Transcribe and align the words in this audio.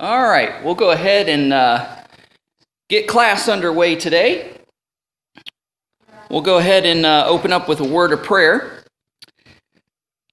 All 0.00 0.22
right, 0.22 0.64
we'll 0.64 0.74
go 0.74 0.92
ahead 0.92 1.28
and 1.28 1.52
uh, 1.52 1.86
get 2.88 3.06
class 3.06 3.50
underway 3.50 3.96
today. 3.96 4.50
We'll 6.30 6.40
go 6.40 6.56
ahead 6.56 6.86
and 6.86 7.04
uh, 7.04 7.26
open 7.28 7.52
up 7.52 7.68
with 7.68 7.80
a 7.80 7.84
word 7.84 8.12
of 8.12 8.22
prayer. 8.22 8.82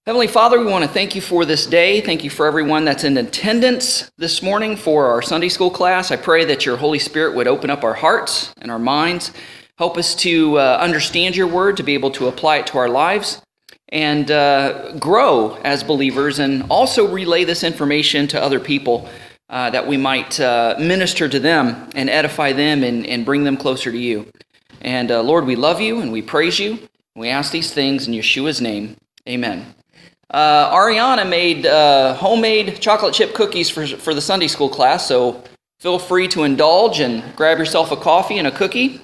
Heavenly 0.06 0.28
Father, 0.28 0.58
we 0.58 0.68
want 0.68 0.86
to 0.86 0.90
thank 0.90 1.16
you 1.16 1.22
for 1.22 1.44
this 1.44 1.68
day. 1.68 2.00
Thank 2.00 2.24
you 2.24 2.30
for 2.30 2.48
everyone 2.48 2.86
that's 2.86 3.04
in 3.04 3.18
attendance 3.18 4.10
this 4.18 4.42
morning 4.42 4.78
for 4.78 5.08
our 5.08 5.22
Sunday 5.22 5.50
school 5.50 5.70
class. 5.70 6.12
I 6.12 6.16
pray 6.16 6.46
that 6.46 6.66
your 6.66 6.78
Holy 6.78 7.00
Spirit 7.00 7.36
would 7.36 7.50
open 7.50 7.70
up 7.70 7.84
our 7.84 7.96
hearts 7.96 8.54
and 8.62 8.72
our 8.72 8.80
minds, 8.80 9.34
help 9.78 9.98
us 9.98 10.16
to 10.16 10.58
uh, 10.60 10.78
understand 10.80 11.36
your 11.36 11.48
word, 11.48 11.76
to 11.76 11.84
be 11.84 11.94
able 11.94 12.12
to 12.12 12.30
apply 12.30 12.60
it 12.60 12.68
to 12.68 12.78
our 12.78 12.88
lives, 12.88 13.42
and 13.90 14.32
uh, 14.32 14.94
grow 14.94 15.56
as 15.66 15.84
believers, 15.84 16.40
and 16.40 16.64
also 16.70 17.06
relay 17.06 17.44
this 17.44 17.66
information 17.66 18.30
to 18.30 18.42
other 18.42 18.62
people 18.62 19.10
uh, 19.50 19.70
that 19.70 19.88
we 19.88 19.98
might 19.98 20.40
uh, 20.40 20.76
minister 20.80 21.30
to 21.30 21.40
them 21.40 21.90
and 21.96 22.10
edify 22.10 22.54
them 22.54 22.84
and, 22.84 23.06
and 23.06 23.26
bring 23.26 23.44
them 23.44 23.58
closer 23.58 23.92
to 23.92 23.98
you. 23.98 24.30
And 24.82 25.12
uh, 25.12 25.22
Lord, 25.22 25.46
we 25.46 25.56
love 25.56 25.82
you 25.82 26.02
and 26.02 26.12
we 26.12 26.22
praise 26.22 26.60
you. 26.60 26.80
We 27.16 27.30
ask 27.30 27.52
these 27.52 27.74
things 27.74 28.08
in 28.08 28.14
Yeshua's 28.14 28.62
name. 28.62 28.98
Amen. 29.28 29.74
Uh, 30.30 30.74
Ariana 30.74 31.28
made 31.28 31.66
uh, 31.66 32.14
homemade 32.16 32.80
chocolate 32.82 33.14
chip 33.14 33.34
cookies 33.34 33.70
for, 33.70 33.88
for 33.88 34.14
the 34.14 34.22
Sunday 34.22 34.48
school 34.48 34.70
class, 34.70 35.08
so 35.08 35.44
feel 35.80 36.00
free 36.00 36.28
to 36.28 36.44
indulge 36.44 37.00
and 37.00 37.24
grab 37.36 37.58
yourself 37.58 37.92
a 37.92 37.96
coffee 37.96 38.38
and 38.38 38.48
a 38.48 38.52
cookie. 38.52 39.00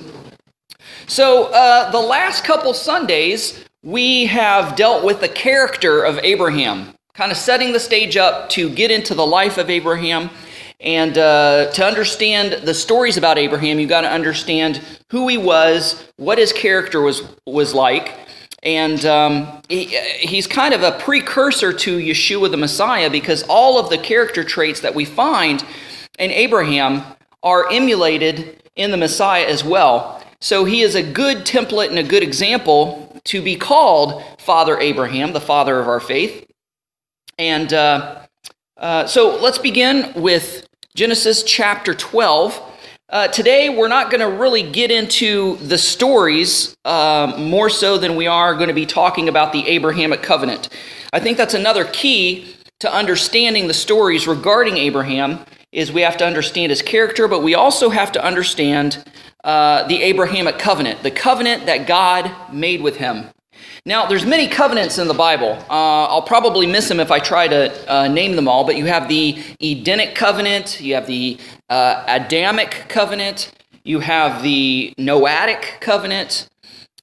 So, 1.07 1.45
uh, 1.45 1.91
the 1.91 1.99
last 1.99 2.43
couple 2.43 2.73
Sundays, 2.73 3.63
we 3.84 4.25
have 4.25 4.75
dealt 4.75 5.03
with 5.03 5.21
the 5.21 5.29
character 5.29 6.03
of 6.03 6.20
Abraham 6.20 6.93
kind 7.13 7.31
of 7.31 7.38
setting 7.38 7.72
the 7.73 7.80
stage 7.80 8.17
up 8.17 8.49
to 8.49 8.70
get 8.70 8.90
into 8.90 9.13
the 9.13 9.26
life 9.26 9.59
of 9.59 9.70
Abraham. 9.70 10.31
And 10.80 11.17
uh, 11.17 11.71
to 11.71 11.85
understand 11.85 12.66
the 12.66 12.73
stories 12.73 13.17
about 13.17 13.38
Abraham, 13.38 13.79
you 13.79 13.87
got 13.87 14.01
to 14.01 14.10
understand 14.10 14.82
who 15.12 15.27
he 15.27 15.37
was, 15.37 16.04
what 16.18 16.40
his 16.40 16.52
character 16.52 17.02
was, 17.02 17.21
was 17.46 17.74
like. 17.74 18.18
And 18.63 19.05
um, 19.05 19.62
he, 19.70 19.85
he's 20.20 20.48
kind 20.48 20.74
of 20.74 20.82
a 20.82 20.93
precursor 20.93 21.71
to 21.71 21.98
Yeshua 21.99 22.49
the 22.49 22.57
Messiah 22.57 23.10
because 23.10 23.43
all 23.43 23.77
of 23.77 23.90
the 23.90 23.98
character 23.98 24.43
traits 24.43 24.80
that 24.80 24.96
we 24.96 25.05
find 25.05 25.63
in 26.18 26.32
Abraham 26.32 27.04
are 27.43 27.70
emulated 27.70 28.63
in 28.76 28.90
the 28.90 28.98
Messiah 28.98 29.46
as 29.46 29.63
well. 29.63 30.24
So 30.40 30.65
he 30.65 30.82
is 30.82 30.96
a 30.96 31.04
good 31.04 31.46
template 31.46 31.90
and 31.90 31.99
a 31.99 32.04
good 32.04 32.24
example 32.24 33.21
to 33.26 33.41
be 33.41 33.55
called 33.55 34.24
Father 34.40 34.80
Abraham, 34.80 35.32
the 35.32 35.41
father 35.41 35.80
of 35.80 35.87
our 35.87 35.99
faith. 35.99 36.49
And 37.37 37.73
uh, 37.73 38.21
uh, 38.77 39.07
so 39.07 39.41
let's 39.41 39.57
begin 39.57 40.13
with 40.15 40.67
Genesis 40.95 41.43
chapter 41.43 41.93
12. 41.93 42.62
Uh, 43.09 43.27
today, 43.27 43.70
we're 43.70 43.87
not 43.87 44.12
going 44.12 44.21
to 44.21 44.37
really 44.40 44.63
get 44.63 44.91
into 44.91 45.57
the 45.57 45.77
stories 45.77 46.75
uh, 46.85 47.35
more 47.37 47.70
so 47.70 47.98
than 47.98 48.15
we 48.15 48.27
are 48.27 48.55
going 48.55 48.67
to 48.67 48.73
be 48.73 48.85
talking 48.85 49.29
about 49.29 49.51
the 49.51 49.67
Abrahamic 49.67 50.21
covenant. 50.21 50.70
I 51.12 51.20
think 51.20 51.37
that's 51.37 51.53
another 51.53 51.85
key 51.85 52.55
to 52.79 52.93
understanding 52.93 53.68
the 53.68 53.73
stories 53.73 54.27
regarding 54.27 54.77
Abraham 54.77 55.40
is 55.71 55.91
we 55.91 56.01
have 56.01 56.18
to 56.18 56.25
understand 56.25 56.70
his 56.70 56.81
character, 56.81 57.27
but 57.27 57.41
we 57.41 57.55
also 57.55 57.90
have 57.90 58.12
to 58.12 58.23
understand 58.23 59.03
uh, 59.43 59.87
the 59.87 60.01
Abrahamic 60.01 60.59
covenant, 60.59 61.01
the 61.03 61.12
covenant 61.12 61.65
that 61.65 61.87
God 61.87 62.31
made 62.53 62.81
with 62.81 62.97
him. 62.97 63.29
Now, 63.85 64.06
there's 64.06 64.25
many 64.25 64.47
covenants 64.47 64.97
in 64.97 65.07
the 65.07 65.13
Bible. 65.13 65.57
Uh, 65.69 66.06
I'll 66.06 66.22
probably 66.22 66.66
miss 66.66 66.88
them 66.88 67.00
if 67.00 67.12
I 67.12 67.19
try 67.19 67.47
to 67.47 67.94
uh, 67.94 68.07
name 68.07 68.35
them 68.35 68.47
all, 68.47 68.63
but 68.63 68.78
you 68.78 68.85
have 68.85 69.07
the 69.07 69.41
Edenic 69.62 70.16
covenant, 70.16 70.79
you 70.79 70.96
have 70.96 71.07
the 71.07 71.38
uh, 71.69 72.03
Adamic 72.07 72.85
covenant, 72.88 73.51
you 73.84 74.00
have 74.00 74.41
the 74.41 74.94
Noahic 74.97 75.81
covenant, 75.81 76.50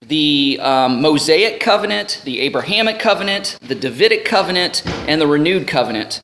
the 0.01 0.59
um, 0.63 1.03
Mosaic 1.03 1.61
covenant, 1.61 2.23
the 2.25 2.41
Abrahamic 2.41 2.99
covenant, 2.99 3.59
the 3.61 3.75
Davidic 3.75 4.25
covenant, 4.25 4.83
and 5.07 5.21
the 5.21 5.27
renewed 5.27 5.69
covenant. 5.69 6.23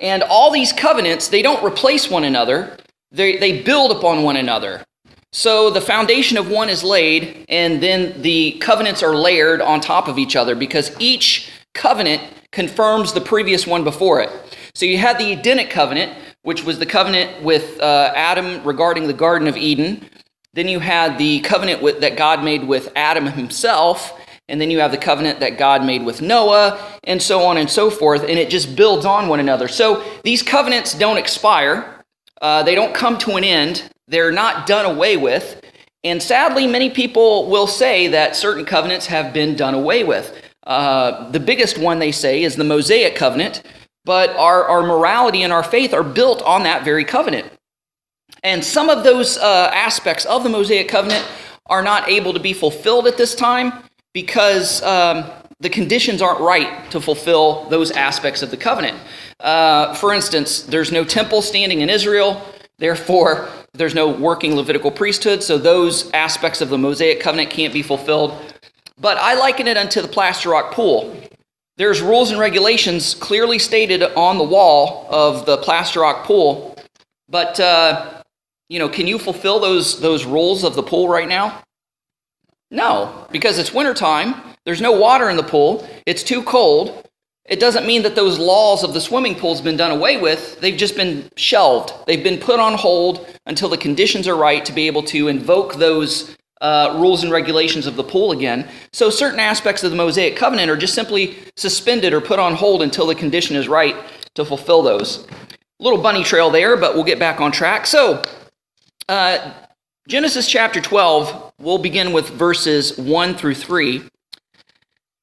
And 0.00 0.24
all 0.24 0.50
these 0.50 0.72
covenants, 0.72 1.28
they 1.28 1.42
don't 1.42 1.64
replace 1.64 2.10
one 2.10 2.24
another, 2.24 2.76
they, 3.12 3.36
they 3.36 3.62
build 3.62 3.92
upon 3.92 4.24
one 4.24 4.36
another. 4.36 4.84
So 5.32 5.70
the 5.70 5.80
foundation 5.80 6.36
of 6.36 6.50
one 6.50 6.68
is 6.68 6.84
laid, 6.84 7.46
and 7.48 7.82
then 7.82 8.20
the 8.20 8.52
covenants 8.60 9.02
are 9.02 9.16
layered 9.16 9.62
on 9.62 9.80
top 9.80 10.06
of 10.06 10.18
each 10.18 10.36
other 10.36 10.54
because 10.54 10.94
each 10.98 11.50
covenant 11.72 12.22
confirms 12.52 13.14
the 13.14 13.20
previous 13.20 13.66
one 13.66 13.82
before 13.82 14.20
it. 14.20 14.30
So 14.74 14.84
you 14.84 14.98
had 14.98 15.18
the 15.18 15.32
Edenic 15.32 15.70
covenant, 15.70 16.18
which 16.42 16.64
was 16.64 16.78
the 16.78 16.86
covenant 16.86 17.42
with 17.42 17.80
uh, 17.80 18.12
Adam 18.14 18.62
regarding 18.62 19.06
the 19.06 19.14
Garden 19.14 19.48
of 19.48 19.56
Eden. 19.56 20.04
Then 20.52 20.68
you 20.68 20.80
had 20.80 21.16
the 21.16 21.40
covenant 21.40 21.80
with, 21.80 22.00
that 22.02 22.18
God 22.18 22.44
made 22.44 22.68
with 22.68 22.92
Adam 22.94 23.26
himself. 23.26 24.18
And 24.48 24.60
then 24.60 24.70
you 24.70 24.80
have 24.80 24.90
the 24.90 24.98
covenant 24.98 25.40
that 25.40 25.56
God 25.56 25.82
made 25.82 26.04
with 26.04 26.20
Noah, 26.20 26.78
and 27.04 27.22
so 27.22 27.42
on 27.44 27.56
and 27.56 27.70
so 27.70 27.90
forth. 27.90 28.22
And 28.22 28.38
it 28.38 28.50
just 28.50 28.76
builds 28.76 29.06
on 29.06 29.28
one 29.28 29.40
another. 29.40 29.66
So 29.66 30.04
these 30.24 30.42
covenants 30.42 30.92
don't 30.92 31.16
expire, 31.16 32.04
uh, 32.42 32.62
they 32.64 32.74
don't 32.74 32.94
come 32.94 33.16
to 33.18 33.36
an 33.36 33.44
end. 33.44 33.88
They're 34.12 34.30
not 34.30 34.66
done 34.66 34.84
away 34.84 35.16
with. 35.16 35.64
And 36.04 36.22
sadly, 36.22 36.66
many 36.66 36.90
people 36.90 37.48
will 37.48 37.66
say 37.66 38.08
that 38.08 38.36
certain 38.36 38.66
covenants 38.66 39.06
have 39.06 39.32
been 39.32 39.56
done 39.56 39.72
away 39.72 40.04
with. 40.04 40.38
Uh, 40.64 41.30
the 41.30 41.40
biggest 41.40 41.78
one 41.78 41.98
they 41.98 42.12
say 42.12 42.42
is 42.42 42.54
the 42.54 42.62
Mosaic 42.62 43.16
covenant, 43.16 43.62
but 44.04 44.28
our, 44.36 44.64
our 44.64 44.82
morality 44.82 45.42
and 45.42 45.52
our 45.52 45.62
faith 45.62 45.94
are 45.94 46.02
built 46.02 46.42
on 46.42 46.64
that 46.64 46.84
very 46.84 47.06
covenant. 47.06 47.50
And 48.42 48.62
some 48.62 48.90
of 48.90 49.02
those 49.02 49.38
uh, 49.38 49.70
aspects 49.72 50.26
of 50.26 50.42
the 50.42 50.50
Mosaic 50.50 50.90
covenant 50.90 51.26
are 51.66 51.82
not 51.82 52.06
able 52.10 52.34
to 52.34 52.40
be 52.40 52.52
fulfilled 52.52 53.06
at 53.06 53.16
this 53.16 53.34
time 53.34 53.72
because 54.12 54.82
um, 54.82 55.24
the 55.60 55.70
conditions 55.70 56.20
aren't 56.20 56.40
right 56.40 56.90
to 56.90 57.00
fulfill 57.00 57.66
those 57.70 57.90
aspects 57.92 58.42
of 58.42 58.50
the 58.50 58.58
covenant. 58.58 58.98
Uh, 59.40 59.94
for 59.94 60.12
instance, 60.12 60.64
there's 60.64 60.92
no 60.92 61.02
temple 61.02 61.40
standing 61.40 61.80
in 61.80 61.88
Israel, 61.88 62.42
therefore, 62.76 63.48
there's 63.74 63.94
no 63.94 64.08
working 64.08 64.54
Levitical 64.54 64.90
priesthood, 64.90 65.42
so 65.42 65.56
those 65.56 66.10
aspects 66.12 66.60
of 66.60 66.68
the 66.68 66.78
Mosaic 66.78 67.20
covenant 67.20 67.50
can't 67.50 67.72
be 67.72 67.82
fulfilled. 67.82 68.34
But 68.98 69.16
I 69.16 69.34
liken 69.34 69.66
it 69.66 69.76
unto 69.76 70.02
the 70.02 70.08
Plaster 70.08 70.50
Rock 70.50 70.72
pool. 70.72 71.16
There's 71.78 72.02
rules 72.02 72.30
and 72.30 72.38
regulations 72.38 73.14
clearly 73.14 73.58
stated 73.58 74.02
on 74.02 74.36
the 74.36 74.44
wall 74.44 75.06
of 75.10 75.46
the 75.46 75.56
Plaster 75.56 76.00
Rock 76.00 76.24
pool, 76.24 76.76
but 77.28 77.58
uh, 77.58 78.22
you 78.68 78.78
know, 78.78 78.88
can 78.88 79.06
you 79.06 79.18
fulfill 79.18 79.58
those 79.58 80.00
those 80.00 80.24
rules 80.24 80.64
of 80.64 80.74
the 80.74 80.82
pool 80.82 81.08
right 81.08 81.28
now? 81.28 81.62
No, 82.70 83.26
because 83.32 83.58
it's 83.58 83.72
wintertime. 83.72 84.34
There's 84.64 84.80
no 84.80 84.92
water 84.92 85.30
in 85.30 85.36
the 85.36 85.42
pool. 85.42 85.88
It's 86.06 86.22
too 86.22 86.42
cold. 86.42 87.06
It 87.52 87.60
doesn't 87.60 87.86
mean 87.86 88.02
that 88.04 88.14
those 88.14 88.38
laws 88.38 88.82
of 88.82 88.94
the 88.94 89.00
swimming 89.02 89.34
pool 89.34 89.52
has 89.52 89.60
been 89.60 89.76
done 89.76 89.90
away 89.90 90.16
with. 90.16 90.58
They've 90.62 90.74
just 90.74 90.96
been 90.96 91.28
shelved. 91.36 91.92
They've 92.06 92.24
been 92.24 92.38
put 92.38 92.58
on 92.58 92.72
hold 92.72 93.26
until 93.44 93.68
the 93.68 93.76
conditions 93.76 94.26
are 94.26 94.36
right 94.36 94.64
to 94.64 94.72
be 94.72 94.86
able 94.86 95.02
to 95.02 95.28
invoke 95.28 95.74
those 95.74 96.34
uh, 96.62 96.96
rules 96.98 97.22
and 97.22 97.30
regulations 97.30 97.86
of 97.86 97.96
the 97.96 98.04
pool 98.04 98.32
again. 98.32 98.66
So 98.94 99.10
certain 99.10 99.38
aspects 99.38 99.84
of 99.84 99.90
the 99.90 99.98
Mosaic 99.98 100.34
covenant 100.34 100.70
are 100.70 100.78
just 100.78 100.94
simply 100.94 101.36
suspended 101.58 102.14
or 102.14 102.22
put 102.22 102.38
on 102.38 102.54
hold 102.54 102.80
until 102.80 103.06
the 103.06 103.14
condition 103.14 103.54
is 103.54 103.68
right 103.68 103.96
to 104.32 104.46
fulfill 104.46 104.82
those. 104.82 105.26
Little 105.78 106.00
bunny 106.00 106.24
trail 106.24 106.48
there, 106.48 106.78
but 106.78 106.94
we'll 106.94 107.04
get 107.04 107.18
back 107.18 107.38
on 107.42 107.52
track. 107.52 107.86
So, 107.86 108.24
uh, 109.10 109.52
Genesis 110.08 110.48
chapter 110.48 110.80
12, 110.80 111.52
we'll 111.58 111.76
begin 111.76 112.14
with 112.14 112.30
verses 112.30 112.96
1 112.96 113.34
through 113.34 113.56
3. 113.56 114.04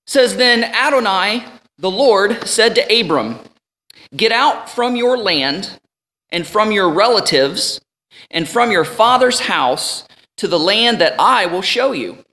says, 0.06 0.38
Then 0.38 0.64
Adonai 0.64 1.44
the 1.80 1.90
Lord 1.90 2.46
said 2.46 2.76
to 2.76 3.00
Abram, 3.00 3.40
Get 4.16 4.34
out 4.34 4.70
from 4.70 4.96
your 4.96 5.18
land 5.18 5.80
and 6.30 6.46
from 6.46 6.72
your 6.72 6.90
relatives 6.90 7.80
and 8.30 8.48
from 8.48 8.72
your 8.72 8.84
father's 8.84 9.42
house 9.42 10.06
to 10.38 10.48
the 10.48 10.60
land 10.60 11.00
that 11.00 11.16
I 11.18 11.46
will 11.46 11.62
show 11.62 11.94
you. 11.94 12.24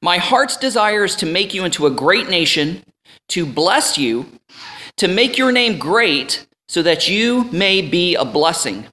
My 0.00 0.16
heart's 0.16 0.56
desire 0.56 1.04
is 1.04 1.14
to 1.16 1.26
make 1.26 1.52
you 1.52 1.64
into 1.64 1.86
a 1.86 1.90
great 1.90 2.28
nation, 2.28 2.84
to 3.28 3.44
bless 3.44 3.98
you, 3.98 4.26
to 4.96 5.08
make 5.08 5.36
your 5.36 5.52
name 5.52 5.78
great, 5.78 6.46
so 6.68 6.82
that 6.82 7.08
you 7.08 7.44
may 7.52 7.82
be 7.82 8.14
a 8.14 8.24
blessing. 8.24 8.86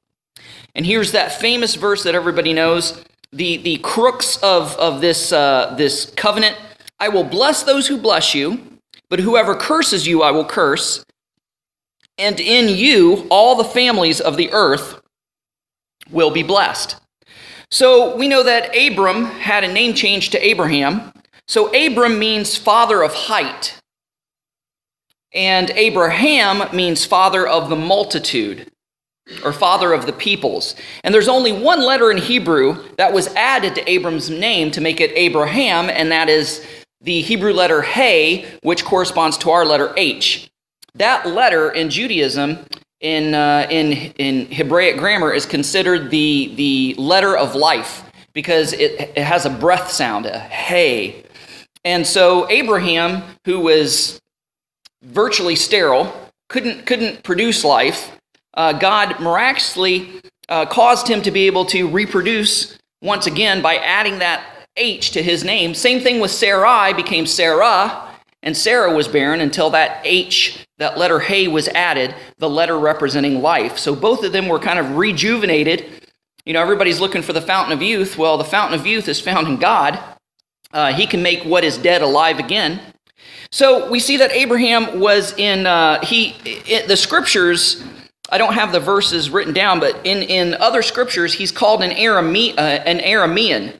And 0.75 0.85
here's 0.85 1.13
that 1.13 1.31
famous 1.31 1.75
verse 1.75 2.03
that 2.03 2.15
everybody 2.15 2.53
knows 2.53 3.03
the, 3.31 3.57
the 3.57 3.77
crux 3.77 4.37
of, 4.37 4.75
of 4.77 4.99
this, 4.99 5.31
uh, 5.31 5.75
this 5.77 6.11
covenant 6.15 6.57
I 6.99 7.07
will 7.07 7.23
bless 7.23 7.63
those 7.63 7.87
who 7.87 7.97
bless 7.97 8.35
you 8.35 8.70
but 9.11 9.19
whoever 9.19 9.53
curses 9.53 10.07
you, 10.07 10.23
I 10.23 10.31
will 10.31 10.45
curse. 10.45 11.05
And 12.17 12.39
in 12.39 12.67
you, 12.69 13.27
all 13.29 13.55
the 13.55 13.63
families 13.63 14.19
of 14.19 14.37
the 14.37 14.51
earth 14.53 14.99
will 16.09 16.31
be 16.31 16.43
blessed. 16.43 16.95
So 17.69 18.15
we 18.15 18.27
know 18.27 18.41
that 18.43 18.75
Abram 18.75 19.25
had 19.25 19.63
a 19.63 19.71
name 19.71 19.93
change 19.93 20.31
to 20.31 20.43
Abraham. 20.43 21.13
So 21.47 21.67
Abram 21.75 22.17
means 22.19 22.57
father 22.57 23.03
of 23.03 23.13
height. 23.13 23.77
And 25.33 25.69
Abraham 25.71 26.75
means 26.75 27.05
father 27.05 27.47
of 27.47 27.69
the 27.69 27.75
multitude. 27.75 28.71
or 29.43 29.53
father 29.53 29.93
of 29.93 30.05
the 30.05 30.13
peoples. 30.13 30.75
And 31.03 31.13
there's 31.13 31.27
only 31.27 31.51
one 31.51 31.81
letter 31.81 32.11
in 32.11 32.17
Hebrew 32.17 32.83
that 32.97 33.13
was 33.13 33.27
added 33.35 33.75
to 33.75 33.89
Abram's 33.89 34.29
name 34.29 34.71
to 34.71 34.81
make 34.81 34.99
it 34.99 35.11
Abraham, 35.15 35.89
and 35.89 36.11
that 36.11 36.29
is 36.29 36.65
the 37.01 37.21
Hebrew 37.21 37.53
letter 37.53 37.81
He, 37.81 38.45
which 38.61 38.85
corresponds 38.85 39.37
to 39.39 39.49
our 39.49 39.65
letter 39.65 39.93
H. 39.97 40.51
That 40.95 41.27
letter 41.27 41.71
in 41.71 41.89
Judaism, 41.89 42.59
in, 42.99 43.33
uh, 43.33 43.67
in, 43.69 43.91
in 44.17 44.45
Hebraic 44.51 44.97
grammar, 44.97 45.33
is 45.33 45.45
considered 45.45 46.11
the, 46.11 46.53
the 46.55 46.95
letter 46.97 47.35
of 47.35 47.55
life 47.55 48.03
because 48.33 48.73
it, 48.73 49.11
it 49.15 49.17
has 49.17 49.45
a 49.45 49.49
breath 49.49 49.91
sound, 49.91 50.25
a 50.25 50.39
He. 50.39 51.23
And 51.83 52.05
so 52.05 52.49
Abraham, 52.49 53.23
who 53.45 53.59
was 53.59 54.21
virtually 55.03 55.55
sterile, 55.55 56.13
couldn't, 56.49 56.85
couldn't 56.85 57.23
produce 57.23 57.63
life, 57.63 58.11
uh, 58.53 58.73
God 58.73 59.19
miraculously 59.19 60.21
uh, 60.49 60.65
caused 60.65 61.07
him 61.07 61.21
to 61.23 61.31
be 61.31 61.47
able 61.47 61.65
to 61.65 61.87
reproduce 61.87 62.77
once 63.01 63.25
again 63.25 63.61
by 63.61 63.77
adding 63.77 64.19
that 64.19 64.60
H 64.77 65.11
to 65.11 65.23
his 65.23 65.43
name. 65.43 65.73
Same 65.73 65.99
thing 65.99 66.19
with 66.19 66.31
Sarai 66.31 66.93
became 66.93 67.25
Sarah, 67.25 68.09
and 68.43 68.55
Sarah 68.55 68.93
was 68.93 69.07
barren 69.07 69.41
until 69.41 69.69
that 69.71 70.01
H, 70.03 70.65
that 70.77 70.97
letter 70.97 71.19
Hey, 71.19 71.47
was 71.47 71.67
added, 71.69 72.15
the 72.37 72.49
letter 72.49 72.79
representing 72.79 73.41
life. 73.41 73.77
So 73.77 73.95
both 73.95 74.23
of 74.23 74.31
them 74.31 74.47
were 74.47 74.59
kind 74.59 74.79
of 74.79 74.97
rejuvenated. 74.97 75.85
You 76.45 76.53
know, 76.53 76.61
everybody's 76.61 76.99
looking 76.99 77.21
for 77.21 77.33
the 77.33 77.41
fountain 77.41 77.73
of 77.73 77.81
youth. 77.81 78.17
Well, 78.17 78.37
the 78.37 78.43
fountain 78.43 78.79
of 78.79 78.87
youth 78.87 79.07
is 79.07 79.19
found 79.19 79.47
in 79.47 79.57
God. 79.57 79.99
Uh, 80.73 80.93
he 80.93 81.05
can 81.05 81.21
make 81.21 81.43
what 81.43 81.63
is 81.63 81.77
dead 81.77 82.01
alive 82.01 82.39
again. 82.39 82.79
So 83.51 83.89
we 83.91 83.99
see 83.99 84.17
that 84.17 84.31
Abraham 84.31 84.99
was 84.99 85.33
in 85.37 85.67
uh, 85.67 86.03
he 86.03 86.35
it, 86.45 86.87
the 86.87 86.95
scriptures. 86.95 87.83
I 88.31 88.37
don't 88.37 88.53
have 88.53 88.71
the 88.71 88.79
verses 88.79 89.29
written 89.29 89.53
down, 89.53 89.81
but 89.81 90.05
in, 90.05 90.23
in 90.23 90.53
other 90.55 90.81
scriptures, 90.81 91.33
he's 91.33 91.51
called 91.51 91.83
an, 91.83 91.91
Arame, 91.91 92.57
uh, 92.57 92.61
an 92.61 92.99
Aramean. 92.99 93.77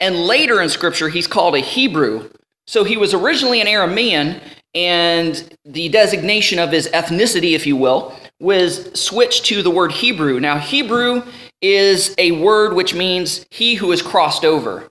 And 0.00 0.26
later 0.26 0.60
in 0.60 0.68
scripture, 0.68 1.08
he's 1.08 1.26
called 1.26 1.54
a 1.54 1.60
Hebrew. 1.60 2.30
So 2.66 2.84
he 2.84 2.96
was 2.96 3.14
originally 3.14 3.60
an 3.60 3.66
Aramean, 3.66 4.40
and 4.74 5.56
the 5.64 5.88
designation 5.88 6.58
of 6.58 6.70
his 6.70 6.88
ethnicity, 6.88 7.52
if 7.52 7.66
you 7.66 7.76
will, 7.76 8.16
was 8.40 8.98
switched 8.98 9.44
to 9.46 9.62
the 9.62 9.70
word 9.70 9.92
Hebrew. 9.92 10.40
Now, 10.40 10.58
Hebrew 10.58 11.22
is 11.60 12.14
a 12.18 12.32
word 12.32 12.74
which 12.74 12.94
means 12.94 13.44
he 13.50 13.74
who 13.74 13.92
is 13.92 14.02
crossed 14.02 14.44
over. 14.44 14.88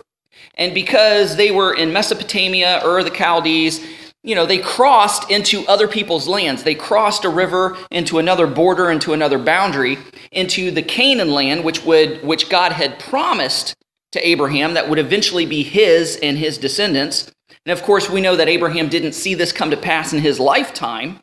And 0.56 0.74
because 0.74 1.36
they 1.36 1.52
were 1.52 1.74
in 1.74 1.92
Mesopotamia, 1.92 2.82
or 2.86 3.04
the 3.04 3.10
Chaldees, 3.10 3.86
you 4.24 4.36
know, 4.36 4.46
they 4.46 4.60
crossed 4.60 5.32
into 5.32 5.66
other 5.68 5.88
people's 5.88 6.28
lands. 6.28 6.64
They 6.64 6.76
crossed 6.76 7.26
a 7.26 7.30
river 7.30 7.78
into 7.90 8.20
another 8.20 8.46
border, 8.46 8.92
into 8.92 9.14
another 9.14 9.40
boundary, 9.40 9.98
into 10.32 10.70
the 10.70 10.84
Canaan 10.84 11.32
land, 11.32 11.64
which 11.64 11.84
would 11.84 12.24
which 12.24 12.50
God 12.50 12.72
had 12.72 13.00
promised 13.00 13.76
to 14.12 14.28
Abraham 14.28 14.74
that 14.74 14.90
would 14.90 15.00
eventually 15.00 15.46
be 15.46 15.64
his 15.64 16.18
and 16.22 16.38
his 16.38 16.58
descendants. 16.58 17.32
And 17.66 17.72
of 17.72 17.84
course, 17.84 18.10
we 18.10 18.22
know 18.22 18.36
that 18.36 18.50
Abraham 18.50 18.90
didn't 18.90 19.14
see 19.14 19.34
this 19.34 19.52
come 19.52 19.72
to 19.72 19.78
pass 19.78 20.14
in 20.14 20.20
his 20.20 20.40
lifetime, 20.40 21.20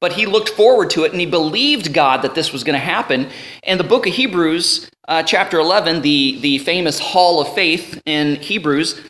but 0.00 0.12
he 0.12 0.26
looked 0.26 0.50
forward 0.50 0.90
to 0.90 1.04
it 1.04 1.12
and 1.12 1.20
he 1.20 1.26
believed 1.26 1.92
God 1.92 2.22
that 2.22 2.34
this 2.34 2.52
was 2.52 2.64
going 2.64 2.78
to 2.78 2.84
happen. 2.84 3.28
And 3.64 3.78
the 3.78 3.84
book 3.84 4.06
of 4.06 4.14
Hebrews, 4.14 4.90
uh, 5.08 5.22
chapter 5.22 5.58
11, 5.58 6.02
the, 6.02 6.38
the 6.40 6.58
famous 6.58 6.98
hall 6.98 7.40
of 7.40 7.52
faith 7.54 8.00
in 8.06 8.36
Hebrews, 8.36 9.00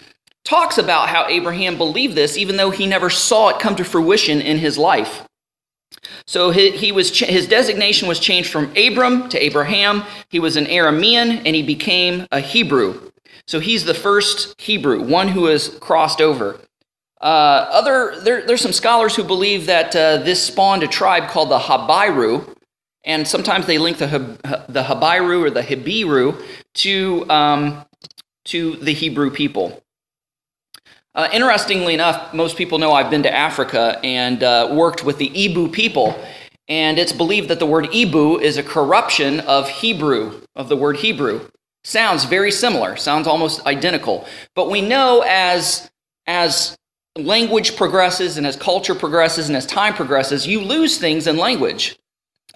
talks 0.45 0.79
about 0.79 1.09
how 1.09 1.27
Abraham 1.29 1.77
believed 1.79 2.17
this, 2.17 2.37
even 2.37 2.57
though 2.57 2.71
he 2.71 2.87
never 2.87 3.11
saw 3.11 3.51
it 3.51 3.61
come 3.61 3.77
to 3.77 3.85
fruition 3.85 4.41
in 4.41 4.59
his 4.59 4.77
life. 4.77 5.25
So 6.27 6.51
he, 6.51 6.71
he 6.71 6.93
was 6.93 7.17
his 7.19 7.47
designation 7.47 8.09
was 8.09 8.19
changed 8.19 8.51
from 8.51 8.73
Abram 8.77 9.29
to 9.29 9.43
Abraham. 9.43 10.05
He 10.31 10.41
was 10.41 10.57
an 10.57 10.67
Aramean 10.67 11.43
and 11.45 11.55
he 11.55 11.63
became 11.63 12.27
a 12.33 12.41
Hebrew. 12.41 13.12
So 13.47 13.61
he's 13.61 13.85
the 13.85 13.95
first 13.95 14.61
Hebrew, 14.61 15.03
one 15.03 15.29
who 15.29 15.47
has 15.47 15.69
crossed 15.81 16.21
over. 16.21 16.59
Uh, 17.21 17.69
other 17.71 18.21
there, 18.21 18.45
there's 18.45 18.61
some 18.61 18.73
scholars 18.73 19.15
who 19.15 19.23
believe 19.23 19.67
that 19.67 19.95
uh, 19.95 20.19
this 20.19 20.43
spawned 20.43 20.83
a 20.83 20.89
tribe 20.89 21.29
called 21.29 21.51
the 21.51 21.59
Habiru, 21.59 22.57
and 23.05 23.27
sometimes 23.27 23.67
they 23.67 23.79
link 23.79 23.99
the 23.99 24.07
the 24.69 24.83
Habiru 24.83 25.45
or 25.45 25.51
the 25.51 25.63
Hebiru 25.63 26.43
to 26.75 27.31
um, 27.31 27.85
to 28.47 28.77
the 28.77 28.93
Hebrew 28.93 29.31
people. 29.31 29.83
Uh, 31.15 31.29
interestingly 31.33 31.95
enough, 31.95 32.33
most 32.33 32.57
people 32.57 32.79
know 32.79 32.93
I've 32.93 33.11
been 33.11 33.23
to 33.23 33.33
Africa 33.33 34.01
and 34.03 34.43
uh, 34.43 34.71
worked 34.73 35.05
with 35.05 35.19
the 35.19 35.31
Ibo 35.45 35.69
people, 35.69 36.19
and 36.69 36.99
it's 36.99 37.13
believed 37.13 37.49
that 37.49 37.59
the 37.59 37.67
word 37.67 37.95
Ibo 37.95 38.39
is 38.39 38.57
a 38.57 38.63
corruption 38.63 39.41
of 39.41 39.69
Hebrew, 39.69 40.41
of 40.57 40.69
the 40.69 40.77
word 40.77 40.97
Hebrew. 40.97 41.49
Sounds 41.85 42.25
very 42.25 42.53
similar, 42.53 42.97
sounds 42.97 43.27
almost 43.27 43.67
identical. 43.67 44.27
But 44.55 44.71
we 44.71 44.81
know 44.81 45.25
as, 45.27 45.91
as 46.27 46.77
language 47.17 47.77
progresses 47.77 48.37
and 48.37 48.47
as 48.47 48.57
culture 48.57 48.95
progresses 48.95 49.49
and 49.49 49.57
as 49.57 49.67
time 49.67 49.95
progresses, 49.95 50.47
you 50.47 50.61
lose 50.61 50.99
things 50.99 51.27
in 51.27 51.37
language. 51.37 51.99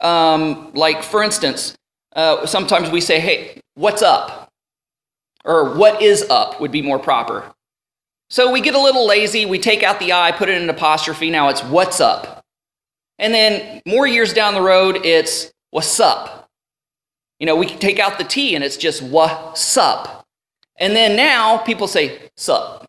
Um, 0.00 0.73
like, 0.75 1.02
for 1.02 1.23
instance, 1.23 1.76
uh, 2.14 2.46
sometimes 2.46 2.90
we 2.90 3.00
say, 3.00 3.19
hey, 3.19 3.61
what's 3.75 4.02
up? 4.02 4.50
Or 5.44 5.76
what 5.76 6.02
is 6.02 6.25
up 6.31 6.61
would 6.61 6.72
be 6.72 6.82
more 6.82 6.99
proper. 6.99 7.52
So 8.29 8.50
we 8.50 8.61
get 8.61 8.75
a 8.75 8.81
little 8.81 9.06
lazy, 9.06 9.46
we 9.46 9.58
take 9.58 9.82
out 9.84 10.00
the 10.00 10.12
I, 10.12 10.32
put 10.32 10.49
it 10.49 10.56
in 10.56 10.62
an 10.64 10.70
apostrophe, 10.70 11.31
now 11.31 11.49
it's 11.49 11.62
what's 11.62 12.00
up. 12.00 12.44
And 13.19 13.32
then 13.32 13.81
more 13.87 14.06
years 14.06 14.32
down 14.32 14.55
the 14.55 14.61
road, 14.61 15.05
it's 15.05 15.52
what's 15.70 16.00
up. 16.00 16.35
You 17.38 17.46
know, 17.46 17.56
we 17.56 17.66
take 17.66 17.98
out 17.98 18.18
the 18.18 18.24
T 18.24 18.54
and 18.54 18.64
it's 18.64 18.76
just 18.76 19.02
what's 19.02 19.76
up. 19.76 20.26
And 20.78 20.94
then 20.94 21.16
now 21.16 21.58
people 21.58 21.88
say 21.88 22.30
sup. 22.36 22.86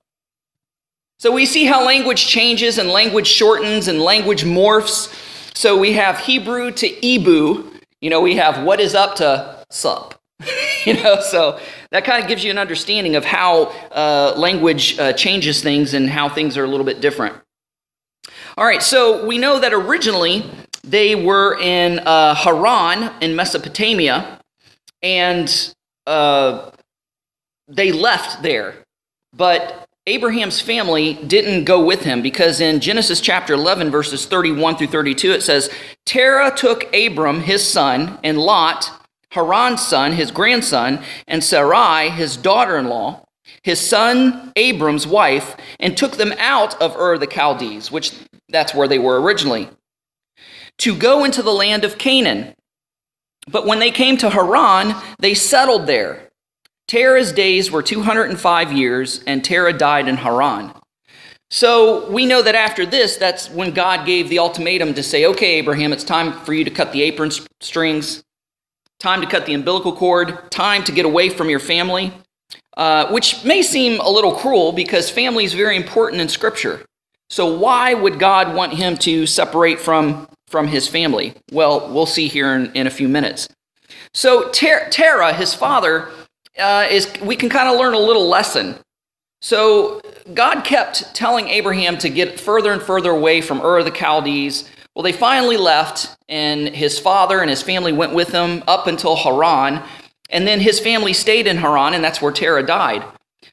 So 1.19 1.31
we 1.31 1.45
see 1.45 1.65
how 1.65 1.83
language 1.83 2.27
changes 2.27 2.77
and 2.77 2.89
language 2.89 3.27
shortens 3.27 3.87
and 3.87 3.99
language 3.99 4.43
morphs. 4.43 5.11
So 5.55 5.77
we 5.77 5.93
have 5.93 6.19
Hebrew 6.19 6.71
to 6.71 6.87
Ibu. 6.87 7.81
You 8.01 8.09
know, 8.09 8.21
we 8.21 8.35
have 8.35 8.63
what 8.63 8.79
is 8.79 8.93
up 8.93 9.15
to 9.15 9.65
sup. 9.71 10.13
you 10.85 10.93
know, 10.93 11.19
so 11.19 11.59
that 11.91 12.05
kind 12.05 12.21
of 12.21 12.29
gives 12.29 12.43
you 12.43 12.51
an 12.51 12.59
understanding 12.59 13.15
of 13.15 13.25
how 13.25 13.65
uh, 13.91 14.35
language 14.37 14.99
uh, 14.99 15.13
changes 15.13 15.63
things 15.63 15.93
and 15.95 16.09
how 16.09 16.29
things 16.29 16.57
are 16.57 16.63
a 16.63 16.67
little 16.67 16.85
bit 16.85 17.01
different. 17.01 17.35
All 18.55 18.65
right, 18.65 18.83
so 18.83 19.25
we 19.25 19.37
know 19.37 19.59
that 19.59 19.73
originally 19.73 20.45
they 20.83 21.15
were 21.15 21.59
in 21.59 21.99
uh, 21.99 22.35
Haran 22.35 23.11
in 23.21 23.35
Mesopotamia, 23.35 24.36
and 25.07 25.73
uh, 26.05 26.69
they 27.69 27.93
left 27.93 28.43
there. 28.43 28.75
But 29.33 29.87
Abraham's 30.05 30.59
family 30.59 31.13
didn't 31.13 31.63
go 31.63 31.83
with 31.83 32.01
him 32.01 32.21
because 32.21 32.59
in 32.59 32.81
Genesis 32.81 33.21
chapter 33.21 33.53
11, 33.53 33.89
verses 33.89 34.25
31 34.25 34.75
through 34.75 34.87
32, 34.87 35.31
it 35.31 35.43
says, 35.43 35.69
Terah 36.05 36.53
took 36.55 36.93
Abram, 36.93 37.39
his 37.39 37.65
son, 37.65 38.19
and 38.21 38.37
Lot, 38.37 38.91
Haran's 39.31 39.81
son, 39.81 40.11
his 40.11 40.29
grandson, 40.29 41.01
and 41.25 41.41
Sarai, 41.41 42.09
his 42.09 42.35
daughter 42.35 42.77
in 42.77 42.87
law, 42.87 43.25
his 43.63 43.79
son 43.79 44.51
Abram's 44.57 45.07
wife, 45.07 45.55
and 45.79 45.95
took 45.95 46.17
them 46.17 46.33
out 46.37 46.81
of 46.81 46.97
Ur 46.97 47.17
the 47.17 47.27
Chaldees, 47.27 47.91
which 47.91 48.11
that's 48.49 48.73
where 48.73 48.89
they 48.89 48.99
were 48.99 49.21
originally, 49.21 49.69
to 50.79 50.95
go 50.95 51.23
into 51.23 51.41
the 51.41 51.53
land 51.53 51.85
of 51.85 51.97
Canaan. 51.97 52.55
But 53.47 53.65
when 53.65 53.79
they 53.79 53.91
came 53.91 54.17
to 54.17 54.29
Haran, 54.29 54.95
they 55.19 55.33
settled 55.33 55.87
there. 55.87 56.29
Terah's 56.87 57.31
days 57.31 57.71
were 57.71 57.83
205 57.83 58.71
years, 58.71 59.23
and 59.27 59.43
Terah 59.43 59.73
died 59.73 60.07
in 60.07 60.17
Haran. 60.17 60.73
So 61.49 62.09
we 62.11 62.25
know 62.25 62.41
that 62.41 62.55
after 62.55 62.85
this, 62.85 63.15
that's 63.15 63.49
when 63.49 63.71
God 63.71 64.05
gave 64.05 64.29
the 64.29 64.39
ultimatum 64.39 64.93
to 64.93 65.03
say, 65.03 65.25
okay, 65.25 65.55
Abraham, 65.55 65.93
it's 65.93 66.03
time 66.03 66.33
for 66.33 66.53
you 66.53 66.63
to 66.63 66.71
cut 66.71 66.91
the 66.91 67.01
apron 67.01 67.31
strings 67.61 68.23
time 68.99 69.21
to 69.21 69.27
cut 69.27 69.45
the 69.45 69.53
umbilical 69.53 69.95
cord, 69.95 70.49
time 70.51 70.83
to 70.83 70.91
get 70.91 71.05
away 71.05 71.29
from 71.29 71.49
your 71.49 71.59
family, 71.59 72.11
uh, 72.75 73.07
which 73.11 73.43
may 73.43 73.61
seem 73.61 73.99
a 73.99 74.09
little 74.09 74.33
cruel 74.33 74.71
because 74.71 75.09
family 75.09 75.43
is 75.43 75.53
very 75.53 75.75
important 75.75 76.21
in 76.21 76.27
Scripture. 76.29 76.83
So, 77.29 77.57
why 77.57 77.93
would 77.93 78.19
God 78.19 78.55
want 78.55 78.73
him 78.73 78.97
to 78.97 79.27
separate 79.27 79.79
from, 79.79 80.27
from 80.47 80.67
his 80.67 80.87
family? 80.87 81.33
Well, 81.51 81.91
we'll 81.91 82.05
see 82.05 82.27
here 82.27 82.53
in, 82.55 82.71
in 82.73 82.87
a 82.87 82.91
few 82.91 83.07
minutes. 83.07 83.47
So, 84.13 84.49
Ter- 84.49 84.89
Terah, 84.89 85.33
his 85.33 85.53
father, 85.53 86.09
uh, 86.59 86.87
is 86.89 87.11
we 87.21 87.35
can 87.35 87.49
kind 87.49 87.69
of 87.69 87.77
learn 87.77 87.93
a 87.93 87.99
little 87.99 88.27
lesson. 88.27 88.75
So, 89.41 90.01
God 90.33 90.63
kept 90.63 91.13
telling 91.13 91.47
Abraham 91.49 91.97
to 91.99 92.09
get 92.09 92.39
further 92.39 92.71
and 92.71 92.81
further 92.81 93.11
away 93.11 93.41
from 93.41 93.61
Ur 93.61 93.79
of 93.79 93.85
the 93.85 93.91
Chaldees, 93.91 94.69
well, 94.97 95.03
they 95.03 95.11
finally 95.11 95.57
left, 95.57 96.17
and 96.27 96.69
his 96.69 96.97
father 96.97 97.41
and 97.41 97.51
his 97.51 97.61
family 97.61 97.93
went 97.93 98.15
with 98.15 98.31
him 98.31 98.63
up 98.67 98.87
until 98.87 99.15
Haran. 99.15 99.83
And 100.31 100.47
then 100.47 100.59
his 100.59 100.79
family 100.79 101.13
stayed 101.13 101.45
in 101.45 101.57
Haran, 101.57 101.93
and 101.93 102.03
that's 102.03 102.19
where 102.19 102.31
Terah 102.31 102.65
died. 102.65 103.03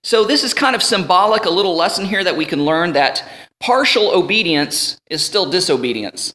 So, 0.03 0.25
this 0.25 0.43
is 0.43 0.55
kind 0.55 0.75
of 0.75 0.83
symbolic, 0.83 1.45
a 1.45 1.51
little 1.51 1.77
lesson 1.77 2.07
here 2.07 2.25
that 2.25 2.39
we 2.39 2.47
can 2.47 2.65
learn 2.65 2.95
that 2.95 3.29
partial 3.61 4.11
obedience 4.11 4.99
is 5.11 5.23
still 5.23 5.45
disobedience. 5.51 6.33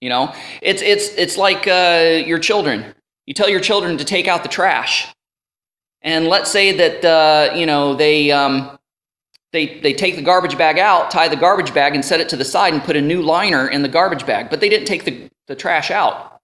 You 0.00 0.08
know, 0.08 0.34
it's 0.62 0.82
it's 0.82 1.08
it's 1.16 1.36
like 1.36 1.66
uh, 1.66 2.22
your 2.24 2.38
children. 2.38 2.94
You 3.26 3.34
tell 3.34 3.48
your 3.48 3.60
children 3.60 3.98
to 3.98 4.04
take 4.04 4.28
out 4.28 4.42
the 4.42 4.48
trash, 4.48 5.14
and 6.02 6.26
let's 6.26 6.50
say 6.50 6.72
that 6.72 7.04
uh, 7.04 7.54
you 7.54 7.66
know 7.66 7.94
they 7.94 8.30
um, 8.30 8.78
they 9.52 9.78
they 9.80 9.92
take 9.92 10.16
the 10.16 10.22
garbage 10.22 10.56
bag 10.56 10.78
out, 10.78 11.10
tie 11.10 11.28
the 11.28 11.36
garbage 11.36 11.74
bag, 11.74 11.94
and 11.94 12.04
set 12.04 12.20
it 12.20 12.28
to 12.30 12.36
the 12.36 12.44
side, 12.44 12.72
and 12.72 12.82
put 12.82 12.96
a 12.96 13.00
new 13.00 13.20
liner 13.20 13.68
in 13.68 13.82
the 13.82 13.88
garbage 13.88 14.24
bag. 14.24 14.48
But 14.48 14.60
they 14.60 14.68
didn't 14.68 14.86
take 14.86 15.04
the, 15.04 15.28
the 15.48 15.54
trash 15.54 15.90
out. 15.90 16.40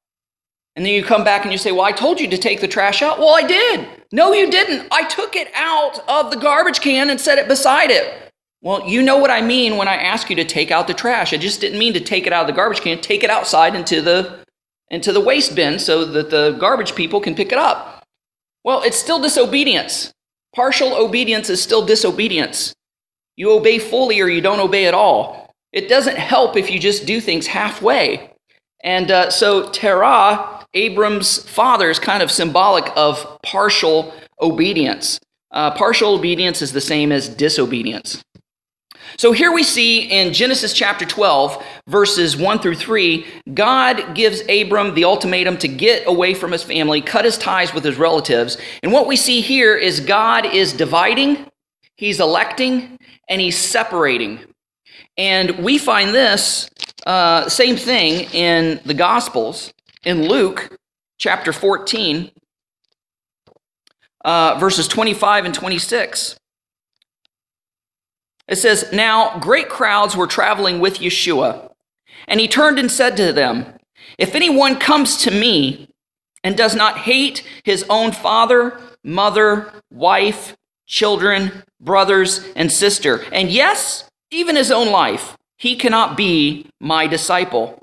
And 0.75 0.85
then 0.85 0.93
you 0.93 1.03
come 1.03 1.25
back 1.25 1.45
and 1.45 1.53
you 1.53 1.59
say, 1.59 1.73
Well, 1.73 1.87
I 1.87 1.93
told 1.93 2.21
you 2.21 2.29
to 2.29 2.37
take 2.37 2.61
the 2.61 2.69
trash 2.69 3.01
out. 3.01 3.19
Well, 3.19 3.35
I 3.35 3.43
did. 3.43 3.89
No, 4.13 4.33
you 4.33 4.51
didn't. 4.51 4.87
I 4.93 5.05
took 5.05 5.35
it 5.35 5.49
out 5.55 5.99
of 6.09 6.31
the 6.31 6.37
garbage 6.37 6.81
can 6.81 7.09
and 7.09 7.21
set 7.21 7.39
it 7.39 7.49
beside 7.49 7.91
it. 7.91 8.26
Well, 8.67 8.85
you 8.85 9.01
know 9.01 9.17
what 9.17 9.31
I 9.31 9.43
mean 9.43 9.77
when 9.77 9.87
I 9.87 9.95
ask 9.95 10.29
you 10.29 10.35
to 10.35 10.45
take 10.45 10.73
out 10.73 10.89
the 10.89 10.93
trash. 10.93 11.33
I 11.33 11.37
just 11.37 11.61
didn't 11.61 11.79
mean 11.79 11.95
to 11.95 12.01
take 12.01 12.27
it 12.27 12.33
out 12.33 12.41
of 12.41 12.47
the 12.49 12.53
garbage 12.53 12.81
can, 12.81 13.01
take 13.01 13.23
it 13.23 13.31
outside 13.31 13.77
into 13.77 14.03
the 14.03 14.45
into 14.91 15.13
the 15.13 15.21
waste 15.21 15.55
bin 15.55 15.79
so 15.79 16.05
that 16.05 16.31
the 16.31 16.57
garbage 16.59 16.97
people 16.97 17.21
can 17.21 17.37
pick 17.37 17.53
it 17.53 17.59
up. 17.59 18.03
Well, 18.65 18.83
it's 18.83 18.97
still 18.97 19.23
disobedience. 19.23 20.13
Partial 20.53 20.95
obedience 20.95 21.49
is 21.49 21.63
still 21.63 21.87
disobedience. 21.87 22.75
You 23.37 23.53
obey 23.53 23.79
fully 23.79 24.21
or 24.21 24.27
you 24.27 24.41
don't 24.41 24.59
obey 24.59 24.87
at 24.87 24.95
all. 24.95 25.55
It 25.73 25.89
doesn't 25.89 26.19
help 26.19 26.57
if 26.57 26.69
you 26.69 26.81
just 26.81 27.07
do 27.07 27.21
things 27.21 27.47
halfway. 27.47 28.33
And 28.83 29.13
uh, 29.13 29.31
so 29.31 29.71
Terah, 29.71 30.67
Abram's 30.75 31.49
father, 31.49 31.89
is 31.89 32.01
kind 32.01 32.21
of 32.21 32.33
symbolic 32.33 32.91
of 32.97 33.41
partial 33.45 34.13
obedience. 34.41 35.21
Uh, 35.53 35.71
partial 35.71 36.15
obedience 36.15 36.63
is 36.63 36.73
the 36.73 36.81
same 36.81 37.13
as 37.13 37.29
disobedience. 37.29 38.25
So 39.19 39.33
here 39.33 39.51
we 39.51 39.63
see 39.63 40.03
in 40.03 40.35
Genesis 40.35 40.75
chapter 40.75 41.07
12, 41.07 41.65
verses 41.87 42.37
1 42.37 42.59
through 42.59 42.75
3, 42.75 43.27
God 43.55 44.15
gives 44.15 44.43
Abram 44.43 44.95
the 44.95 45.05
ultimatum 45.05 45.57
to 45.59 45.69
get 45.69 46.07
away 46.07 46.35
from 46.35 46.53
his 46.53 46.63
family, 46.63 47.01
cut 47.01 47.25
his 47.25 47.39
ties 47.39 47.73
with 47.73 47.83
his 47.83 47.97
relatives. 47.97 48.59
And 48.83 48.93
what 48.93 49.07
we 49.07 49.17
see 49.17 49.41
here 49.41 49.75
is 49.75 50.01
God 50.01 50.45
is 50.45 50.75
dividing, 50.75 51.47
he's 51.97 52.21
electing, 52.21 52.99
and 53.27 53.41
he's 53.41 53.57
separating. 53.57 54.41
And 55.17 55.61
we 55.61 55.79
find 55.79 56.15
this 56.15 56.69
uh, 57.07 57.49
same 57.49 57.77
thing 57.77 58.29
in 58.35 58.81
the 58.85 58.93
Gospels, 58.93 59.73
in 60.05 60.29
Luke 60.29 60.77
chapter 61.17 61.55
14, 61.55 62.31
uh, 64.27 64.59
verses 64.61 64.87
25 64.87 65.47
and 65.47 65.55
26. 65.55 66.37
It 68.49 68.57
says, 68.57 68.91
Now 68.93 69.39
great 69.39 69.69
crowds 69.69 70.17
were 70.17 70.27
traveling 70.27 70.81
with 70.81 70.99
Yeshua, 70.99 71.71
and 72.29 72.41
he 72.41 72.49
turned 72.49 72.79
and 72.79 72.91
said 72.91 73.17
to 73.17 73.33
them, 73.33 73.75
If 74.19 74.35
anyone 74.35 74.77
comes 74.77 75.17
to 75.19 75.31
me 75.31 75.89
and 76.45 76.57
does 76.57 76.75
not 76.75 76.99
hate 76.99 77.47
his 77.65 77.85
own 77.89 78.13
father, 78.13 78.81
mother, 79.03 79.73
wife, 79.91 80.57
children, 80.87 81.65
brothers, 81.81 82.47
and 82.55 82.71
sister, 82.71 83.25
and 83.33 83.51
yes, 83.51 84.09
even 84.31 84.57
his 84.57 84.71
own 84.71 84.91
life, 84.91 85.37
he 85.59 85.77
cannot 85.77 86.17
be 86.17 86.67
my 86.81 87.07
disciple. 87.07 87.83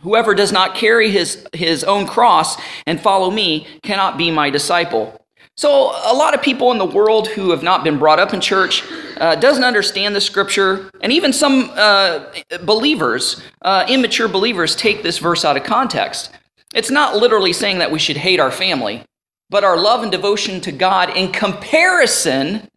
Whoever 0.00 0.34
does 0.34 0.52
not 0.52 0.76
carry 0.76 1.10
his, 1.10 1.46
his 1.52 1.82
own 1.84 2.06
cross 2.06 2.56
and 2.86 3.00
follow 3.00 3.30
me 3.30 3.66
cannot 3.82 4.16
be 4.16 4.30
my 4.30 4.48
disciple. 4.48 5.17
So, 5.58 5.90
a 6.04 6.14
lot 6.14 6.34
of 6.34 6.40
people 6.40 6.70
in 6.70 6.78
the 6.78 6.84
world 6.84 7.26
who 7.26 7.50
have 7.50 7.64
not 7.64 7.82
been 7.82 7.98
brought 7.98 8.20
up 8.20 8.32
in 8.32 8.40
church 8.40 8.84
uh, 9.16 9.34
doesn't 9.34 9.64
understand 9.64 10.14
the 10.14 10.20
scripture, 10.20 10.88
and 11.00 11.10
even 11.10 11.32
some 11.32 11.72
uh, 11.74 12.26
believers, 12.62 13.42
uh, 13.62 13.84
immature 13.88 14.28
believers, 14.28 14.76
take 14.76 15.02
this 15.02 15.18
verse 15.18 15.44
out 15.44 15.56
of 15.56 15.64
context. 15.64 16.30
It's 16.76 16.92
not 16.92 17.16
literally 17.16 17.52
saying 17.52 17.78
that 17.78 17.90
we 17.90 17.98
should 17.98 18.18
hate 18.18 18.38
our 18.38 18.52
family, 18.52 19.02
but 19.50 19.64
our 19.64 19.76
love 19.76 20.04
and 20.04 20.12
devotion 20.12 20.60
to 20.60 20.70
God 20.70 21.16
in 21.16 21.32
comparison 21.32 22.68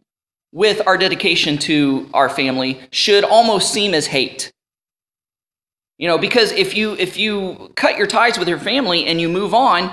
with 0.50 0.84
our 0.84 0.98
dedication 0.98 1.58
to 1.58 2.10
our 2.12 2.28
family 2.28 2.80
should 2.90 3.22
almost 3.22 3.72
seem 3.72 3.94
as 3.94 4.08
hate. 4.08 4.50
You 5.98 6.08
know, 6.08 6.18
because 6.18 6.50
if 6.50 6.76
you 6.76 6.94
if 6.94 7.16
you 7.16 7.70
cut 7.76 7.96
your 7.96 8.08
ties 8.08 8.40
with 8.40 8.48
your 8.48 8.58
family 8.58 9.06
and 9.06 9.20
you 9.20 9.28
move 9.28 9.54
on, 9.54 9.88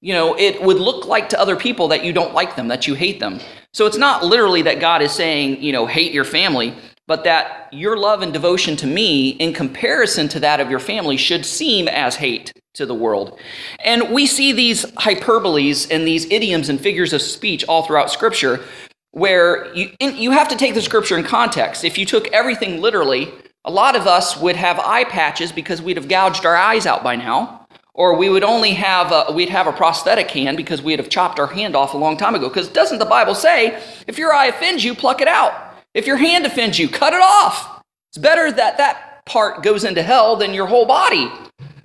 you 0.00 0.12
know, 0.12 0.38
it 0.38 0.62
would 0.62 0.78
look 0.78 1.06
like 1.06 1.28
to 1.30 1.40
other 1.40 1.56
people 1.56 1.88
that 1.88 2.04
you 2.04 2.12
don't 2.12 2.34
like 2.34 2.56
them, 2.56 2.68
that 2.68 2.86
you 2.86 2.94
hate 2.94 3.20
them. 3.20 3.40
So 3.72 3.86
it's 3.86 3.96
not 3.96 4.24
literally 4.24 4.62
that 4.62 4.80
God 4.80 5.02
is 5.02 5.12
saying, 5.12 5.62
you 5.62 5.72
know, 5.72 5.86
hate 5.86 6.12
your 6.12 6.24
family, 6.24 6.74
but 7.06 7.24
that 7.24 7.68
your 7.72 7.96
love 7.96 8.22
and 8.22 8.32
devotion 8.32 8.76
to 8.76 8.86
me 8.86 9.30
in 9.30 9.52
comparison 9.52 10.28
to 10.28 10.40
that 10.40 10.60
of 10.60 10.70
your 10.70 10.80
family 10.80 11.16
should 11.16 11.46
seem 11.46 11.88
as 11.88 12.16
hate 12.16 12.52
to 12.74 12.84
the 12.84 12.94
world. 12.94 13.38
And 13.84 14.10
we 14.10 14.26
see 14.26 14.52
these 14.52 14.84
hyperboles 14.92 15.90
and 15.90 16.06
these 16.06 16.30
idioms 16.30 16.68
and 16.68 16.80
figures 16.80 17.12
of 17.12 17.22
speech 17.22 17.64
all 17.64 17.84
throughout 17.84 18.10
Scripture 18.10 18.64
where 19.12 19.74
you, 19.74 19.90
you 20.00 20.30
have 20.30 20.48
to 20.48 20.56
take 20.56 20.74
the 20.74 20.82
Scripture 20.82 21.16
in 21.16 21.24
context. 21.24 21.84
If 21.84 21.96
you 21.96 22.04
took 22.04 22.28
everything 22.28 22.82
literally, 22.82 23.32
a 23.64 23.70
lot 23.70 23.96
of 23.96 24.06
us 24.06 24.36
would 24.36 24.56
have 24.56 24.78
eye 24.78 25.04
patches 25.04 25.52
because 25.52 25.80
we'd 25.80 25.96
have 25.96 26.08
gouged 26.08 26.44
our 26.44 26.56
eyes 26.56 26.86
out 26.86 27.02
by 27.02 27.16
now 27.16 27.65
or 27.96 28.14
we 28.14 28.28
would 28.28 28.44
only 28.44 28.72
have 28.72 29.10
a, 29.10 29.32
we'd 29.32 29.48
have 29.48 29.66
a 29.66 29.72
prosthetic 29.72 30.30
hand 30.30 30.56
because 30.56 30.82
we'd 30.82 30.98
have 30.98 31.08
chopped 31.08 31.40
our 31.40 31.46
hand 31.46 31.74
off 31.74 31.94
a 31.94 31.96
long 31.96 32.16
time 32.16 32.34
ago. 32.34 32.48
Because 32.48 32.68
doesn't 32.68 32.98
the 32.98 33.06
bible 33.06 33.34
say 33.34 33.82
if 34.06 34.18
your 34.18 34.32
eye 34.32 34.46
offends 34.46 34.84
you 34.84 34.94
pluck 34.94 35.20
it 35.20 35.28
out. 35.28 35.74
If 35.94 36.06
your 36.06 36.18
hand 36.18 36.46
offends 36.46 36.78
you 36.78 36.88
cut 36.88 37.14
it 37.14 37.22
off. 37.22 37.82
It's 38.10 38.18
better 38.18 38.52
that 38.52 38.76
that 38.76 39.24
part 39.24 39.62
goes 39.62 39.82
into 39.82 40.02
hell 40.02 40.36
than 40.36 40.54
your 40.54 40.66
whole 40.66 40.86
body. 40.86 41.30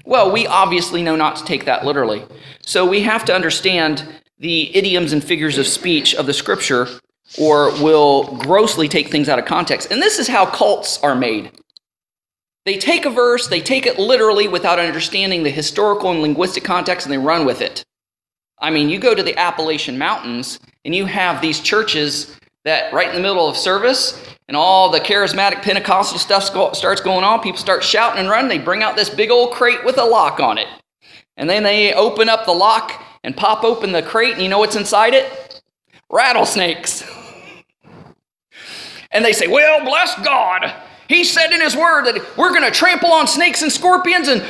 Well 0.06 0.32
we 0.32 0.46
obviously 0.46 1.02
know 1.02 1.16
not 1.16 1.38
to 1.38 1.46
take 1.46 1.66
that 1.66 1.86
literally. 1.86 2.26
So 2.62 2.86
we 2.86 3.02
have 3.02 3.24
to 3.26 3.34
understand 3.34 4.06
the 4.38 4.76
idioms 4.76 5.14
and 5.14 5.24
figures 5.24 5.58
of 5.58 5.66
speech 5.66 6.14
of 6.14 6.26
the 6.26 6.34
scripture 6.34 6.88
or 7.40 7.72
will 7.82 8.36
grossly 8.38 8.90
take 8.90 9.08
things 9.08 9.30
out 9.30 9.40
of 9.40 9.46
context. 9.46 9.90
And 9.92 10.02
this 10.02 10.20
is 10.20 10.28
how 10.28 10.46
cults 10.46 11.02
are 11.02 11.16
made 11.16 11.52
they 12.66 12.78
take 12.78 13.06
a 13.06 13.10
verse, 13.10 13.48
they 13.48 13.62
take 13.62 13.86
it 13.86 13.98
literally 13.98 14.48
without 14.48 14.80
understanding 14.80 15.44
the 15.44 15.50
historical 15.50 16.12
and 16.12 16.22
linguistic 16.22 16.64
context, 16.64 17.06
and 17.06 17.14
they 17.14 17.18
run 17.18 17.46
with 17.46 17.62
it. 17.62 17.84
I 18.60 18.70
mean, 18.70 18.90
you 18.90 19.00
go 19.00 19.16
to 19.16 19.24
the 19.24 19.38
Appalachian 19.38 19.98
Mountains, 19.98 20.60
and 20.86 20.94
you 20.94 21.06
have 21.06 21.42
these 21.42 21.60
churches 21.60 22.38
that 22.64 22.94
right 22.94 23.10
in 23.10 23.16
the 23.16 23.22
middle 23.22 23.50
of 23.50 23.58
service, 23.58 24.24
and 24.48 24.56
all 24.56 24.92
the 24.92 25.00
charismatic 25.00 25.64
Pentecostal 25.64 26.20
stuff 26.20 26.44
starts 26.76 27.02
going 27.02 27.24
on. 27.24 27.42
People 27.42 27.58
start 27.58 27.84
shouting 27.84 28.20
and 28.20 28.30
running. 28.30 28.50
They 28.50 28.64
bring 28.64 28.84
out 28.84 28.96
this 28.96 29.10
big 29.10 29.32
old 29.32 29.54
crate 29.54 29.84
with 29.84 29.98
a 29.98 30.06
lock 30.06 30.40
on 30.40 30.60
it. 30.60 30.68
And 31.38 31.50
then 31.50 31.64
they 31.64 31.94
open 31.94 32.30
up 32.30 32.46
the 32.46 32.52
lock 32.52 33.04
and 33.24 33.36
pop 33.36 33.64
open 33.64 33.92
the 33.92 34.04
crate, 34.04 34.34
and 34.34 34.44
you 34.44 34.50
know 34.50 34.60
what's 34.60 34.76
inside 34.76 35.14
it? 35.14 35.62
Rattlesnakes. 36.12 37.04
And 39.14 39.26
they 39.26 39.34
say, 39.34 39.48
Well, 39.48 39.84
bless 39.84 40.16
God. 40.24 40.74
He 41.12 41.26
said 41.26 41.52
in 41.52 41.60
His 41.60 41.76
Word 41.76 42.06
that 42.06 42.38
we're 42.38 42.52
going 42.52 42.64
to 42.64 42.72
trample 42.72 43.12
on 43.12 43.28
snakes 43.28 43.62
and 43.62 43.70
scorpions 43.70 44.30
and 44.30 44.42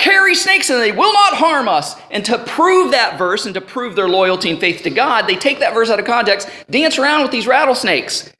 carry 0.00 0.34
snakes 0.34 0.68
and 0.68 0.82
they 0.82 0.90
will 0.90 1.12
not 1.12 1.34
harm 1.34 1.68
us. 1.68 1.94
And 2.10 2.24
to 2.24 2.38
prove 2.38 2.90
that 2.90 3.16
verse 3.16 3.46
and 3.46 3.54
to 3.54 3.60
prove 3.60 3.94
their 3.94 4.08
loyalty 4.08 4.50
and 4.50 4.58
faith 4.58 4.82
to 4.82 4.90
God, 4.90 5.28
they 5.28 5.36
take 5.36 5.60
that 5.60 5.74
verse 5.74 5.90
out 5.90 6.00
of 6.00 6.06
context, 6.06 6.48
dance 6.68 6.98
around 6.98 7.22
with 7.22 7.30
these 7.30 7.46
rattlesnakes. 7.46 8.32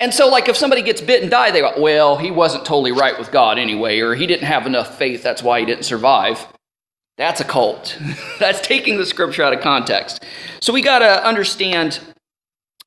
And 0.00 0.12
so, 0.12 0.28
like, 0.28 0.50
if 0.50 0.56
somebody 0.58 0.82
gets 0.82 1.00
bit 1.00 1.22
and 1.22 1.30
die, 1.30 1.50
they 1.50 1.60
go, 1.60 1.72
well, 1.78 2.18
he 2.18 2.30
wasn't 2.30 2.66
totally 2.66 2.92
right 2.92 3.18
with 3.18 3.32
God 3.32 3.58
anyway, 3.58 4.00
or 4.00 4.14
he 4.14 4.26
didn't 4.26 4.46
have 4.46 4.66
enough 4.66 4.98
faith, 4.98 5.22
that's 5.22 5.42
why 5.42 5.60
he 5.60 5.64
didn't 5.64 5.84
survive. 5.84 6.46
That's 7.16 7.40
a 7.40 7.44
cult. 7.44 7.98
that's 8.38 8.60
taking 8.60 8.98
the 8.98 9.06
scripture 9.06 9.44
out 9.44 9.54
of 9.54 9.62
context. 9.62 10.22
So, 10.60 10.74
we 10.74 10.82
got 10.82 10.98
to 10.98 11.26
understand 11.26 12.00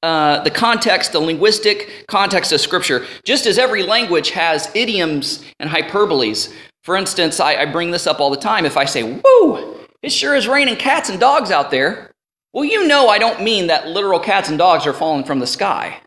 uh, 0.03 0.43
the 0.43 0.51
context, 0.51 1.11
the 1.11 1.19
linguistic 1.19 2.05
context 2.07 2.51
of 2.51 2.61
Scripture, 2.61 3.05
just 3.23 3.45
as 3.45 3.57
every 3.57 3.83
language 3.83 4.29
has 4.29 4.69
idioms 4.75 5.43
and 5.59 5.69
hyperboles. 5.69 6.53
For 6.83 6.95
instance, 6.95 7.39
I, 7.39 7.55
I 7.55 7.65
bring 7.65 7.91
this 7.91 8.07
up 8.07 8.19
all 8.19 8.29
the 8.29 8.37
time. 8.37 8.65
If 8.65 8.77
I 8.77 8.85
say, 8.85 9.03
woo, 9.03 9.77
it 10.03 10.11
sure 10.11 10.35
is 10.35 10.47
raining 10.47 10.75
cats 10.75 11.09
and 11.09 11.19
dogs 11.19 11.51
out 11.51 11.71
there, 11.71 12.11
well, 12.53 12.63
you 12.63 12.87
know 12.87 13.09
I 13.09 13.19
don't 13.19 13.43
mean 13.43 13.67
that 13.67 13.87
literal 13.87 14.19
cats 14.19 14.49
and 14.49 14.57
dogs 14.57 14.85
are 14.87 14.93
falling 14.93 15.25
from 15.25 15.39
the 15.39 15.47
sky. 15.47 15.99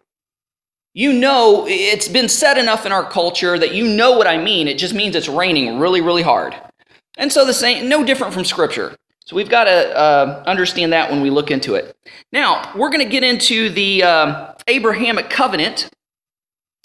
You 0.95 1.13
know, 1.13 1.67
it's 1.69 2.09
been 2.09 2.29
said 2.29 2.59
enough 2.59 2.85
in 2.85 2.93
our 2.93 3.09
culture 3.09 3.59
that 3.59 3.75
you 3.75 3.87
know 3.87 4.17
what 4.17 4.27
I 4.27 4.39
mean. 4.39 4.67
It 4.67 4.79
just 4.79 4.95
means 4.95 5.15
it's 5.15 5.29
raining 5.29 5.79
really, 5.79 6.01
really 6.01 6.23
hard. 6.23 6.57
And 7.17 7.31
so 7.33 7.45
the 7.45 7.55
same, 7.55 7.89
no 7.89 8.03
different 8.05 8.35
from 8.35 8.45
Scripture. 8.45 8.97
So 9.31 9.37
we've 9.37 9.49
got 9.49 9.65
to 9.65 9.97
uh, 9.97 10.43
understand 10.45 10.93
that 10.93 11.09
when 11.09 11.21
we 11.21 11.31
look 11.31 11.53
into 11.53 11.77
it. 11.77 11.97
Now, 12.33 12.73
we're 12.75 12.91
going 12.91 13.05
to 13.05 13.09
get 13.09 13.23
into 13.23 13.71
the 13.71 14.03
um, 14.03 14.49
Abrahamic 14.67 15.31
covenant 15.31 15.89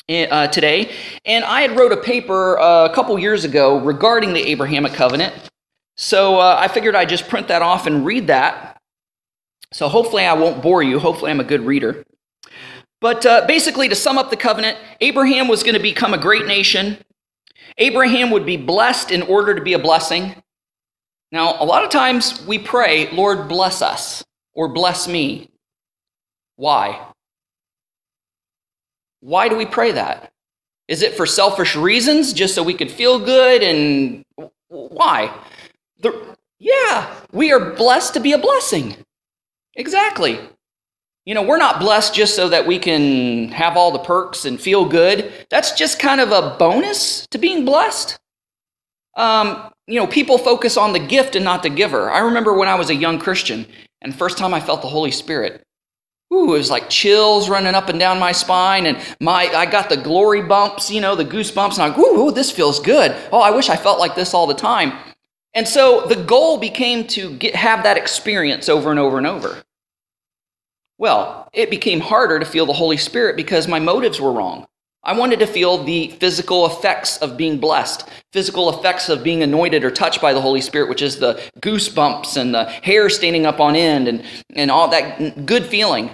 uh, 0.08 0.46
today. 0.50 0.94
And 1.26 1.44
I 1.44 1.62
had 1.62 1.76
wrote 1.76 1.92
a 1.92 1.98
paper 1.98 2.60
uh, 2.60 2.86
a 2.86 2.94
couple 2.94 3.18
years 3.18 3.46
ago 3.46 3.80
regarding 3.80 4.34
the 4.34 4.48
Abrahamic 4.48 4.94
covenant. 4.94 5.34
So 5.98 6.38
uh, 6.38 6.56
I 6.60 6.68
figured 6.68 6.94
I'd 6.94 7.10
just 7.10 7.28
print 7.30 7.48
that 7.48 7.64
off 7.64 7.88
and 7.88 8.06
read 8.06 8.28
that. 8.28 8.80
So 9.72 9.88
hopefully 9.88 10.24
I 10.24 10.34
won't 10.34 10.62
bore 10.62 10.84
you. 10.84 11.00
Hopefully 11.00 11.32
I'm 11.32 11.40
a 11.40 11.44
good 11.44 11.62
reader. 11.62 12.06
But 13.02 13.26
uh, 13.26 13.48
basically, 13.48 13.90
to 13.90 13.96
sum 13.96 14.20
up 14.20 14.30
the 14.30 14.38
covenant, 14.38 14.78
Abraham 15.02 15.48
was 15.48 15.64
going 15.64 15.74
to 15.74 15.82
become 15.82 16.14
a 16.14 16.20
great 16.20 16.46
nation. 16.46 17.00
Abraham 17.80 18.30
would 18.30 18.46
be 18.46 18.56
blessed 18.56 19.10
in 19.10 19.24
order 19.24 19.56
to 19.56 19.62
be 19.62 19.74
a 19.74 19.80
blessing. 19.80 20.44
Now, 21.36 21.62
a 21.62 21.66
lot 21.66 21.84
of 21.84 21.90
times 21.90 22.42
we 22.48 22.58
pray, 22.58 23.12
Lord, 23.12 23.50
bless 23.50 23.82
us 23.82 24.24
or 24.54 24.70
bless 24.70 25.06
me. 25.06 25.50
Why? 26.56 27.08
Why 29.20 29.50
do 29.50 29.58
we 29.58 29.66
pray 29.66 29.92
that? 29.92 30.32
Is 30.88 31.02
it 31.02 31.14
for 31.14 31.26
selfish 31.26 31.76
reasons, 31.76 32.32
just 32.32 32.56
so 32.56 32.64
we 32.64 32.74
could 32.74 32.90
feel 32.90 33.20
good? 33.20 33.64
And 33.64 34.24
why? 34.70 35.38
The, 36.00 36.38
yeah, 36.58 37.14
we 37.34 37.52
are 37.52 37.72
blessed 37.72 38.14
to 38.14 38.22
be 38.22 38.32
a 38.32 38.38
blessing. 38.38 38.96
Exactly. 39.76 40.40
You 41.26 41.34
know, 41.34 41.44
we're 41.44 41.58
not 41.58 41.82
blessed 41.82 42.16
just 42.16 42.38
so 42.38 42.48
that 42.48 42.66
we 42.66 42.80
can 42.80 43.50
have 43.50 43.76
all 43.76 43.92
the 43.92 44.00
perks 44.00 44.46
and 44.46 44.58
feel 44.58 44.86
good. 44.86 45.34
That's 45.50 45.74
just 45.74 46.00
kind 46.00 46.22
of 46.22 46.32
a 46.32 46.56
bonus 46.58 47.28
to 47.32 47.38
being 47.38 47.66
blessed. 47.66 48.18
Um, 49.16 49.72
you 49.88 50.00
know, 50.00 50.08
people 50.08 50.38
focus 50.38 50.78
on 50.78 50.94
the 50.94 51.00
gift 51.00 51.36
and 51.36 51.46
not 51.46 51.64
the 51.64 51.70
giver. 51.70 52.10
I 52.10 52.20
remember 52.20 52.54
when 52.54 52.68
I 52.68 52.76
was 52.76 52.90
a 52.90 52.96
young 52.96 53.20
Christian 53.20 53.66
and 54.02 54.14
the 54.14 54.18
first 54.18 54.38
time 54.38 54.54
I 54.54 54.60
felt 54.60 54.82
the 54.82 54.88
Holy 54.88 55.12
Spirit. 55.12 55.62
Ooh, 56.34 56.56
it 56.56 56.58
was 56.58 56.72
like 56.72 56.90
chills 56.90 57.50
running 57.50 57.76
up 57.76 57.88
and 57.88 58.00
down 58.00 58.20
my 58.20 58.32
spine, 58.32 58.88
and 58.88 58.98
my 59.22 59.44
I 59.54 59.68
got 59.68 59.90
the 59.90 59.98
glory 59.98 60.42
bumps, 60.42 60.90
you 60.90 61.00
know, 61.00 61.16
the 61.16 61.24
goosebumps, 61.24 61.74
and 61.74 61.84
I'm 61.84 61.90
like, 61.92 62.00
ooh, 62.00 62.28
ooh, 62.28 62.32
this 62.32 62.52
feels 62.52 62.80
good. 62.80 63.16
Oh, 63.32 63.42
I 63.42 63.52
wish 63.52 63.70
I 63.70 63.76
felt 63.76 64.00
like 64.00 64.16
this 64.16 64.34
all 64.34 64.48
the 64.48 64.56
time. 64.56 64.94
And 65.54 65.68
so 65.68 66.06
the 66.08 66.16
goal 66.16 66.58
became 66.58 67.08
to 67.08 67.32
get, 67.38 67.56
have 67.56 67.84
that 67.84 67.96
experience 67.96 68.68
over 68.68 68.90
and 68.92 69.00
over 69.00 69.18
and 69.18 69.28
over. 69.28 69.64
Well, 70.98 71.48
it 71.54 71.70
became 71.70 72.02
harder 72.02 72.40
to 72.40 72.46
feel 72.46 72.66
the 72.66 72.74
Holy 72.74 72.98
Spirit 72.98 73.36
because 73.38 73.68
my 73.68 73.80
motives 73.80 74.20
were 74.20 74.32
wrong. 74.32 74.68
I 75.06 75.14
wanted 75.14 75.40
to 75.40 75.48
feel 75.48 75.84
the 75.84 76.10
physical 76.20 76.66
effects 76.66 77.18
of 77.18 77.38
being 77.38 77.60
blessed, 77.60 78.10
physical 78.34 78.70
effects 78.70 79.08
of 79.08 79.24
being 79.24 79.44
anointed 79.44 79.84
or 79.84 79.92
touched 79.92 80.20
by 80.20 80.34
the 80.34 80.42
Holy 80.42 80.62
Spirit, 80.62 80.90
which 80.90 81.04
is 81.04 81.20
the 81.20 81.40
goosebumps 81.60 82.36
and 82.38 82.56
the 82.56 82.66
hair 82.66 83.10
standing 83.10 83.46
up 83.46 83.60
on 83.60 83.76
end 83.76 84.08
and, 84.08 84.24
and 84.56 84.72
all 84.72 84.88
that 84.90 85.46
good 85.46 85.66
feeling. 85.66 86.10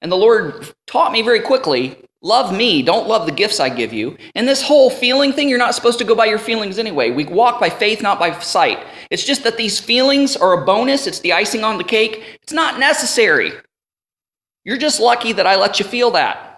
And 0.00 0.10
the 0.10 0.16
Lord 0.16 0.72
taught 0.86 1.12
me 1.12 1.20
very 1.20 1.40
quickly 1.40 1.98
love 2.24 2.56
me, 2.56 2.82
don't 2.82 3.06
love 3.06 3.26
the 3.26 3.32
gifts 3.32 3.60
I 3.60 3.68
give 3.68 3.92
you. 3.92 4.16
And 4.34 4.48
this 4.48 4.62
whole 4.62 4.88
feeling 4.88 5.32
thing, 5.32 5.48
you're 5.48 5.58
not 5.58 5.74
supposed 5.74 5.98
to 5.98 6.04
go 6.04 6.14
by 6.14 6.24
your 6.24 6.38
feelings 6.38 6.78
anyway. 6.78 7.10
We 7.10 7.26
walk 7.26 7.60
by 7.60 7.68
faith, 7.68 8.02
not 8.02 8.18
by 8.18 8.36
sight. 8.40 8.84
It's 9.10 9.24
just 9.24 9.44
that 9.44 9.58
these 9.58 9.78
feelings 9.78 10.34
are 10.34 10.54
a 10.54 10.64
bonus, 10.64 11.06
it's 11.06 11.20
the 11.20 11.34
icing 11.34 11.62
on 11.62 11.76
the 11.76 11.84
cake. 11.84 12.38
It's 12.42 12.52
not 12.52 12.80
necessary. 12.80 13.52
You're 14.64 14.78
just 14.78 15.00
lucky 15.00 15.34
that 15.34 15.46
I 15.46 15.56
let 15.56 15.78
you 15.78 15.84
feel 15.84 16.10
that. 16.12 16.53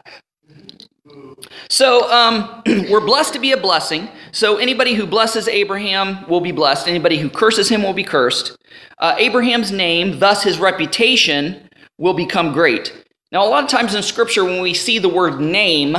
So 1.76 2.10
um, 2.10 2.62
we're 2.90 3.04
blessed 3.04 3.34
to 3.34 3.38
be 3.38 3.52
a 3.52 3.56
blessing. 3.58 4.08
So 4.32 4.56
anybody 4.56 4.94
who 4.94 5.06
blesses 5.06 5.46
Abraham 5.46 6.26
will 6.26 6.40
be 6.40 6.50
blessed. 6.50 6.88
Anybody 6.88 7.18
who 7.18 7.28
curses 7.28 7.68
him 7.68 7.82
will 7.82 7.92
be 7.92 8.02
cursed. 8.02 8.56
Uh, 8.96 9.14
Abraham's 9.18 9.70
name, 9.70 10.18
thus 10.18 10.42
his 10.42 10.58
reputation, 10.58 11.68
will 11.98 12.14
become 12.14 12.54
great. 12.54 13.04
Now, 13.30 13.44
a 13.44 13.50
lot 13.50 13.62
of 13.62 13.68
times 13.68 13.94
in 13.94 14.02
Scripture, 14.02 14.42
when 14.42 14.62
we 14.62 14.72
see 14.72 14.98
the 14.98 15.10
word 15.10 15.38
name, 15.38 15.98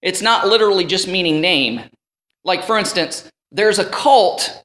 it's 0.00 0.22
not 0.22 0.46
literally 0.46 0.84
just 0.84 1.08
meaning 1.08 1.40
name. 1.40 1.80
Like, 2.44 2.62
for 2.62 2.78
instance, 2.78 3.28
there's 3.50 3.80
a 3.80 3.90
cult, 3.90 4.62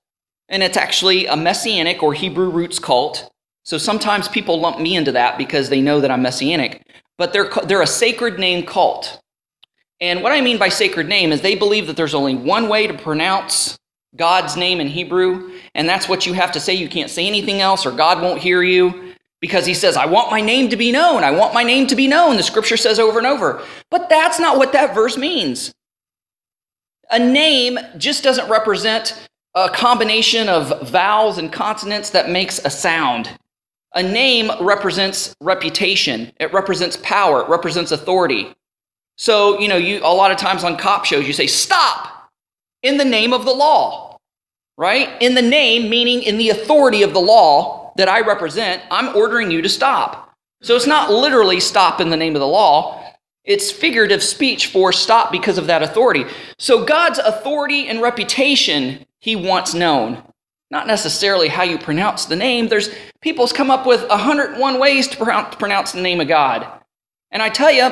and 0.47 0.61
it's 0.61 0.77
actually 0.77 1.25
a 1.25 1.35
Messianic 1.35 2.03
or 2.03 2.13
Hebrew 2.13 2.51
roots 2.51 2.77
cult. 2.77 3.31
So 3.63 3.79
sometimes 3.79 4.27
people 4.27 4.59
lump 4.59 4.79
me 4.79 4.95
into 4.95 5.11
that 5.13 5.39
because 5.39 5.69
they 5.69 5.81
know 5.81 5.99
that 6.01 6.11
I'm 6.11 6.21
Messianic. 6.21 6.83
But 7.17 7.33
they're, 7.33 7.49
they're 7.65 7.81
a 7.81 7.87
sacred 7.87 8.37
name 8.37 8.63
cult. 8.63 9.19
And 10.01 10.23
what 10.23 10.31
I 10.31 10.41
mean 10.41 10.57
by 10.57 10.69
sacred 10.69 11.07
name 11.09 11.31
is 11.31 11.41
they 11.41 11.55
believe 11.55 11.87
that 11.87 11.97
there's 11.97 12.13
only 12.13 12.35
one 12.35 12.69
way 12.69 12.87
to 12.87 12.93
pronounce 12.93 13.77
God's 14.15 14.55
name 14.55 14.79
in 14.79 14.87
Hebrew, 14.87 15.51
and 15.75 15.87
that's 15.87 16.09
what 16.09 16.25
you 16.25 16.33
have 16.33 16.51
to 16.53 16.59
say. 16.59 16.73
You 16.73 16.89
can't 16.89 17.11
say 17.11 17.27
anything 17.27 17.61
else, 17.61 17.85
or 17.85 17.91
God 17.91 18.21
won't 18.21 18.41
hear 18.41 18.63
you 18.63 19.13
because 19.41 19.65
he 19.65 19.73
says, 19.73 19.95
I 19.97 20.05
want 20.05 20.31
my 20.31 20.41
name 20.41 20.69
to 20.69 20.77
be 20.77 20.91
known. 20.91 21.23
I 21.23 21.31
want 21.31 21.53
my 21.53 21.63
name 21.63 21.87
to 21.87 21.95
be 21.95 22.07
known. 22.07 22.37
The 22.37 22.43
scripture 22.43 22.77
says 22.77 22.99
over 22.99 23.17
and 23.17 23.27
over. 23.27 23.61
But 23.89 24.09
that's 24.09 24.39
not 24.39 24.57
what 24.57 24.73
that 24.73 24.95
verse 24.95 25.17
means. 25.17 25.73
A 27.11 27.19
name 27.19 27.79
just 27.97 28.23
doesn't 28.23 28.49
represent 28.49 29.27
a 29.55 29.69
combination 29.69 30.47
of 30.47 30.89
vowels 30.89 31.37
and 31.37 31.51
consonants 31.51 32.11
that 32.11 32.29
makes 32.29 32.59
a 32.59 32.69
sound. 32.69 33.29
A 33.95 34.03
name 34.03 34.51
represents 34.61 35.35
reputation, 35.41 36.31
it 36.39 36.53
represents 36.53 36.97
power, 36.97 37.41
it 37.41 37.49
represents 37.49 37.91
authority. 37.91 38.53
So, 39.19 39.59
you 39.59 39.67
know, 39.67 39.77
you 39.77 39.99
a 39.99 40.15
lot 40.15 40.31
of 40.31 40.37
times 40.37 40.63
on 40.63 40.77
cop 40.77 41.05
shows 41.05 41.27
you 41.27 41.33
say 41.33 41.45
stop 41.45 42.31
in 42.81 42.97
the 42.97 43.05
name 43.05 43.33
of 43.33 43.45
the 43.45 43.53
law. 43.53 44.17
Right? 44.77 45.21
In 45.21 45.35
the 45.35 45.41
name 45.41 45.89
meaning 45.89 46.23
in 46.23 46.37
the 46.37 46.51
authority 46.51 47.03
of 47.03 47.11
the 47.11 47.19
law 47.19 47.91
that 47.97 48.07
I 48.07 48.21
represent, 48.21 48.81
I'm 48.89 49.13
ordering 49.13 49.51
you 49.51 49.61
to 49.61 49.67
stop. 49.67 50.33
So 50.61 50.73
it's 50.77 50.87
not 50.87 51.11
literally 51.11 51.59
stop 51.59 51.99
in 51.99 52.09
the 52.09 52.15
name 52.15 52.33
of 52.33 52.39
the 52.39 52.47
law. 52.47 53.03
It's 53.43 53.71
figurative 53.71 54.23
speech 54.23 54.67
for 54.67 54.93
stop 54.93 55.33
because 55.33 55.57
of 55.57 55.67
that 55.67 55.83
authority. 55.83 56.23
So 56.57 56.85
God's 56.85 57.19
authority 57.19 57.89
and 57.89 58.01
reputation 58.01 59.05
he 59.19 59.35
wants 59.35 59.73
known. 59.73 60.23
Not 60.71 60.87
necessarily 60.87 61.49
how 61.49 61.63
you 61.63 61.77
pronounce 61.77 62.23
the 62.23 62.37
name. 62.37 62.69
There's 62.69 62.89
people's 63.19 63.51
come 63.51 63.69
up 63.69 63.85
with 63.85 64.07
101 64.07 64.79
ways 64.79 65.09
to 65.09 65.17
pronounce 65.57 65.91
the 65.91 66.01
name 66.01 66.21
of 66.21 66.29
God. 66.29 66.65
And 67.31 67.41
I 67.41 67.49
tell 67.49 67.71
you, 67.71 67.91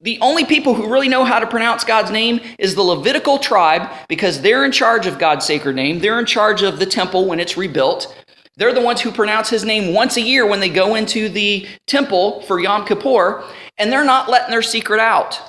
the 0.00 0.18
only 0.20 0.44
people 0.44 0.74
who 0.74 0.90
really 0.90 1.08
know 1.08 1.24
how 1.24 1.40
to 1.40 1.46
pronounce 1.46 1.82
God's 1.82 2.10
name 2.10 2.40
is 2.58 2.74
the 2.74 2.82
Levitical 2.82 3.38
tribe 3.38 3.90
because 4.08 4.40
they're 4.40 4.64
in 4.64 4.70
charge 4.70 5.06
of 5.06 5.18
God's 5.18 5.44
sacred 5.44 5.74
name. 5.74 5.98
They're 5.98 6.20
in 6.20 6.26
charge 6.26 6.62
of 6.62 6.78
the 6.78 6.86
temple 6.86 7.26
when 7.26 7.40
it's 7.40 7.56
rebuilt. 7.56 8.14
They're 8.56 8.74
the 8.74 8.80
ones 8.80 9.00
who 9.00 9.10
pronounce 9.10 9.50
his 9.50 9.64
name 9.64 9.94
once 9.94 10.16
a 10.16 10.20
year 10.20 10.46
when 10.46 10.60
they 10.60 10.68
go 10.68 10.94
into 10.94 11.28
the 11.28 11.66
temple 11.86 12.42
for 12.42 12.60
Yom 12.60 12.86
Kippur, 12.86 13.44
and 13.76 13.90
they're 13.90 14.04
not 14.04 14.28
letting 14.28 14.50
their 14.50 14.62
secret 14.62 15.00
out. 15.00 15.40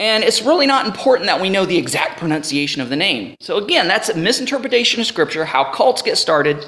And 0.00 0.22
it's 0.22 0.42
really 0.42 0.66
not 0.66 0.86
important 0.86 1.26
that 1.26 1.40
we 1.40 1.50
know 1.50 1.66
the 1.66 1.76
exact 1.76 2.18
pronunciation 2.18 2.80
of 2.80 2.88
the 2.88 2.96
name. 2.96 3.36
So, 3.40 3.58
again, 3.58 3.88
that's 3.88 4.08
a 4.08 4.16
misinterpretation 4.16 5.00
of 5.00 5.08
Scripture, 5.08 5.44
how 5.44 5.72
cults 5.72 6.02
get 6.02 6.18
started. 6.18 6.64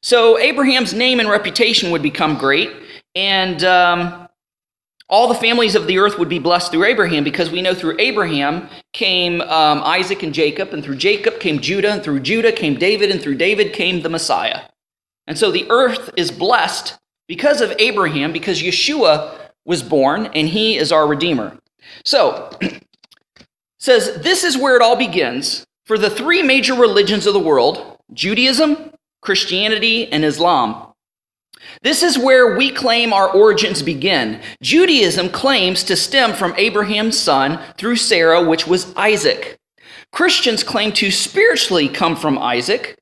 So, 0.00 0.38
Abraham's 0.38 0.94
name 0.94 1.18
and 1.18 1.28
reputation 1.28 1.90
would 1.90 2.02
become 2.02 2.38
great, 2.38 2.70
and 3.16 3.64
um, 3.64 4.28
all 5.10 5.26
the 5.26 5.34
families 5.34 5.74
of 5.74 5.88
the 5.88 5.98
earth 5.98 6.18
would 6.18 6.28
be 6.28 6.38
blessed 6.38 6.70
through 6.70 6.84
Abraham 6.84 7.24
because 7.24 7.50
we 7.50 7.60
know 7.60 7.74
through 7.74 7.96
Abraham 7.98 8.68
came 8.92 9.40
um, 9.42 9.82
Isaac 9.82 10.22
and 10.22 10.32
Jacob, 10.32 10.72
and 10.72 10.84
through 10.84 10.96
Jacob 10.96 11.40
came 11.40 11.58
Judah, 11.58 11.92
and 11.92 12.02
through 12.02 12.20
Judah 12.20 12.52
came 12.52 12.76
David, 12.76 13.10
and 13.10 13.20
through 13.20 13.34
David 13.34 13.72
came 13.72 14.02
the 14.02 14.08
Messiah. 14.08 14.62
And 15.26 15.36
so 15.36 15.50
the 15.50 15.68
earth 15.68 16.10
is 16.16 16.30
blessed 16.30 16.96
because 17.26 17.60
of 17.60 17.74
Abraham, 17.78 18.32
because 18.32 18.62
Yeshua 18.62 19.36
was 19.64 19.82
born, 19.82 20.26
and 20.26 20.48
he 20.48 20.76
is 20.76 20.92
our 20.92 21.06
Redeemer. 21.06 21.58
So, 22.04 22.50
says 23.80 24.20
this 24.22 24.44
is 24.44 24.56
where 24.56 24.76
it 24.76 24.82
all 24.82 24.96
begins 24.96 25.66
for 25.86 25.98
the 25.98 26.10
three 26.10 26.42
major 26.42 26.74
religions 26.74 27.26
of 27.26 27.34
the 27.34 27.40
world 27.40 27.98
Judaism, 28.12 28.92
Christianity, 29.22 30.10
and 30.12 30.24
Islam 30.24 30.89
this 31.82 32.02
is 32.02 32.18
where 32.18 32.56
we 32.56 32.70
claim 32.70 33.12
our 33.12 33.30
origins 33.30 33.82
begin. 33.82 34.40
Judaism 34.62 35.28
claims 35.30 35.82
to 35.84 35.96
stem 35.96 36.32
from 36.32 36.54
Abraham's 36.56 37.18
son 37.18 37.60
through 37.76 37.96
Sarah, 37.96 38.42
which 38.42 38.66
was 38.66 38.94
Isaac. 38.96 39.56
Christians 40.12 40.64
claim 40.64 40.92
to 40.92 41.10
spiritually 41.10 41.88
come 41.88 42.16
from 42.16 42.38
Isaac, 42.38 42.96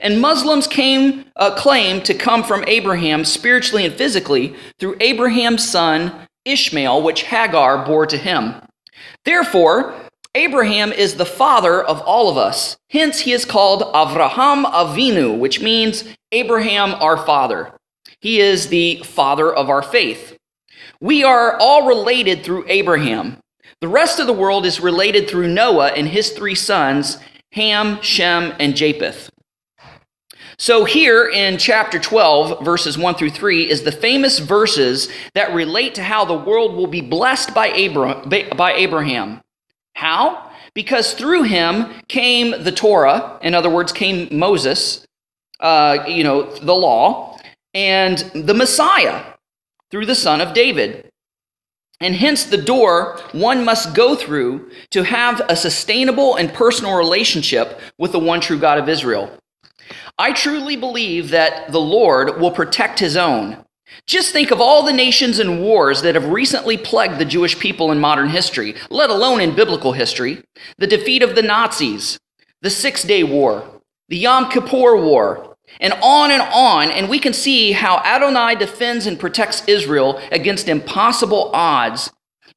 and 0.00 0.20
Muslims 0.20 0.66
came, 0.66 1.24
uh, 1.36 1.54
claim 1.54 2.02
to 2.02 2.14
come 2.14 2.42
from 2.42 2.64
Abraham 2.66 3.24
spiritually 3.24 3.84
and 3.84 3.94
physically 3.94 4.54
through 4.78 4.96
Abraham's 5.00 5.68
son 5.68 6.26
Ishmael, 6.44 7.02
which 7.02 7.22
Hagar 7.22 7.84
bore 7.84 8.06
to 8.06 8.16
him. 8.16 8.54
Therefore, 9.24 9.94
Abraham 10.34 10.92
is 10.92 11.14
the 11.14 11.26
father 11.26 11.82
of 11.82 12.00
all 12.00 12.30
of 12.30 12.36
us. 12.36 12.76
Hence, 12.90 13.20
he 13.20 13.32
is 13.32 13.44
called 13.44 13.82
Avraham 13.94 14.64
Avinu, 14.64 15.38
which 15.38 15.60
means 15.60 16.04
Abraham 16.32 16.94
our 16.94 17.18
father. 17.18 17.72
He 18.22 18.38
is 18.38 18.68
the 18.68 19.02
father 19.04 19.52
of 19.52 19.68
our 19.68 19.82
faith. 19.82 20.38
We 21.00 21.24
are 21.24 21.58
all 21.58 21.88
related 21.88 22.44
through 22.44 22.64
Abraham. 22.68 23.38
The 23.80 23.88
rest 23.88 24.20
of 24.20 24.28
the 24.28 24.32
world 24.32 24.64
is 24.64 24.80
related 24.80 25.28
through 25.28 25.48
Noah 25.48 25.88
and 25.88 26.06
his 26.06 26.30
three 26.30 26.54
sons, 26.54 27.18
Ham, 27.50 28.00
Shem, 28.00 28.54
and 28.60 28.76
Japheth. 28.76 29.28
So, 30.56 30.84
here 30.84 31.28
in 31.28 31.58
chapter 31.58 31.98
12, 31.98 32.64
verses 32.64 32.96
1 32.96 33.16
through 33.16 33.30
3, 33.30 33.68
is 33.68 33.82
the 33.82 33.90
famous 33.90 34.38
verses 34.38 35.08
that 35.34 35.52
relate 35.52 35.96
to 35.96 36.04
how 36.04 36.24
the 36.24 36.38
world 36.38 36.76
will 36.76 36.86
be 36.86 37.00
blessed 37.00 37.52
by, 37.52 37.72
Abraham. 37.72 39.40
How? 39.96 40.52
Because 40.74 41.14
through 41.14 41.42
him 41.42 41.92
came 42.06 42.62
the 42.62 42.70
Torah, 42.70 43.40
in 43.42 43.54
other 43.54 43.70
words, 43.70 43.92
came 43.92 44.28
Moses, 44.30 45.04
uh, 45.58 46.04
you 46.06 46.22
know, 46.22 46.54
the 46.58 46.74
law, 46.74 47.31
and 47.74 48.18
the 48.34 48.54
Messiah 48.54 49.24
through 49.90 50.06
the 50.06 50.14
son 50.14 50.40
of 50.40 50.54
David. 50.54 51.10
and 52.00 52.16
hence 52.16 52.44
the 52.44 52.56
door 52.56 53.18
one 53.32 53.64
must 53.64 53.94
go 53.94 54.16
through 54.16 54.68
to 54.90 55.04
have 55.04 55.40
a 55.48 55.54
sustainable 55.56 56.34
and 56.34 56.52
personal 56.52 56.96
relationship 56.96 57.80
with 57.96 58.12
the 58.12 58.18
one 58.18 58.40
true 58.40 58.58
God 58.58 58.78
of 58.78 58.88
Israel. 58.88 59.30
I 60.18 60.32
truly 60.32 60.76
believe 60.76 61.30
that 61.30 61.70
the 61.70 61.80
Lord 61.80 62.40
will 62.40 62.50
protect 62.50 62.98
his 62.98 63.16
own. 63.16 63.64
Just 64.06 64.32
think 64.32 64.50
of 64.50 64.60
all 64.60 64.84
the 64.84 64.92
nations 64.92 65.38
and 65.38 65.60
wars 65.62 66.02
that 66.02 66.14
have 66.14 66.26
recently 66.28 66.76
plagued 66.76 67.18
the 67.18 67.24
Jewish 67.24 67.58
people 67.58 67.92
in 67.92 68.00
modern 68.00 68.30
history, 68.30 68.74
let 68.90 69.10
alone 69.10 69.40
in 69.40 69.54
biblical 69.54 69.92
history. 69.92 70.42
The 70.78 70.86
defeat 70.86 71.22
of 71.22 71.34
the 71.36 71.42
Nazis, 71.42 72.18
the 72.62 72.70
Six 72.70 73.04
Day 73.04 73.22
War, 73.22 73.80
the 74.08 74.16
Yom 74.16 74.50
Kippur 74.50 74.96
War, 74.96 75.51
and 75.80 75.92
on 76.02 76.30
and 76.30 76.42
on. 76.42 76.90
And 76.90 77.08
we 77.08 77.18
can 77.18 77.32
see 77.32 77.72
how 77.72 77.98
Adonai 78.04 78.54
defends 78.56 79.06
and 79.06 79.18
protects 79.18 79.62
Israel 79.66 80.20
against 80.30 80.68
impossible 80.68 81.50
odds, 81.52 82.10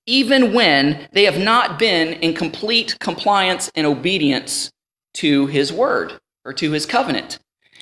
even 0.06 0.54
when 0.54 1.08
they 1.12 1.24
have 1.24 1.40
not 1.40 1.80
been 1.80 2.14
in 2.14 2.34
complete 2.34 2.98
compliance 3.00 3.72
and 3.76 3.88
obedience 3.88 4.72
to 5.16 5.48
his 5.48 5.72
word 5.74 6.14
or 6.44 6.54
to 6.54 6.72
his 6.72 6.86
covenant. 6.86 7.40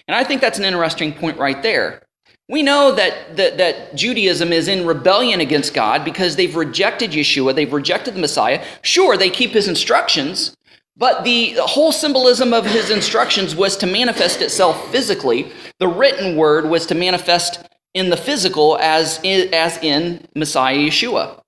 And 0.07 0.15
I 0.15 0.23
think 0.23 0.41
that's 0.41 0.59
an 0.59 0.65
interesting 0.65 1.13
point 1.13 1.37
right 1.37 1.61
there. 1.61 2.01
We 2.49 2.61
know 2.61 2.91
that, 2.93 3.37
that, 3.37 3.57
that, 3.57 3.95
Judaism 3.95 4.51
is 4.51 4.67
in 4.67 4.85
rebellion 4.85 5.39
against 5.39 5.73
God 5.73 6.03
because 6.03 6.35
they've 6.35 6.55
rejected 6.55 7.11
Yeshua, 7.11 7.55
they've 7.55 7.71
rejected 7.71 8.15
the 8.15 8.19
Messiah. 8.19 8.63
Sure, 8.81 9.15
they 9.15 9.29
keep 9.29 9.51
his 9.51 9.69
instructions, 9.69 10.53
but 10.95 11.23
the 11.23 11.55
whole 11.55 11.91
symbolism 11.91 12.53
of 12.53 12.65
his 12.65 12.89
instructions 12.89 13.55
was 13.55 13.75
to 13.77 13.87
manifest 13.87 14.41
itself 14.41 14.91
physically. 14.91 15.51
The 15.79 15.87
written 15.87 16.35
word 16.35 16.69
was 16.69 16.85
to 16.87 16.95
manifest 16.95 17.65
in 17.93 18.09
the 18.09 18.17
physical 18.17 18.77
as 18.79 19.19
in, 19.23 19.53
as 19.53 19.77
in 19.79 20.27
Messiah 20.35 20.77
Yeshua. 20.77 21.39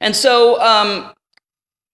And 0.00 0.14
so 0.14 0.60
um, 0.60 1.12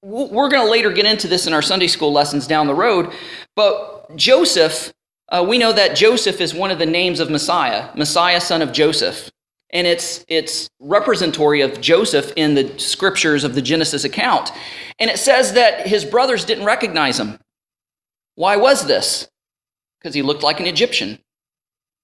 we're 0.03 0.49
going 0.49 0.65
to 0.65 0.71
later 0.71 0.91
get 0.91 1.07
into 1.07 1.29
this 1.29 1.47
in 1.47 1.55
our 1.55 1.63
Sunday 1.63 1.87
school 1.87 2.13
lessons 2.13 2.47
down 2.47 2.67
the 2.67 2.75
road. 2.75 3.13
But 3.57 4.17
Joseph, 4.17 4.93
uh, 5.31 5.45
we 5.47 5.59
know 5.59 5.73
that 5.73 5.97
Joseph 5.97 6.41
is 6.41 6.55
one 6.55 6.71
of 6.71 6.79
the 6.79 6.87
names 6.87 7.21
of 7.21 7.31
Messiah, 7.31 7.89
Messiah, 7.97 8.41
son 8.41 8.63
of 8.63 8.73
Joseph 8.73 9.30
and 9.73 9.87
it's 9.87 10.25
it's 10.29 10.69
representatory 10.83 11.65
of 11.65 11.81
Joseph 11.81 12.33
in 12.37 12.55
the 12.55 12.79
scriptures 12.79 13.45
of 13.45 13.55
the 13.55 13.63
Genesis 13.63 14.05
account. 14.05 14.51
And 14.99 15.11
it 15.11 15.19
says 15.19 15.55
that 15.55 15.87
his 15.87 16.05
brothers 16.05 16.45
didn't 16.45 16.65
recognize 16.65 17.19
him. 17.19 17.39
Why 18.35 18.57
was 18.57 18.87
this? 18.87 19.29
Because 19.99 20.15
he 20.15 20.23
looked 20.23 20.43
like 20.43 20.61
an 20.61 20.67
Egyptian. 20.67 21.19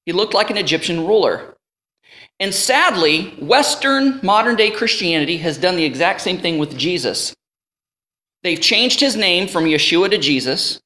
He 0.04 0.12
looked 0.12 0.34
like 0.34 0.50
an 0.50 0.56
Egyptian 0.56 1.06
ruler. 1.06 1.56
And 2.38 2.54
sadly, 2.54 3.30
Western 3.40 4.20
modern 4.22 4.56
day 4.56 4.70
Christianity 4.70 5.38
has 5.38 5.58
done 5.58 5.76
the 5.76 5.84
exact 5.84 6.20
same 6.20 6.38
thing 6.38 6.58
with 6.58 6.76
Jesus. 6.76 7.34
They've 8.42 8.60
changed 8.60 9.00
his 9.00 9.16
name 9.16 9.48
from 9.48 9.64
Yeshua 9.64 10.10
to 10.10 10.18
Jesus. 10.18 10.80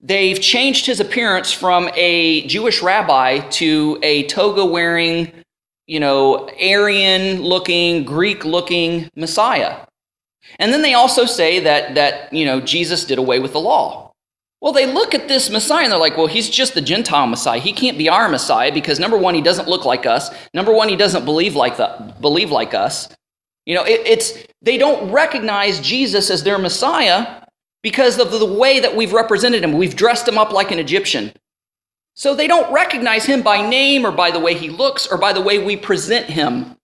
They've 0.00 0.40
changed 0.40 0.86
his 0.86 1.00
appearance 1.00 1.50
from 1.50 1.88
a 1.94 2.46
Jewish 2.46 2.82
rabbi 2.82 3.38
to 3.38 3.98
a 4.02 4.24
toga 4.24 4.64
wearing 4.64 5.32
you 5.86 6.00
know, 6.00 6.48
Aryan 6.60 7.42
looking, 7.42 8.04
Greek 8.04 8.44
looking 8.44 9.10
Messiah. 9.14 9.86
And 10.58 10.72
then 10.72 10.82
they 10.82 10.94
also 10.94 11.24
say 11.24 11.60
that, 11.60 11.94
that, 11.94 12.32
you 12.32 12.44
know, 12.44 12.60
Jesus 12.60 13.04
did 13.04 13.18
away 13.18 13.38
with 13.40 13.52
the 13.52 13.60
law. 13.60 14.12
Well, 14.60 14.72
they 14.72 14.86
look 14.86 15.14
at 15.14 15.28
this 15.28 15.50
Messiah 15.50 15.84
and 15.84 15.92
they're 15.92 15.98
like, 15.98 16.16
well, 16.16 16.26
he's 16.26 16.48
just 16.48 16.74
the 16.74 16.80
Gentile 16.80 17.26
Messiah. 17.26 17.60
He 17.60 17.72
can't 17.72 17.98
be 17.98 18.08
our 18.08 18.28
Messiah 18.28 18.72
because 18.72 18.98
number 18.98 19.18
one, 19.18 19.34
he 19.34 19.42
doesn't 19.42 19.68
look 19.68 19.84
like 19.84 20.06
us. 20.06 20.30
Number 20.54 20.72
one, 20.72 20.88
he 20.88 20.96
doesn't 20.96 21.24
believe 21.24 21.54
like 21.54 21.76
the, 21.76 22.14
believe 22.20 22.50
like 22.50 22.74
us. 22.74 23.08
You 23.66 23.74
know, 23.74 23.84
it, 23.84 24.00
it's 24.06 24.32
they 24.62 24.78
don't 24.78 25.12
recognize 25.12 25.80
Jesus 25.80 26.30
as 26.30 26.42
their 26.42 26.58
Messiah 26.58 27.42
because 27.82 28.18
of 28.18 28.30
the 28.30 28.46
way 28.46 28.80
that 28.80 28.96
we've 28.96 29.12
represented 29.12 29.62
him. 29.62 29.72
We've 29.72 29.94
dressed 29.94 30.26
him 30.26 30.38
up 30.38 30.52
like 30.52 30.70
an 30.70 30.78
Egyptian. 30.78 31.32
So 32.16 32.34
they 32.34 32.48
don't 32.48 32.72
recognize 32.72 33.26
him 33.26 33.42
by 33.42 33.68
name 33.68 34.06
or 34.06 34.10
by 34.10 34.30
the 34.30 34.40
way 34.40 34.54
he 34.54 34.70
looks 34.70 35.06
or 35.06 35.18
by 35.18 35.34
the 35.34 35.42
way 35.42 35.58
we 35.58 35.76
present 35.76 36.26
him. 36.26 36.76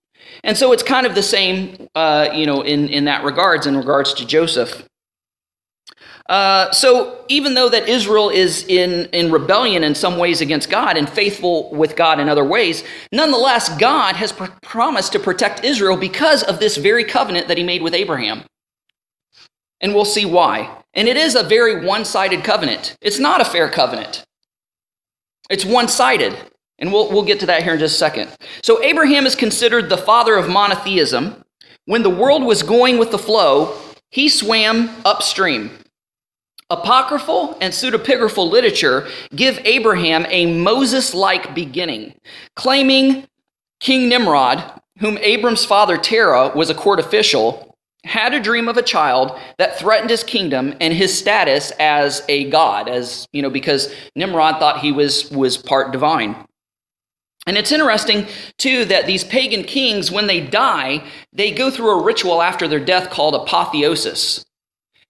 And 0.44 0.58
so 0.58 0.72
it's 0.72 0.82
kind 0.82 1.06
of 1.06 1.14
the 1.14 1.22
same, 1.22 1.88
uh, 1.94 2.28
you 2.34 2.44
know, 2.44 2.60
in, 2.60 2.88
in 2.90 3.06
that 3.06 3.24
regards, 3.24 3.66
in 3.66 3.76
regards 3.76 4.12
to 4.14 4.26
Joseph. 4.26 4.86
Uh, 6.28 6.70
so 6.70 7.24
even 7.28 7.54
though 7.54 7.68
that 7.68 7.88
Israel 7.88 8.28
is 8.28 8.64
in, 8.68 9.06
in 9.06 9.32
rebellion 9.32 9.82
in 9.82 9.94
some 9.94 10.18
ways 10.18 10.40
against 10.40 10.70
God 10.70 10.96
and 10.96 11.08
faithful 11.08 11.70
with 11.70 11.96
God 11.96 12.20
in 12.20 12.28
other 12.28 12.44
ways, 12.44 12.84
nonetheless, 13.10 13.74
God 13.78 14.16
has 14.16 14.32
pr- 14.32 14.44
promised 14.60 15.12
to 15.12 15.18
protect 15.18 15.64
Israel 15.64 15.96
because 15.96 16.42
of 16.42 16.60
this 16.60 16.76
very 16.76 17.04
covenant 17.04 17.48
that 17.48 17.58
he 17.58 17.64
made 17.64 17.82
with 17.82 17.94
Abraham. 17.94 18.44
And 19.80 19.94
we'll 19.94 20.04
see 20.04 20.26
why. 20.26 20.82
And 20.94 21.08
it 21.08 21.16
is 21.16 21.34
a 21.34 21.42
very 21.42 21.84
one 21.84 22.04
sided 22.04 22.44
covenant, 22.44 22.96
it's 23.00 23.18
not 23.18 23.40
a 23.40 23.46
fair 23.46 23.68
covenant. 23.70 24.24
It's 25.50 25.64
one 25.64 25.88
sided. 25.88 26.36
And 26.78 26.92
we'll, 26.92 27.10
we'll 27.10 27.24
get 27.24 27.38
to 27.40 27.46
that 27.46 27.62
here 27.62 27.74
in 27.74 27.78
just 27.78 27.94
a 27.94 27.98
second. 27.98 28.36
So, 28.62 28.82
Abraham 28.82 29.24
is 29.24 29.36
considered 29.36 29.88
the 29.88 29.96
father 29.96 30.34
of 30.34 30.48
monotheism. 30.48 31.44
When 31.84 32.02
the 32.02 32.10
world 32.10 32.42
was 32.42 32.62
going 32.62 32.98
with 32.98 33.10
the 33.10 33.18
flow, 33.18 33.78
he 34.10 34.28
swam 34.28 34.90
upstream. 35.04 35.70
Apocryphal 36.70 37.56
and 37.60 37.72
pseudepigraphal 37.72 38.50
literature 38.50 39.06
give 39.36 39.60
Abraham 39.64 40.26
a 40.28 40.46
Moses 40.46 41.12
like 41.12 41.54
beginning, 41.54 42.14
claiming 42.56 43.28
King 43.78 44.08
Nimrod, 44.08 44.80
whom 44.98 45.18
Abram's 45.18 45.64
father 45.64 45.98
Terah 45.98 46.52
was 46.54 46.70
a 46.70 46.74
court 46.74 46.98
official, 46.98 47.71
had 48.04 48.34
a 48.34 48.40
dream 48.40 48.68
of 48.68 48.76
a 48.76 48.82
child 48.82 49.38
that 49.58 49.78
threatened 49.78 50.10
his 50.10 50.24
kingdom 50.24 50.74
and 50.80 50.92
his 50.92 51.16
status 51.16 51.70
as 51.78 52.22
a 52.28 52.50
god 52.50 52.88
as 52.88 53.26
you 53.32 53.42
know 53.42 53.50
because 53.50 53.94
nimrod 54.16 54.58
thought 54.58 54.80
he 54.80 54.92
was 54.92 55.30
was 55.30 55.56
part 55.56 55.92
divine. 55.92 56.36
And 57.46 57.56
it's 57.56 57.72
interesting 57.72 58.26
too 58.58 58.84
that 58.86 59.06
these 59.06 59.24
pagan 59.24 59.64
kings 59.64 60.10
when 60.10 60.26
they 60.26 60.40
die 60.40 61.04
they 61.32 61.50
go 61.50 61.70
through 61.70 61.90
a 61.90 62.02
ritual 62.02 62.42
after 62.42 62.66
their 62.66 62.80
death 62.80 63.10
called 63.10 63.34
apotheosis. 63.34 64.44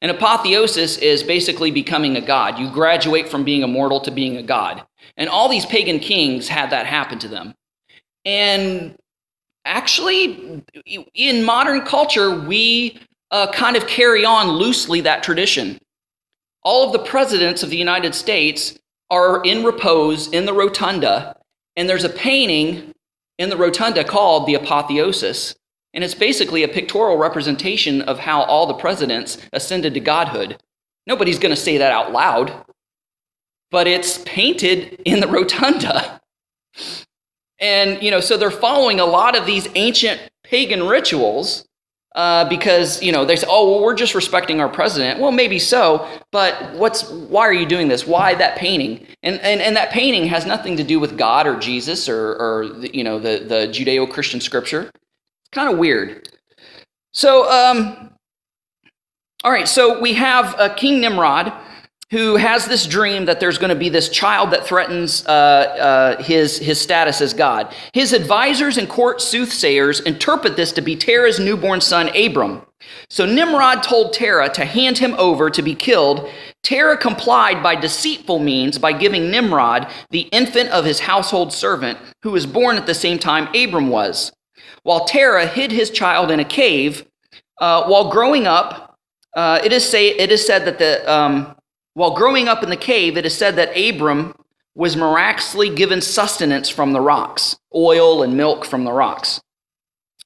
And 0.01 0.11
apotheosis 0.11 0.99
is 0.99 1.23
basically 1.23 1.71
becoming 1.71 2.17
a 2.17 2.21
god. 2.21 2.59
You 2.59 2.71
graduate 2.71 3.29
from 3.29 3.45
being 3.45 3.63
a 3.63 3.69
mortal 3.69 4.01
to 4.01 4.11
being 4.11 4.37
a 4.37 4.43
god. 4.43 4.85
And 5.17 5.29
all 5.29 5.49
these 5.49 5.65
pagan 5.65 6.01
kings 6.01 6.49
had 6.49 6.71
that 6.71 6.87
happen 6.87 7.21
to 7.21 7.29
them. 7.29 7.55
And 8.25 8.97
actually, 9.65 10.63
in 11.15 11.45
modern 11.45 11.83
culture, 11.83 12.39
we 12.41 12.99
uh, 13.31 13.51
kind 13.53 13.77
of 13.77 13.87
carry 13.87 14.25
on 14.25 14.49
loosely 14.49 15.01
that 15.03 15.23
tradition. 15.23 15.79
All 16.63 16.87
of 16.87 16.93
the 16.93 16.99
presidents 16.99 17.63
of 17.63 17.71
the 17.71 17.77
United 17.77 18.15
States 18.15 18.79
are 19.11 19.43
in 19.45 19.65
repose 19.65 20.29
in 20.29 20.47
the 20.47 20.53
rotunda, 20.53 21.37
and 21.77 21.89
there's 21.89 22.05
a 22.05 22.09
painting 22.09 22.93
in 23.39 23.51
the 23.51 23.57
rotunda 23.57 24.05
called 24.05 24.47
the 24.47 24.55
Apotheosis. 24.55 25.55
And 25.95 26.03
it's 26.03 26.15
basically 26.15 26.63
a 26.63 26.69
pictorial 26.69 27.19
representation 27.19 28.03
of 28.03 28.19
how 28.19 28.43
all 28.43 28.67
the 28.67 28.75
presidents 28.75 29.39
ascended 29.53 29.95
to 29.95 30.01
godhood. 30.01 30.57
Nobody's 31.07 31.39
going 31.39 31.55
to 31.55 31.61
say 31.61 31.79
that 31.79 31.93
out 31.93 32.13
loud, 32.13 32.65
but 33.71 33.87
it's 33.87 34.19
painted 34.25 35.01
in 35.05 35.21
the 35.21 35.29
rotunda. 35.29 36.21
And, 37.63 38.03
you 38.03 38.11
know, 38.11 38.21
so 38.21 38.37
they're 38.37 38.51
following 38.51 39.01
a 39.01 39.07
lot 39.07 39.37
of 39.39 39.47
these 39.47 39.69
ancient 39.77 40.21
pagan 40.43 40.83
rituals 40.87 41.65
uh, 42.17 42.47
because, 42.49 43.01
you 43.01 43.13
know, 43.13 43.25
they 43.25 43.37
say, 43.37 43.47
oh, 43.49 43.71
well, 43.71 43.81
we're 43.81 43.95
just 43.95 44.15
respecting 44.15 44.61
our 44.61 44.69
president. 44.69 45.21
Well, 45.21 45.33
maybe 45.33 45.59
so, 45.59 46.07
but 46.31 46.75
what's, 46.75 47.09
why 47.09 47.43
are 47.43 47.53
you 47.53 47.65
doing 47.65 47.89
this? 47.89 48.07
Why 48.07 48.35
that 48.35 48.59
painting? 48.59 49.07
And, 49.23 49.41
and, 49.41 49.63
and 49.63 49.77
that 49.77 49.91
painting 49.91 50.27
has 50.27 50.45
nothing 50.45 50.77
to 50.77 50.85
do 50.85 51.01
with 51.01 51.17
God 51.17 51.47
or 51.47 51.57
Jesus 51.59 52.09
or, 52.09 52.35
or 52.35 52.65
you 52.93 53.05
know, 53.05 53.19
the, 53.19 53.45
the 53.47 53.69
Judeo-Christian 53.69 54.41
scripture. 54.41 54.91
It's 54.93 55.51
kind 55.53 55.73
of 55.73 55.79
weird. 55.79 56.29
So, 57.13 57.51
um, 57.51 58.11
all 59.45 59.53
right, 59.53 59.69
so 59.69 60.01
we 60.01 60.15
have 60.15 60.55
uh, 60.59 60.75
King 60.75 61.01
Nimrod 61.01 61.53
who 62.13 62.37
has 62.37 62.67
this 62.67 62.87
dream 62.87 63.25
that 63.25 63.41
there's 63.41 63.57
going 63.57 63.71
to 63.71 63.75
be 63.75 63.89
this 63.89 64.11
child 64.11 64.51
that 64.51 64.67
threatens 64.67 65.27
uh, 65.27 65.31
uh, 65.31 66.23
his, 66.23 66.59
his 66.59 66.79
status 66.79 67.23
as 67.23 67.33
God. 67.33 67.75
His 67.95 68.13
advisors 68.13 68.77
and 68.77 68.87
court 68.87 69.23
soothsayers 69.23 70.01
interpret 70.01 70.55
this 70.55 70.73
to 70.73 70.83
be 70.83 70.95
Terah's 70.95 71.41
newborn 71.41 71.81
son, 71.81 72.15
Abram. 72.15 72.61
So 73.09 73.25
Nimrod 73.25 73.83
told 73.83 74.13
Terah 74.13 74.51
to 74.51 74.67
hand 74.67 74.99
him 74.99 75.15
over 75.17 75.49
to 75.49 75.63
be 75.63 75.75
killed. 75.75 76.31
Terah 76.63 76.99
complied 76.99 77.63
by 77.63 77.77
deceitful 77.77 78.41
means 78.41 78.77
by 78.77 78.93
giving 78.93 79.31
Nimrod 79.31 79.91
the 80.11 80.29
infant 80.33 80.69
of 80.69 80.85
his 80.85 81.01
household 81.01 81.51
servant, 81.51 81.99
who 82.23 82.33
was 82.33 82.45
born 82.45 82.77
at 82.77 82.85
the 82.85 82.95
same 82.95 83.19
time 83.19 83.49
Abram 83.55 83.89
was. 83.89 84.33
While 84.83 85.07
Terah 85.07 85.47
hid 85.47 85.73
his 85.73 85.89
child 85.89 86.31
in 86.31 86.41
a 86.41 86.45
cave, 86.45 87.07
uh, 87.59 87.85
while 87.85 88.11
growing 88.11 88.47
up, 88.47 88.99
uh, 89.35 89.61
it, 89.65 89.73
is 89.73 89.89
say, 89.89 90.09
it 90.09 90.31
is 90.31 90.47
said 90.47 90.67
that 90.67 90.79
the, 90.79 91.11
um, 91.11 91.57
while 91.95 92.15
growing 92.15 92.49
up 92.49 92.63
in 92.63 92.71
the 92.71 92.77
cave, 92.77 93.17
it 93.17 93.27
is 93.27 93.37
said 93.37 93.57
that 93.57 93.77
Abram 93.77 94.35
was 94.75 94.97
miraculously 94.97 95.75
given 95.75 96.01
sustenance 96.01 96.69
from 96.69 96.93
the 96.93 97.01
rocks, 97.01 97.57
oil 97.75 98.23
and 98.23 98.37
milk 98.37 98.65
from 98.65 98.85
the 98.85 98.93
rocks. 98.93 99.41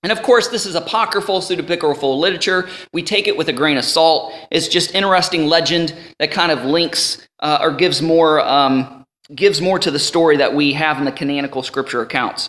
And 0.03 0.13
of 0.13 0.23
course, 0.23 0.49
this 0.49 0.67
is 0.67 0.77
apocryphal, 0.77 1.41
pseudepigraphal 1.41 2.19
literature. 2.19 2.69
We 2.93 3.03
take 3.03 3.27
it 3.27 3.37
with 3.37 3.49
a 3.49 3.53
grain 3.53 3.77
of 3.77 3.85
salt. 3.85 4.33
It's 4.53 4.69
just 4.69 4.95
interesting 4.95 5.47
legend 5.47 5.95
that 6.21 6.31
kind 6.31 6.53
of 6.53 6.65
links 6.65 7.27
uh, 7.41 7.59
or 7.61 7.73
gives 7.73 8.01
more 8.01 8.41
um, 8.41 9.05
gives 9.35 9.61
more 9.61 9.81
to 9.81 9.91
the 9.91 9.99
story 9.99 10.37
that 10.37 10.55
we 10.55 10.73
have 10.75 10.99
in 10.99 11.05
the 11.05 11.11
canonical 11.13 11.65
scripture 11.65 12.03
accounts. 12.03 12.49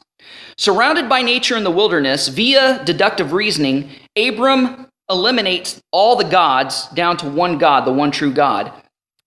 Surrounded 0.58 1.10
by 1.10 1.24
nature 1.24 1.58
in 1.58 1.64
the 1.64 1.72
wilderness, 1.72 2.28
via 2.28 2.84
deductive 2.86 3.34
reasoning, 3.34 3.90
Abram 4.16 4.88
eliminates 5.10 5.82
all 5.92 6.16
the 6.16 6.26
gods 6.26 6.88
down 6.90 7.18
to 7.18 7.28
one 7.28 7.58
God, 7.58 7.86
the 7.86 7.94
one 7.94 8.12
true 8.12 8.32
God. 8.32 8.72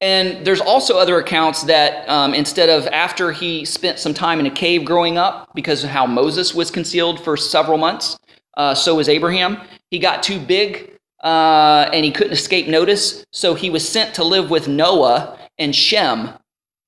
And 0.01 0.47
there's 0.47 0.61
also 0.61 0.97
other 0.97 1.19
accounts 1.19 1.63
that 1.65 2.09
um, 2.09 2.33
instead 2.33 2.71
of 2.71 2.87
after 2.87 3.33
he 3.33 3.65
spent 3.67 3.99
some 3.99 4.15
time 4.15 4.41
in 4.41 4.47
a 4.47 4.51
cave 4.51 4.85
growing 4.85 5.19
up, 5.19 5.51
because 5.55 5.85
of 5.85 5.91
how 5.91 6.07
Moses 6.07 6.55
was 6.55 6.71
concealed 6.71 7.23
for 7.23 7.37
several 7.37 7.77
months, 7.77 8.19
uh, 8.57 8.75
so 8.75 8.95
was 8.95 9.09
Abraham. 9.09 9.61
He 9.91 9.99
got 9.99 10.23
too 10.23 10.39
big 10.39 10.99
uh, 11.23 11.91
and 11.93 12.05
he 12.05 12.11
couldn't 12.11 12.33
escape 12.33 12.67
notice, 12.67 13.25
so 13.31 13.55
he 13.55 13.69
was 13.69 13.87
sent 13.87 14.15
to 14.15 14.25
live 14.25 14.51
with 14.51 14.69
Noah 14.69 15.39
and 15.59 15.77
Shem. 15.77 16.31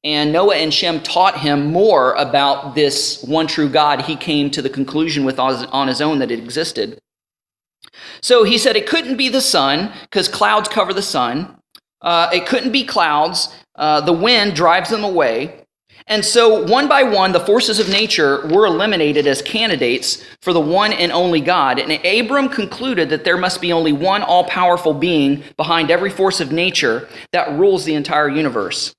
And 0.05 0.33
Noah 0.33 0.57
and 0.57 0.72
Shem 0.72 1.01
taught 1.01 1.38
him 1.38 1.66
more 1.66 2.14
about 2.14 2.75
this 2.75 3.22
one 3.22 3.46
true 3.46 3.68
God. 3.68 4.03
He 4.03 4.16
came 4.16 4.51
to 4.51 4.62
the 4.62 4.70
conclusion 4.70 5.25
with 5.25 5.38
on 5.38 5.87
his 5.88 6.01
own 6.01 6.18
that 6.18 6.31
it 6.31 6.40
existed. 6.40 6.98
So 8.20 8.44
he 8.44 8.59
said 8.59 8.75
it 8.75 8.88
couldn't 8.88 9.16
be 9.16 9.29
the 9.29 9.40
sun 9.40 9.92
because 10.03 10.29
clouds 10.29 10.68
cover 10.68 10.92
the 10.92 11.03
sun. 11.03 11.57
Uh, 12.03 12.29
it 12.33 12.47
couldn't 12.47 12.73
be 12.73 12.85
clouds. 12.85 13.55
Uh, 13.77 14.01
the 14.01 14.12
wind 14.12 14.55
drives 14.55 14.91
them 14.91 15.05
away. 15.05 15.62
And 16.09 16.25
so, 16.25 16.65
one 16.65 16.88
by 16.88 17.05
one, 17.05 17.33
the 17.33 17.41
forces 17.41 17.79
of 17.79 17.88
nature 17.88 18.47
were 18.49 18.67
eliminated 18.67 19.27
as 19.27 19.41
candidates 19.41 20.25
for 20.41 20.53
the 20.53 20.61
one 20.61 20.93
and 20.93 21.12
only 21.12 21.41
God. 21.41 21.79
And 21.79 21.93
Abram 22.05 22.49
concluded 22.49 23.09
that 23.11 23.25
there 23.25 23.37
must 23.37 23.61
be 23.61 23.73
only 23.73 23.93
one 23.93 24.23
all 24.23 24.45
powerful 24.45 24.95
being 24.95 25.45
behind 25.57 25.91
every 25.91 26.11
force 26.11 26.41
of 26.41 26.51
nature 26.51 27.09
that 27.33 27.57
rules 27.57 27.85
the 27.85 27.95
entire 27.95 28.29
universe. 28.29 28.95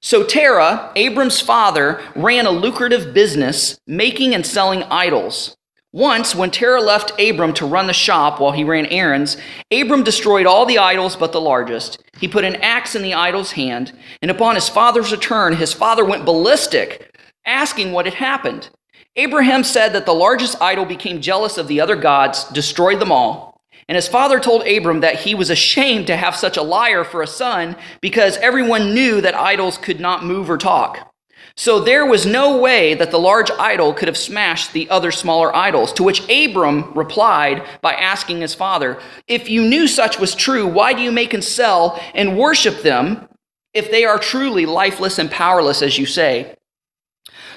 So, 0.00 0.24
Terah, 0.24 0.92
Abram's 0.96 1.40
father, 1.40 2.00
ran 2.14 2.46
a 2.46 2.50
lucrative 2.50 3.12
business 3.12 3.78
making 3.86 4.34
and 4.34 4.46
selling 4.46 4.82
idols. 4.84 5.55
Once, 5.96 6.34
when 6.34 6.50
Terah 6.50 6.82
left 6.82 7.18
Abram 7.18 7.54
to 7.54 7.64
run 7.64 7.86
the 7.86 7.92
shop 7.94 8.38
while 8.38 8.52
he 8.52 8.64
ran 8.64 8.84
errands, 8.84 9.38
Abram 9.72 10.02
destroyed 10.02 10.44
all 10.44 10.66
the 10.66 10.76
idols 10.76 11.16
but 11.16 11.32
the 11.32 11.40
largest. 11.40 12.02
He 12.20 12.28
put 12.28 12.44
an 12.44 12.56
axe 12.56 12.94
in 12.94 13.00
the 13.00 13.14
idol's 13.14 13.52
hand, 13.52 13.94
and 14.20 14.30
upon 14.30 14.56
his 14.56 14.68
father's 14.68 15.10
return, 15.10 15.56
his 15.56 15.72
father 15.72 16.04
went 16.04 16.26
ballistic, 16.26 17.18
asking 17.46 17.92
what 17.92 18.04
had 18.04 18.12
happened. 18.12 18.68
Abraham 19.16 19.64
said 19.64 19.94
that 19.94 20.04
the 20.04 20.12
largest 20.12 20.60
idol 20.60 20.84
became 20.84 21.22
jealous 21.22 21.56
of 21.56 21.66
the 21.66 21.80
other 21.80 21.96
gods, 21.96 22.44
destroyed 22.50 23.00
them 23.00 23.10
all. 23.10 23.58
And 23.88 23.96
his 23.96 24.06
father 24.06 24.38
told 24.38 24.68
Abram 24.68 25.00
that 25.00 25.20
he 25.20 25.34
was 25.34 25.48
ashamed 25.48 26.08
to 26.08 26.16
have 26.18 26.36
such 26.36 26.58
a 26.58 26.62
liar 26.62 27.04
for 27.04 27.22
a 27.22 27.26
son 27.26 27.74
because 28.02 28.36
everyone 28.36 28.92
knew 28.92 29.22
that 29.22 29.34
idols 29.34 29.78
could 29.78 29.98
not 29.98 30.26
move 30.26 30.50
or 30.50 30.58
talk. 30.58 31.10
So 31.58 31.80
there 31.80 32.04
was 32.04 32.26
no 32.26 32.58
way 32.58 32.92
that 32.94 33.10
the 33.10 33.18
large 33.18 33.50
idol 33.52 33.94
could 33.94 34.08
have 34.08 34.16
smashed 34.16 34.72
the 34.72 34.90
other 34.90 35.10
smaller 35.10 35.54
idols. 35.56 35.92
To 35.94 36.02
which 36.02 36.28
Abram 36.30 36.92
replied 36.92 37.64
by 37.80 37.94
asking 37.94 38.42
his 38.42 38.54
father, 38.54 39.00
If 39.26 39.48
you 39.48 39.62
knew 39.62 39.88
such 39.88 40.18
was 40.18 40.34
true, 40.34 40.66
why 40.66 40.92
do 40.92 41.00
you 41.00 41.10
make 41.10 41.32
and 41.32 41.42
sell 41.42 41.98
and 42.14 42.36
worship 42.36 42.82
them 42.82 43.26
if 43.72 43.90
they 43.90 44.04
are 44.04 44.18
truly 44.18 44.66
lifeless 44.66 45.18
and 45.18 45.30
powerless, 45.30 45.80
as 45.80 45.96
you 45.96 46.04
say? 46.04 46.54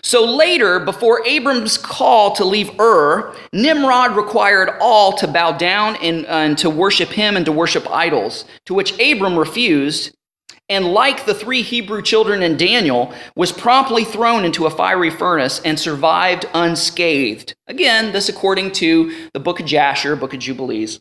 So 0.02 0.24
later, 0.24 0.80
before 0.80 1.26
Abram's 1.26 1.78
call 1.78 2.34
to 2.36 2.46
leave 2.46 2.80
Ur, 2.80 3.36
Nimrod 3.52 4.16
required 4.16 4.78
all 4.80 5.12
to 5.18 5.28
bow 5.28 5.52
down 5.52 5.98
and, 5.98 6.26
uh, 6.26 6.30
and 6.30 6.58
to 6.60 6.70
worship 6.70 7.10
him 7.10 7.36
and 7.36 7.46
to 7.46 7.52
worship 7.52 7.86
idols, 7.92 8.46
to 8.66 8.74
which 8.74 8.98
Abram 8.98 9.38
refused 9.38 10.16
and 10.70 10.86
like 10.86 11.26
the 11.26 11.34
three 11.34 11.64
Hebrew 11.64 12.02
children 12.02 12.44
in 12.44 12.56
Daniel, 12.56 13.14
was 13.36 13.52
promptly 13.52 14.04
thrown 14.04 14.46
into 14.46 14.66
a 14.66 14.70
fiery 14.70 15.10
furnace 15.10 15.60
and 15.66 15.80
survived 15.80 16.46
unscathed. 16.54 17.56
Again, 17.68 18.12
this 18.12 18.30
according 18.30 18.72
to 18.74 19.30
the 19.34 19.40
book 19.40 19.60
of 19.60 19.66
Jasher, 19.66 20.16
book 20.16 20.34
of 20.34 20.40
Jubilees. 20.40 21.00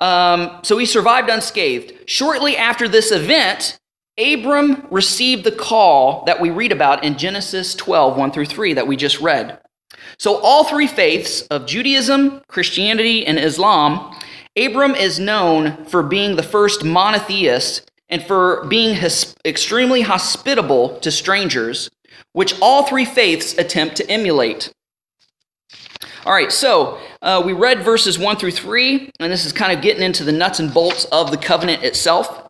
Um, 0.00 0.60
so 0.62 0.78
he 0.78 0.86
survived 0.86 1.28
unscathed. 1.28 1.92
Shortly 2.08 2.56
after 2.56 2.88
this 2.88 3.12
event, 3.12 3.78
Abram 4.18 4.86
received 4.90 5.44
the 5.44 5.52
call 5.52 6.24
that 6.24 6.40
we 6.40 6.50
read 6.50 6.72
about 6.72 7.04
in 7.04 7.18
Genesis 7.18 7.74
12, 7.74 8.16
1 8.16 8.32
through 8.32 8.46
3, 8.46 8.74
that 8.74 8.86
we 8.86 8.96
just 8.96 9.20
read. 9.20 9.58
So, 10.18 10.36
all 10.36 10.64
three 10.64 10.86
faiths 10.86 11.42
of 11.42 11.66
Judaism, 11.66 12.42
Christianity, 12.48 13.26
and 13.26 13.38
Islam, 13.38 14.14
Abram 14.56 14.94
is 14.94 15.18
known 15.18 15.84
for 15.86 16.02
being 16.02 16.36
the 16.36 16.42
first 16.42 16.84
monotheist 16.84 17.89
and 18.10 18.22
for 18.22 18.66
being 18.66 18.96
his, 18.96 19.34
extremely 19.44 20.02
hospitable 20.02 20.98
to 21.00 21.10
strangers, 21.10 21.88
which 22.32 22.54
all 22.60 22.84
three 22.84 23.04
faiths 23.04 23.56
attempt 23.56 23.96
to 23.96 24.10
emulate. 24.10 24.72
All 26.26 26.34
right, 26.34 26.52
so 26.52 26.98
uh, 27.22 27.42
we 27.44 27.54
read 27.54 27.82
verses 27.82 28.18
1 28.18 28.36
through 28.36 28.50
3, 28.50 29.10
and 29.20 29.32
this 29.32 29.46
is 29.46 29.52
kind 29.52 29.72
of 29.72 29.82
getting 29.82 30.02
into 30.02 30.22
the 30.22 30.32
nuts 30.32 30.60
and 30.60 30.72
bolts 30.72 31.06
of 31.06 31.30
the 31.30 31.38
covenant 31.38 31.82
itself. 31.82 32.48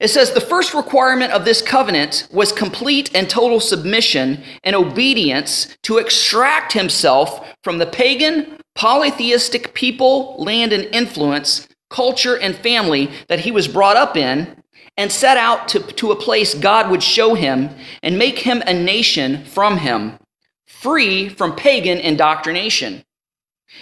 It 0.00 0.08
says 0.08 0.32
the 0.32 0.40
first 0.40 0.74
requirement 0.74 1.32
of 1.32 1.44
this 1.44 1.62
covenant 1.62 2.26
was 2.32 2.50
complete 2.50 3.14
and 3.14 3.30
total 3.30 3.60
submission 3.60 4.42
and 4.64 4.74
obedience 4.74 5.76
to 5.82 5.98
extract 5.98 6.72
himself 6.72 7.54
from 7.62 7.78
the 7.78 7.86
pagan, 7.86 8.58
polytheistic 8.74 9.72
people, 9.74 10.34
land, 10.38 10.72
and 10.72 10.92
influence, 10.92 11.68
culture, 11.88 12.36
and 12.36 12.56
family 12.56 13.10
that 13.28 13.40
he 13.40 13.52
was 13.52 13.68
brought 13.68 13.96
up 13.96 14.16
in 14.16 14.61
and 14.96 15.10
set 15.10 15.36
out 15.36 15.68
to, 15.68 15.80
to 15.80 16.12
a 16.12 16.16
place 16.16 16.54
God 16.54 16.90
would 16.90 17.02
show 17.02 17.34
him 17.34 17.70
and 18.02 18.18
make 18.18 18.40
him 18.40 18.62
a 18.66 18.74
nation 18.74 19.44
from 19.44 19.78
him, 19.78 20.18
free 20.66 21.28
from 21.28 21.56
pagan 21.56 21.98
indoctrination. 21.98 23.02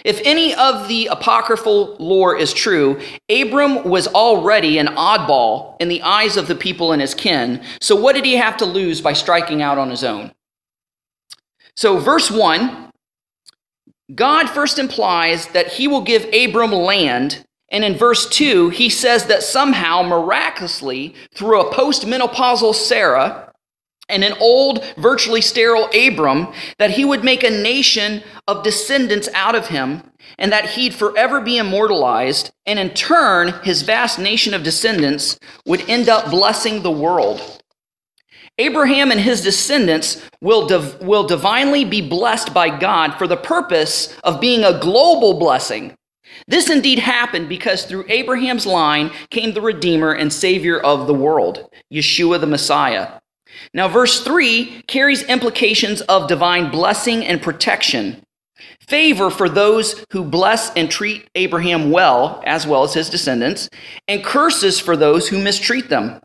If 0.05 0.21
any 0.23 0.55
of 0.55 0.87
the 0.87 1.07
apocryphal 1.07 1.97
lore 1.97 2.35
is 2.35 2.53
true, 2.53 2.99
Abram 3.29 3.83
was 3.83 4.07
already 4.07 4.77
an 4.77 4.87
oddball 4.87 5.75
in 5.81 5.89
the 5.89 6.01
eyes 6.01 6.37
of 6.37 6.47
the 6.47 6.55
people 6.55 6.93
in 6.93 7.01
his 7.01 7.13
kin. 7.13 7.61
So, 7.81 7.95
what 7.95 8.15
did 8.15 8.25
he 8.25 8.35
have 8.35 8.55
to 8.57 8.65
lose 8.65 9.01
by 9.01 9.13
striking 9.13 9.61
out 9.61 9.77
on 9.77 9.89
his 9.89 10.03
own? 10.03 10.31
So, 11.75 11.97
verse 11.97 12.31
1 12.31 12.89
God 14.15 14.49
first 14.49 14.79
implies 14.79 15.47
that 15.47 15.73
he 15.73 15.87
will 15.87 16.01
give 16.01 16.25
Abram 16.33 16.71
land 16.71 17.45
and 17.71 17.85
in 17.85 17.95
verse 17.95 18.27
2, 18.27 18.69
he 18.69 18.89
says 18.89 19.25
that 19.25 19.43
somehow, 19.43 20.03
miraculously, 20.03 21.15
through 21.33 21.61
a 21.61 21.73
postmenopausal 21.73 22.75
Sarah 22.75 23.51
and 24.09 24.25
an 24.25 24.33
old, 24.41 24.83
virtually 24.97 25.39
sterile 25.39 25.89
Abram, 25.95 26.51
that 26.79 26.91
he 26.91 27.05
would 27.05 27.23
make 27.23 27.43
a 27.43 27.49
nation 27.49 28.23
of 28.45 28.63
descendants 28.63 29.29
out 29.33 29.55
of 29.55 29.67
him, 29.67 30.03
and 30.37 30.51
that 30.51 30.71
he'd 30.71 30.93
forever 30.93 31.39
be 31.39 31.57
immortalized, 31.57 32.51
and 32.65 32.77
in 32.77 32.89
turn, 32.89 33.53
his 33.63 33.83
vast 33.83 34.19
nation 34.19 34.53
of 34.53 34.63
descendants 34.63 35.39
would 35.65 35.89
end 35.89 36.09
up 36.09 36.29
blessing 36.29 36.81
the 36.81 36.91
world. 36.91 37.61
Abraham 38.57 39.11
and 39.11 39.21
his 39.21 39.41
descendants 39.41 40.21
will, 40.41 40.67
div- 40.67 41.01
will 41.01 41.25
divinely 41.25 41.85
be 41.85 42.01
blessed 42.01 42.53
by 42.53 42.77
God 42.77 43.13
for 43.13 43.27
the 43.27 43.37
purpose 43.37 44.13
of 44.25 44.41
being 44.41 44.65
a 44.65 44.77
global 44.77 45.39
blessing 45.39 45.95
this 46.47 46.69
indeed 46.69 46.99
happened 46.99 47.49
because 47.49 47.85
through 47.85 48.05
Abraham's 48.07 48.65
line 48.65 49.11
came 49.29 49.53
the 49.53 49.61
Redeemer 49.61 50.11
and 50.11 50.31
Savior 50.31 50.79
of 50.79 51.07
the 51.07 51.13
world, 51.13 51.69
Yeshua 51.91 52.39
the 52.39 52.47
Messiah. 52.47 53.19
Now, 53.73 53.87
verse 53.87 54.23
3 54.23 54.83
carries 54.87 55.23
implications 55.23 56.01
of 56.01 56.27
divine 56.27 56.71
blessing 56.71 57.25
and 57.25 57.41
protection, 57.41 58.23
favor 58.79 59.29
for 59.29 59.49
those 59.49 60.05
who 60.11 60.23
bless 60.23 60.73
and 60.75 60.89
treat 60.89 61.29
Abraham 61.35 61.91
well, 61.91 62.41
as 62.45 62.65
well 62.65 62.83
as 62.83 62.93
his 62.93 63.09
descendants, 63.09 63.69
and 64.07 64.23
curses 64.23 64.79
for 64.79 64.95
those 64.95 65.27
who 65.27 65.41
mistreat 65.41 65.89
them. 65.89 66.21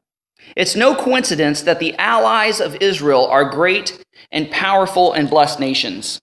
It's 0.56 0.76
no 0.76 0.94
coincidence 0.94 1.62
that 1.62 1.80
the 1.80 1.96
allies 1.98 2.60
of 2.60 2.76
Israel 2.80 3.26
are 3.26 3.50
great 3.50 4.02
and 4.30 4.50
powerful 4.50 5.12
and 5.12 5.28
blessed 5.28 5.60
nations. 5.60 6.20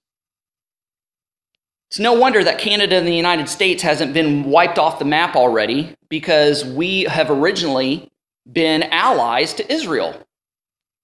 It's 1.94 2.00
no 2.00 2.14
wonder 2.14 2.44
that 2.44 2.58
Canada 2.58 2.96
and 2.96 3.06
the 3.06 3.16
United 3.16 3.48
States 3.48 3.84
hasn't 3.84 4.16
been 4.16 4.46
wiped 4.46 4.80
off 4.80 4.98
the 4.98 5.06
map 5.06 5.36
already 5.36 5.96
because 6.10 6.66
we 6.66 7.04
have 7.04 7.30
originally 7.30 8.12
been 8.52 8.82
allies 8.82 9.54
to 9.54 9.72
Israel. 9.72 10.20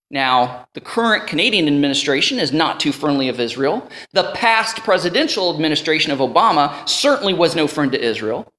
Now, 0.10 0.67
the 0.73 0.82
current 0.82 1.28
Canadian 1.28 1.67
administration 1.67 2.39
is 2.39 2.52
not 2.52 2.80
too 2.80 2.91
friendly 2.91 3.30
of 3.30 3.39
Israel. 3.39 3.88
The 4.13 4.32
past 4.34 4.78
presidential 4.78 5.54
administration 5.54 6.12
of 6.12 6.17
Obama 6.17 6.89
certainly 6.89 7.36
was 7.36 7.56
no 7.56 7.67
friend 7.67 7.91
to 7.91 8.04
Israel. 8.04 8.52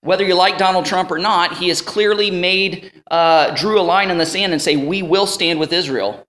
Whether 0.00 0.24
you 0.24 0.34
like 0.34 0.58
Donald 0.58 0.86
Trump 0.86 1.12
or 1.12 1.20
not, 1.20 1.56
he 1.58 1.68
has 1.68 1.80
clearly 1.80 2.32
made, 2.32 3.00
uh, 3.12 3.54
drew 3.54 3.78
a 3.78 3.82
line 3.82 4.10
in 4.10 4.18
the 4.18 4.26
sand 4.26 4.52
and 4.52 4.60
say, 4.60 4.74
we 4.74 5.02
will 5.02 5.28
stand 5.28 5.60
with 5.60 5.72
Israel. 5.72 6.26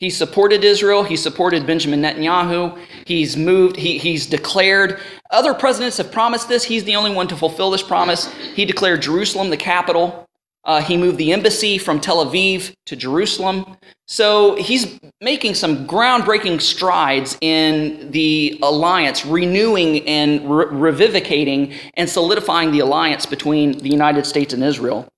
He 0.00 0.10
supported 0.10 0.62
Israel. 0.62 1.02
He 1.02 1.16
supported 1.16 1.66
Benjamin 1.66 2.02
Netanyahu. 2.02 2.78
He's 3.04 3.36
moved, 3.36 3.76
he, 3.76 3.98
he's 3.98 4.26
declared. 4.26 5.00
Other 5.30 5.54
presidents 5.54 5.96
have 5.96 6.12
promised 6.12 6.48
this. 6.48 6.64
He's 6.64 6.84
the 6.84 6.94
only 6.94 7.12
one 7.12 7.26
to 7.28 7.36
fulfill 7.36 7.70
this 7.70 7.82
promise. 7.82 8.32
He 8.54 8.64
declared 8.64 9.02
Jerusalem 9.02 9.50
the 9.50 9.56
capital. 9.56 10.28
Uh, 10.64 10.82
he 10.82 10.96
moved 10.96 11.18
the 11.18 11.32
embassy 11.32 11.78
from 11.78 11.98
Tel 11.98 12.24
Aviv 12.24 12.74
to 12.86 12.94
Jerusalem. 12.94 13.76
So 14.06 14.54
he's 14.56 15.00
making 15.20 15.54
some 15.54 15.86
groundbreaking 15.86 16.60
strides 16.60 17.36
in 17.40 18.10
the 18.10 18.58
alliance, 18.62 19.24
renewing 19.24 20.06
and 20.06 20.48
re- 20.48 20.66
revivicating 20.66 21.74
and 21.94 22.08
solidifying 22.08 22.70
the 22.70 22.80
alliance 22.80 23.26
between 23.26 23.78
the 23.78 23.88
United 23.88 24.26
States 24.26 24.52
and 24.52 24.62
Israel. 24.62 25.08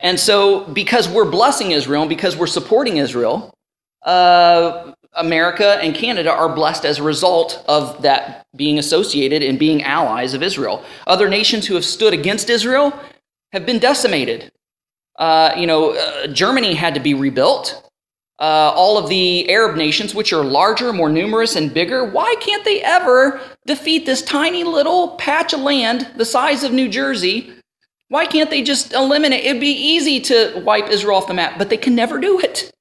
And 0.00 0.18
so, 0.18 0.64
because 0.72 1.08
we're 1.08 1.30
blessing 1.30 1.72
Israel 1.72 2.06
because 2.06 2.36
we're 2.36 2.46
supporting 2.46 2.98
Israel, 2.98 3.52
uh, 4.04 4.92
America 5.14 5.78
and 5.80 5.94
Canada 5.94 6.30
are 6.30 6.54
blessed 6.54 6.84
as 6.84 6.98
a 6.98 7.02
result 7.02 7.64
of 7.68 8.02
that 8.02 8.46
being 8.56 8.78
associated 8.78 9.42
and 9.42 9.58
being 9.58 9.82
allies 9.82 10.34
of 10.34 10.42
Israel. 10.42 10.84
Other 11.06 11.28
nations 11.28 11.66
who 11.66 11.74
have 11.74 11.84
stood 11.84 12.12
against 12.12 12.50
Israel 12.50 12.92
have 13.52 13.64
been 13.64 13.78
decimated. 13.78 14.50
Uh, 15.18 15.52
you 15.56 15.66
know, 15.66 15.92
uh, 15.92 16.26
Germany 16.26 16.74
had 16.74 16.94
to 16.94 17.00
be 17.00 17.14
rebuilt. 17.14 17.80
Uh, 18.40 18.72
all 18.74 18.98
of 18.98 19.08
the 19.08 19.48
Arab 19.48 19.76
nations, 19.76 20.12
which 20.12 20.32
are 20.32 20.42
larger, 20.42 20.92
more 20.92 21.08
numerous, 21.08 21.54
and 21.54 21.72
bigger, 21.72 22.04
why 22.04 22.34
can't 22.40 22.64
they 22.64 22.82
ever 22.82 23.40
defeat 23.64 24.06
this 24.06 24.22
tiny 24.22 24.64
little 24.64 25.10
patch 25.16 25.52
of 25.52 25.60
land 25.60 26.10
the 26.16 26.24
size 26.24 26.64
of 26.64 26.72
New 26.72 26.88
Jersey? 26.88 27.52
Why 28.08 28.26
can't 28.26 28.50
they 28.50 28.62
just 28.62 28.92
eliminate? 28.92 29.44
It'd 29.44 29.60
be 29.60 29.68
easy 29.68 30.20
to 30.22 30.60
wipe 30.64 30.88
Israel 30.88 31.18
off 31.18 31.28
the 31.28 31.34
map, 31.34 31.58
but 31.58 31.70
they 31.70 31.76
can 31.76 31.94
never 31.94 32.18
do 32.18 32.40
it. 32.40 32.73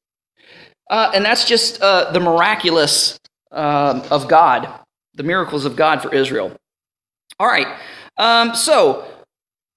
Uh, 0.90 1.12
and 1.14 1.24
that's 1.24 1.46
just 1.46 1.82
uh, 1.82 2.12
the 2.12 2.20
miraculous 2.20 3.20
uh, 3.52 4.06
of 4.12 4.28
God, 4.28 4.68
the 5.14 5.24
miracles 5.24 5.66
of 5.66 5.76
God 5.76 6.02
for 6.02 6.14
Israel. 6.14 6.56
All 7.40 7.48
right, 7.48 7.68
um, 8.18 8.56
so 8.56 9.06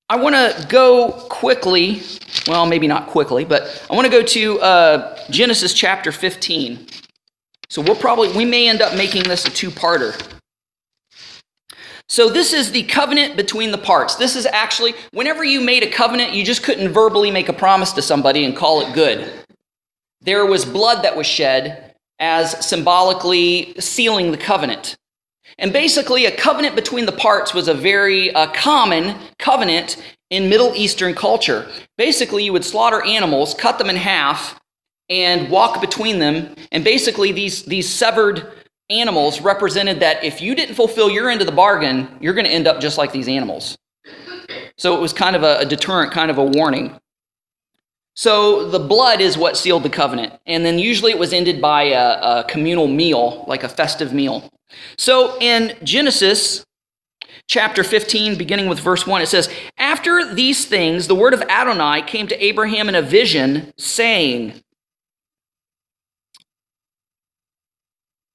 I 0.08 0.16
want 0.16 0.34
to 0.34 0.66
go 0.68 1.10
quickly, 1.28 2.02
well, 2.46 2.66
maybe 2.66 2.86
not 2.86 3.08
quickly, 3.08 3.44
but 3.44 3.84
I 3.90 3.94
want 3.94 4.06
to 4.06 4.10
go 4.10 4.22
to 4.22 4.60
uh, 4.60 5.18
Genesis 5.30 5.74
chapter 5.74 6.12
15. 6.12 6.86
So 7.68 7.82
we'll 7.82 7.96
probably, 7.96 8.30
we 8.32 8.44
may 8.44 8.68
end 8.68 8.82
up 8.82 8.96
making 8.96 9.24
this 9.24 9.46
a 9.46 9.50
two 9.50 9.70
parter. 9.70 10.20
So, 12.08 12.28
this 12.30 12.52
is 12.52 12.70
the 12.70 12.84
covenant 12.84 13.36
between 13.36 13.72
the 13.72 13.78
parts. 13.78 14.14
This 14.14 14.36
is 14.36 14.46
actually, 14.46 14.94
whenever 15.10 15.42
you 15.42 15.60
made 15.60 15.82
a 15.82 15.90
covenant, 15.90 16.34
you 16.34 16.44
just 16.44 16.62
couldn't 16.62 16.92
verbally 16.92 17.32
make 17.32 17.48
a 17.48 17.52
promise 17.52 17.90
to 17.94 18.02
somebody 18.02 18.44
and 18.44 18.56
call 18.56 18.80
it 18.82 18.94
good. 18.94 19.28
There 20.26 20.44
was 20.44 20.64
blood 20.64 21.04
that 21.04 21.16
was 21.16 21.26
shed 21.26 21.94
as 22.18 22.66
symbolically 22.66 23.74
sealing 23.78 24.32
the 24.32 24.36
covenant. 24.36 24.96
And 25.58 25.72
basically, 25.72 26.26
a 26.26 26.36
covenant 26.36 26.74
between 26.74 27.06
the 27.06 27.12
parts 27.12 27.54
was 27.54 27.68
a 27.68 27.74
very 27.74 28.34
uh, 28.34 28.48
common 28.48 29.16
covenant 29.38 29.96
in 30.30 30.48
Middle 30.48 30.74
Eastern 30.74 31.14
culture. 31.14 31.66
Basically, 31.96 32.44
you 32.44 32.52
would 32.52 32.64
slaughter 32.64 33.00
animals, 33.02 33.54
cut 33.54 33.78
them 33.78 33.88
in 33.88 33.96
half, 33.96 34.60
and 35.08 35.48
walk 35.48 35.80
between 35.80 36.18
them. 36.18 36.54
And 36.72 36.82
basically, 36.84 37.32
these, 37.32 37.62
these 37.62 37.88
severed 37.88 38.52
animals 38.90 39.40
represented 39.40 40.00
that 40.00 40.22
if 40.24 40.40
you 40.40 40.54
didn't 40.54 40.74
fulfill 40.74 41.08
your 41.08 41.30
end 41.30 41.40
of 41.40 41.46
the 41.46 41.52
bargain, 41.52 42.08
you're 42.20 42.34
going 42.34 42.46
to 42.46 42.52
end 42.52 42.66
up 42.66 42.80
just 42.80 42.98
like 42.98 43.12
these 43.12 43.28
animals. 43.28 43.78
So 44.76 44.96
it 44.96 45.00
was 45.00 45.12
kind 45.12 45.36
of 45.36 45.42
a, 45.42 45.58
a, 45.58 45.64
deterrent, 45.64 46.12
kind 46.12 46.30
of 46.30 46.38
a 46.38 46.44
warning. 46.44 46.98
So 48.16 48.66
the 48.68 48.79
blood 48.79 49.20
is 49.20 49.37
what 49.37 49.59
sealed 49.59 49.83
the 49.83 49.90
covenant. 49.90 50.33
And 50.46 50.64
then 50.64 50.79
usually 50.79 51.12
it 51.12 51.18
was 51.18 51.35
ended 51.35 51.61
by 51.61 51.85
a, 51.85 52.40
a 52.40 52.44
communal 52.48 52.87
meal, 52.87 53.44
like 53.46 53.62
a 53.62 53.68
festive 53.68 54.14
meal. 54.14 54.50
So 54.96 55.38
in 55.38 55.76
Genesis 55.85 56.64
chapter 57.46 57.85
15, 57.85 58.38
beginning 58.38 58.68
with 58.68 58.81
verse 58.81 59.07
1, 59.07 59.20
it 59.20 59.26
says, 59.26 59.50
After 59.76 60.35
these 60.35 60.64
things, 60.64 61.07
the 61.07 61.14
word 61.14 61.35
of 61.35 61.42
Adonai 61.42 62.02
came 62.02 62.26
to 62.29 62.44
Abraham 62.44 62.88
in 62.88 62.94
a 62.94 63.02
vision, 63.02 63.74
saying, 63.76 64.62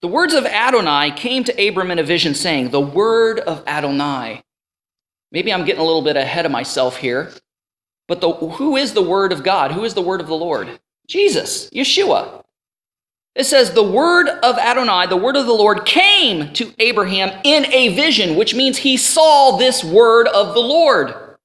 The 0.02 0.08
words 0.08 0.34
of 0.34 0.46
Adonai 0.46 1.12
came 1.12 1.44
to 1.44 1.68
Abram 1.68 1.92
in 1.92 2.00
a 2.00 2.04
vision, 2.04 2.36
saying, 2.36 2.70
The 2.70 2.80
word 2.80 3.40
of 3.40 3.64
Adonai. 3.68 4.44
Maybe 5.32 5.52
I'm 5.52 5.66
getting 5.66 5.82
a 5.82 5.86
little 5.86 6.02
bit 6.02 6.18
ahead 6.18 6.46
of 6.46 6.52
myself 6.52 6.98
here, 6.98 7.32
but 8.12 8.20
the, 8.20 8.34
who 8.34 8.76
is 8.76 8.92
the 8.92 9.02
word 9.02 9.32
of 9.32 9.42
God? 9.42 9.72
Who 9.72 9.86
is 9.86 9.94
the 9.94 10.02
word 10.02 10.20
of 10.20 10.28
the 10.28 10.36
Lord? 10.36 10.82
Jesus, 11.08 11.70
Yeshua. 11.70 12.44
It 13.36 13.46
says, 13.46 13.72
The 13.72 13.82
word 13.82 14.28
of 14.28 14.58
Adonai, 14.58 15.08
the 15.08 15.16
word 15.16 15.38
of 15.38 15.46
the 15.46 15.54
Lord, 15.54 15.86
came 15.86 16.52
to 16.52 16.74
Abraham 16.78 17.32
in 17.46 17.72
a 17.72 17.96
vision, 17.96 18.36
which 18.36 18.54
means 18.54 18.80
he 18.80 18.98
saw 18.98 19.56
this 19.56 19.82
word 19.82 20.28
of 20.28 20.54
the 20.54 20.60
Lord. 20.60 21.38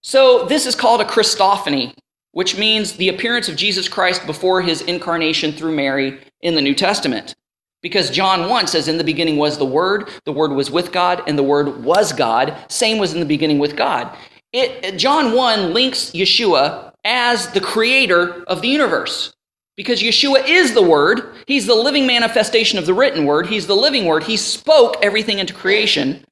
So 0.00 0.46
this 0.46 0.64
is 0.64 0.74
called 0.74 1.02
a 1.02 1.04
Christophany 1.04 1.94
which 2.32 2.56
means 2.56 2.92
the 2.92 3.08
appearance 3.08 3.48
of 3.48 3.56
Jesus 3.56 3.88
Christ 3.88 4.24
before 4.24 4.62
his 4.62 4.82
incarnation 4.82 5.50
through 5.50 5.74
Mary 5.74 6.20
in 6.40 6.54
the 6.54 6.62
New 6.62 6.74
Testament. 6.74 7.34
Because 7.80 8.10
John 8.10 8.48
1 8.48 8.66
says, 8.66 8.88
In 8.88 8.98
the 8.98 9.04
beginning 9.04 9.36
was 9.36 9.56
the 9.56 9.64
Word, 9.64 10.08
the 10.24 10.32
Word 10.32 10.52
was 10.52 10.70
with 10.70 10.92
God, 10.92 11.22
and 11.26 11.38
the 11.38 11.44
Word 11.44 11.84
was 11.84 12.12
God. 12.12 12.56
Same 12.68 12.98
was 12.98 13.12
in 13.12 13.20
the 13.20 13.26
beginning 13.26 13.58
with 13.58 13.76
God. 13.76 14.16
It, 14.52 14.96
John 14.96 15.34
1 15.34 15.72
links 15.72 16.10
Yeshua 16.12 16.92
as 17.04 17.48
the 17.48 17.60
creator 17.60 18.44
of 18.44 18.62
the 18.62 18.68
universe. 18.68 19.34
Because 19.76 20.02
Yeshua 20.02 20.46
is 20.48 20.74
the 20.74 20.82
Word, 20.82 21.34
He's 21.46 21.66
the 21.66 21.74
living 21.74 22.06
manifestation 22.06 22.78
of 22.78 22.86
the 22.86 22.94
written 22.94 23.26
Word, 23.26 23.46
He's 23.46 23.66
the 23.66 23.76
living 23.76 24.06
Word, 24.06 24.24
He 24.24 24.36
spoke 24.36 24.96
everything 25.02 25.38
into 25.38 25.54
creation. 25.54 26.24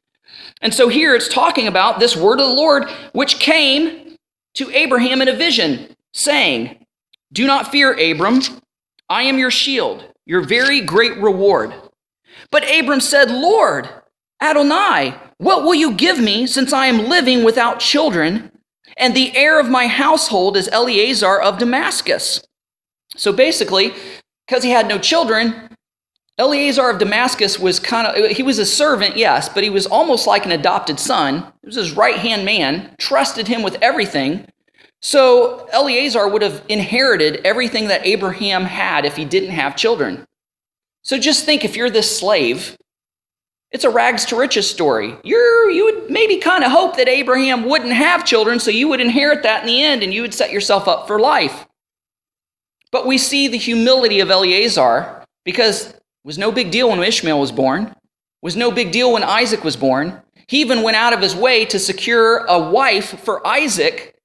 And 0.60 0.74
so 0.74 0.88
here 0.88 1.14
it's 1.14 1.28
talking 1.28 1.68
about 1.68 2.00
this 2.00 2.16
Word 2.16 2.40
of 2.40 2.48
the 2.48 2.54
Lord, 2.54 2.88
which 3.12 3.38
came 3.38 4.16
to 4.54 4.70
Abraham 4.70 5.22
in 5.22 5.28
a 5.28 5.36
vision 5.36 5.94
saying, 6.12 6.84
Do 7.32 7.46
not 7.46 7.70
fear, 7.70 7.92
Abram. 7.92 8.40
I 9.08 9.22
am 9.22 9.38
your 9.38 9.52
shield, 9.52 10.04
your 10.24 10.40
very 10.40 10.80
great 10.80 11.16
reward. 11.18 11.72
But 12.50 12.68
Abram 12.68 13.00
said, 13.00 13.30
Lord, 13.30 13.88
Adonai, 14.40 15.14
what 15.38 15.64
will 15.64 15.74
you 15.74 15.92
give 15.92 16.18
me 16.20 16.46
since 16.46 16.72
I 16.72 16.86
am 16.86 17.08
living 17.08 17.44
without 17.44 17.80
children? 17.80 18.50
And 18.96 19.14
the 19.14 19.36
heir 19.36 19.58
of 19.60 19.68
my 19.68 19.86
household 19.86 20.56
is 20.56 20.68
Eleazar 20.68 21.40
of 21.40 21.58
Damascus. 21.58 22.42
So 23.16 23.32
basically, 23.32 23.92
because 24.46 24.62
he 24.62 24.70
had 24.70 24.88
no 24.88 24.98
children, 24.98 25.70
Eleazar 26.38 26.90
of 26.90 26.98
Damascus 26.98 27.58
was 27.58 27.80
kind 27.80 28.06
of, 28.06 28.36
he 28.36 28.42
was 28.42 28.58
a 28.58 28.66
servant, 28.66 29.16
yes, 29.16 29.48
but 29.48 29.64
he 29.64 29.70
was 29.70 29.86
almost 29.86 30.26
like 30.26 30.44
an 30.44 30.52
adopted 30.52 31.00
son. 31.00 31.40
He 31.62 31.66
was 31.66 31.76
his 31.76 31.96
right 31.96 32.16
hand 32.16 32.44
man, 32.44 32.94
trusted 32.98 33.48
him 33.48 33.62
with 33.62 33.78
everything. 33.80 34.46
So 35.00 35.66
Eleazar 35.72 36.28
would 36.28 36.42
have 36.42 36.62
inherited 36.68 37.40
everything 37.44 37.88
that 37.88 38.06
Abraham 38.06 38.64
had 38.64 39.04
if 39.06 39.16
he 39.16 39.24
didn't 39.24 39.50
have 39.50 39.76
children. 39.76 40.26
So 41.02 41.18
just 41.18 41.44
think 41.44 41.64
if 41.64 41.76
you're 41.76 41.90
this 41.90 42.18
slave, 42.18 42.76
it's 43.76 43.84
a 43.84 43.90
rags 43.90 44.24
to 44.24 44.36
riches 44.36 44.68
story. 44.70 45.14
You're, 45.22 45.70
you 45.70 45.84
would 45.84 46.10
maybe 46.10 46.38
kind 46.38 46.64
of 46.64 46.72
hope 46.72 46.96
that 46.96 47.10
Abraham 47.10 47.66
wouldn't 47.66 47.92
have 47.92 48.24
children, 48.24 48.58
so 48.58 48.70
you 48.70 48.88
would 48.88 49.02
inherit 49.02 49.42
that 49.42 49.60
in 49.60 49.66
the 49.66 49.82
end 49.82 50.02
and 50.02 50.14
you 50.14 50.22
would 50.22 50.32
set 50.32 50.50
yourself 50.50 50.88
up 50.88 51.06
for 51.06 51.20
life. 51.20 51.66
But 52.90 53.06
we 53.06 53.18
see 53.18 53.48
the 53.48 53.58
humility 53.58 54.20
of 54.20 54.30
Eleazar 54.30 55.26
because 55.44 55.90
it 55.90 56.00
was 56.24 56.38
no 56.38 56.50
big 56.50 56.70
deal 56.70 56.88
when 56.88 57.02
Ishmael 57.02 57.38
was 57.38 57.52
born, 57.52 57.82
it 57.88 57.96
was 58.40 58.56
no 58.56 58.70
big 58.70 58.92
deal 58.92 59.12
when 59.12 59.22
Isaac 59.22 59.62
was 59.62 59.76
born. 59.76 60.22
He 60.48 60.62
even 60.62 60.82
went 60.82 60.96
out 60.96 61.12
of 61.12 61.20
his 61.20 61.36
way 61.36 61.66
to 61.66 61.78
secure 61.78 62.46
a 62.46 62.58
wife 62.58 63.20
for 63.20 63.46
Isaac 63.46 64.16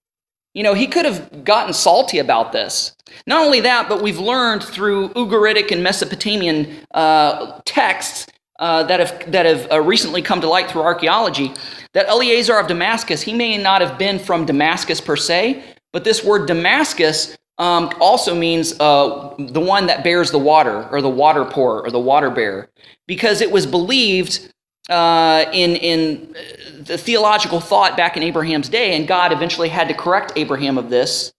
you 0.54 0.64
know, 0.64 0.74
he 0.74 0.88
could 0.88 1.06
have 1.06 1.46
gotten 1.46 1.74
salty 1.74 2.20
about 2.20 2.52
this. 2.52 2.94
Not 3.26 3.46
only 3.46 3.62
that, 3.62 3.88
but 3.88 4.02
we've 4.02 4.20
learned 4.20 4.64
through 4.64 5.10
Ugaritic 5.10 5.72
and 5.72 5.82
Mesopotamian 5.82 6.76
uh, 6.94 7.62
texts 7.66 8.28
uh, 8.62 8.84
that 8.84 9.00
have, 9.00 9.32
that 9.32 9.46
have 9.46 9.72
uh, 9.72 9.82
recently 9.82 10.22
come 10.22 10.40
to 10.40 10.48
light 10.48 10.70
through 10.70 10.84
archaeology 10.84 11.52
that 11.94 12.08
Eleazar 12.08 12.58
of 12.58 12.68
Damascus, 12.68 13.22
he 13.22 13.34
may 13.34 13.58
not 13.58 13.82
have 13.82 13.98
been 13.98 14.18
from 14.18 14.46
Damascus 14.46 15.02
per 15.02 15.18
se, 15.18 15.64
but 15.92 16.04
this 16.04 16.24
word 16.24 16.48
Damascus 16.48 17.38
um, 17.58 17.92
also 18.00 18.34
means 18.34 18.80
uh, 18.80 19.34
the 19.38 19.60
one 19.60 19.88
that 19.88 20.04
bears 20.04 20.32
the 20.32 20.40
water, 20.40 20.88
or 20.90 21.02
the 21.02 21.10
water 21.10 21.44
pourer, 21.44 21.82
or 21.82 21.92
the 21.92 22.00
water 22.00 22.30
bearer, 22.30 22.70
because 23.08 23.42
it 23.42 23.52
was 23.52 23.66
believed 23.66 24.54
uh, 24.90 25.46
in, 25.52 25.76
in 25.76 26.36
the 26.80 26.98
theological 26.98 27.60
thought 27.60 27.98
back 27.98 28.16
in 28.16 28.24
Abraham's 28.24 28.70
day, 28.70 28.96
and 28.96 29.08
God 29.08 29.34
eventually 29.34 29.70
had 29.70 29.88
to 29.90 29.94
correct 29.94 30.34
Abraham 30.36 30.78
of 30.78 30.90
this. 30.90 31.34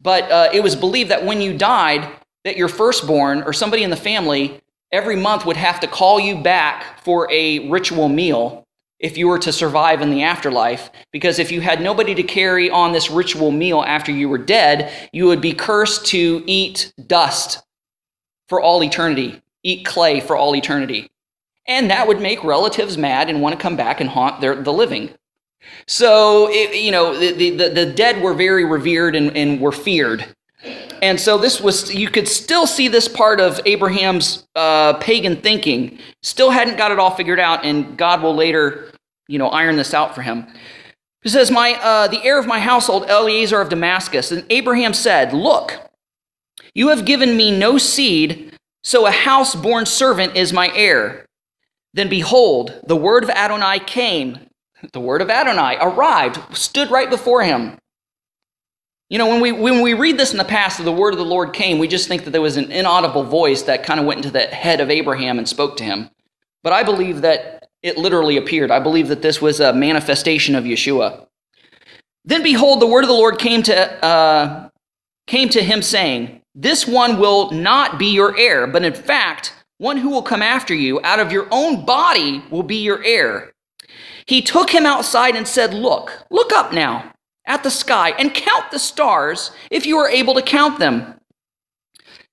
But 0.00 0.30
uh, 0.30 0.50
it 0.52 0.62
was 0.62 0.76
believed 0.76 1.10
that 1.10 1.24
when 1.24 1.40
you 1.40 1.56
died, 1.56 2.10
that 2.44 2.56
your 2.56 2.68
firstborn 2.68 3.42
or 3.42 3.52
somebody 3.52 3.82
in 3.82 3.90
the 3.90 3.96
family 3.96 4.60
every 4.92 5.16
month 5.16 5.46
would 5.46 5.56
have 5.56 5.80
to 5.80 5.86
call 5.86 6.18
you 6.20 6.36
back 6.36 7.00
for 7.02 7.30
a 7.30 7.68
ritual 7.68 8.08
meal. 8.08 8.66
if 9.00 9.16
you 9.16 9.26
were 9.26 9.38
to 9.38 9.52
survive 9.52 10.02
in 10.02 10.10
the 10.10 10.22
afterlife. 10.22 10.90
Because 11.10 11.38
if 11.38 11.50
you 11.50 11.60
had 11.60 11.80
nobody 11.80 12.14
to 12.14 12.22
carry 12.22 12.70
on 12.70 12.92
this 12.92 13.10
ritual 13.10 13.50
meal 13.50 13.82
after 13.82 14.12
you 14.12 14.28
were 14.28 14.38
dead, 14.38 14.92
you 15.12 15.26
would 15.26 15.40
be 15.40 15.54
cursed 15.54 16.06
to 16.06 16.44
eat 16.46 16.92
dust 17.06 17.62
for 18.48 18.60
all 18.60 18.84
eternity, 18.84 19.40
eat 19.62 19.86
clay 19.86 20.20
for 20.20 20.36
all 20.36 20.54
eternity. 20.54 21.10
And 21.66 21.90
that 21.90 22.06
would 22.08 22.20
make 22.20 22.44
relatives 22.44 22.98
mad 22.98 23.30
and 23.30 23.40
want 23.40 23.54
to 23.54 23.60
come 23.60 23.76
back 23.76 24.00
and 24.00 24.10
haunt 24.10 24.40
their, 24.40 24.56
the 24.56 24.72
living. 24.72 25.10
So, 25.86 26.48
it, 26.50 26.74
you 26.76 26.90
know, 26.90 27.18
the, 27.18 27.50
the, 27.50 27.68
the 27.68 27.86
dead 27.86 28.22
were 28.22 28.34
very 28.34 28.64
revered 28.64 29.14
and, 29.14 29.36
and 29.36 29.60
were 29.60 29.72
feared. 29.72 30.34
And 31.02 31.18
so 31.18 31.38
this 31.38 31.60
was, 31.60 31.94
you 31.94 32.08
could 32.08 32.28
still 32.28 32.66
see 32.66 32.88
this 32.88 33.08
part 33.08 33.40
of 33.40 33.60
Abraham's 33.64 34.46
uh, 34.54 34.94
pagan 34.94 35.36
thinking. 35.36 35.98
Still 36.22 36.50
hadn't 36.50 36.76
got 36.76 36.92
it 36.92 36.98
all 36.98 37.10
figured 37.10 37.40
out, 37.40 37.64
and 37.64 37.96
God 37.96 38.22
will 38.22 38.34
later, 38.34 38.92
you 39.26 39.38
know, 39.38 39.48
iron 39.48 39.76
this 39.76 39.94
out 39.94 40.14
for 40.14 40.22
him. 40.22 40.46
He 41.22 41.30
says, 41.30 41.50
"My 41.50 41.74
uh, 41.82 42.08
the 42.08 42.22
heir 42.24 42.38
of 42.38 42.46
my 42.46 42.60
household, 42.60 43.08
Eliezer 43.08 43.60
of 43.60 43.70
Damascus." 43.70 44.30
And 44.30 44.44
Abraham 44.50 44.92
said, 44.92 45.32
"Look, 45.32 45.78
you 46.74 46.88
have 46.88 47.04
given 47.04 47.36
me 47.36 47.50
no 47.56 47.78
seed, 47.78 48.52
so 48.82 49.06
a 49.06 49.10
house-born 49.10 49.86
servant 49.86 50.36
is 50.36 50.52
my 50.52 50.70
heir." 50.74 51.26
Then 51.94 52.08
behold, 52.08 52.80
the 52.86 52.96
word 52.96 53.24
of 53.24 53.30
Adonai 53.30 53.80
came. 53.80 54.38
The 54.92 55.00
word 55.00 55.20
of 55.20 55.28
Adonai 55.28 55.76
arrived, 55.80 56.56
stood 56.56 56.90
right 56.90 57.10
before 57.10 57.42
him. 57.42 57.76
You 59.10 59.18
know, 59.18 59.26
when 59.26 59.40
we, 59.40 59.50
when 59.50 59.82
we 59.82 59.92
read 59.92 60.18
this 60.18 60.30
in 60.30 60.38
the 60.38 60.44
past, 60.44 60.82
the 60.82 60.92
word 60.92 61.12
of 61.12 61.18
the 61.18 61.24
Lord 61.24 61.52
came, 61.52 61.80
we 61.80 61.88
just 61.88 62.06
think 62.06 62.24
that 62.24 62.30
there 62.30 62.40
was 62.40 62.56
an 62.56 62.70
inaudible 62.70 63.24
voice 63.24 63.62
that 63.62 63.82
kind 63.82 63.98
of 63.98 64.06
went 64.06 64.18
into 64.18 64.30
the 64.30 64.46
head 64.46 64.80
of 64.80 64.88
Abraham 64.88 65.36
and 65.36 65.48
spoke 65.48 65.76
to 65.78 65.84
him. 65.84 66.10
But 66.62 66.72
I 66.72 66.84
believe 66.84 67.22
that 67.22 67.68
it 67.82 67.98
literally 67.98 68.36
appeared. 68.36 68.70
I 68.70 68.78
believe 68.78 69.08
that 69.08 69.20
this 69.20 69.42
was 69.42 69.58
a 69.58 69.72
manifestation 69.72 70.54
of 70.54 70.62
Yeshua. 70.62 71.26
Then 72.24 72.44
behold, 72.44 72.80
the 72.80 72.86
word 72.86 73.02
of 73.02 73.08
the 73.08 73.14
Lord 73.14 73.40
came 73.40 73.64
to, 73.64 74.04
uh, 74.04 74.68
came 75.26 75.48
to 75.48 75.62
him, 75.62 75.82
saying, 75.82 76.42
This 76.54 76.86
one 76.86 77.18
will 77.18 77.50
not 77.50 77.98
be 77.98 78.14
your 78.14 78.38
heir, 78.38 78.68
but 78.68 78.84
in 78.84 78.94
fact, 78.94 79.54
one 79.78 79.96
who 79.96 80.10
will 80.10 80.22
come 80.22 80.42
after 80.42 80.74
you 80.74 81.00
out 81.02 81.18
of 81.18 81.32
your 81.32 81.48
own 81.50 81.84
body 81.84 82.44
will 82.48 82.62
be 82.62 82.76
your 82.76 83.02
heir. 83.02 83.52
He 84.26 84.40
took 84.40 84.70
him 84.70 84.86
outside 84.86 85.34
and 85.34 85.48
said, 85.48 85.74
Look, 85.74 86.12
look 86.30 86.52
up 86.52 86.72
now 86.72 87.12
at 87.50 87.64
the 87.64 87.70
sky 87.70 88.10
and 88.16 88.32
count 88.32 88.70
the 88.70 88.78
stars 88.78 89.50
if 89.72 89.84
you 89.84 89.98
are 89.98 90.08
able 90.08 90.34
to 90.34 90.42
count 90.42 90.78
them. 90.78 91.14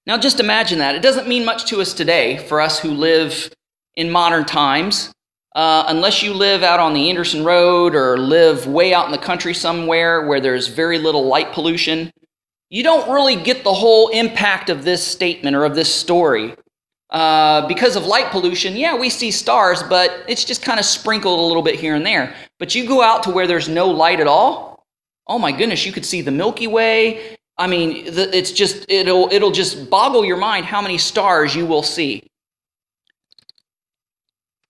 Now, 0.05 0.15
just 0.17 0.39
imagine 0.39 0.77
that. 0.77 0.93
It 0.93 1.01
doesn't 1.01 1.27
mean 1.27 1.43
much 1.43 1.65
to 1.65 1.81
us 1.81 1.93
today 1.93 2.37
for 2.37 2.61
us 2.61 2.79
who 2.79 2.91
live 2.91 3.51
in 3.95 4.11
modern 4.11 4.45
times. 4.45 5.11
Uh, 5.55 5.85
unless 5.87 6.21
you 6.21 6.35
live 6.35 6.61
out 6.61 6.79
on 6.79 6.93
the 6.93 7.09
Anderson 7.09 7.43
Road 7.43 7.95
or 7.95 8.15
live 8.19 8.67
way 8.67 8.93
out 8.93 9.07
in 9.07 9.11
the 9.11 9.17
country 9.17 9.55
somewhere 9.55 10.27
where 10.27 10.39
there's 10.39 10.67
very 10.67 10.99
little 10.99 11.25
light 11.25 11.51
pollution, 11.51 12.11
you 12.69 12.83
don't 12.83 13.09
really 13.09 13.35
get 13.35 13.63
the 13.63 13.73
whole 13.73 14.09
impact 14.09 14.69
of 14.69 14.83
this 14.83 15.03
statement 15.03 15.55
or 15.55 15.65
of 15.65 15.73
this 15.73 15.93
story. 15.93 16.55
Uh, 17.09 17.67
because 17.67 17.95
of 17.95 18.05
light 18.05 18.29
pollution, 18.29 18.75
yeah, 18.75 18.95
we 18.95 19.09
see 19.09 19.31
stars, 19.31 19.81
but 19.81 20.23
it's 20.27 20.45
just 20.45 20.61
kind 20.61 20.79
of 20.79 20.85
sprinkled 20.85 21.39
a 21.39 21.41
little 21.41 21.63
bit 21.63 21.75
here 21.75 21.95
and 21.95 22.05
there. 22.05 22.35
But 22.59 22.75
you 22.75 22.87
go 22.87 23.01
out 23.01 23.23
to 23.23 23.31
where 23.31 23.47
there's 23.47 23.67
no 23.67 23.87
light 23.89 24.19
at 24.19 24.27
all, 24.27 24.76
oh 25.27 25.39
my 25.39 25.51
goodness, 25.51 25.85
you 25.85 25.91
could 25.91 26.05
see 26.05 26.21
the 26.21 26.31
Milky 26.31 26.67
Way. 26.67 27.37
I 27.57 27.67
mean, 27.67 28.03
it's 28.05 28.51
just, 28.51 28.85
it'll, 28.89 29.29
it'll 29.31 29.51
just 29.51 29.89
boggle 29.89 30.23
your 30.23 30.37
mind 30.37 30.65
how 30.65 30.81
many 30.81 30.97
stars 30.97 31.55
you 31.55 31.65
will 31.65 31.83
see. 31.83 32.27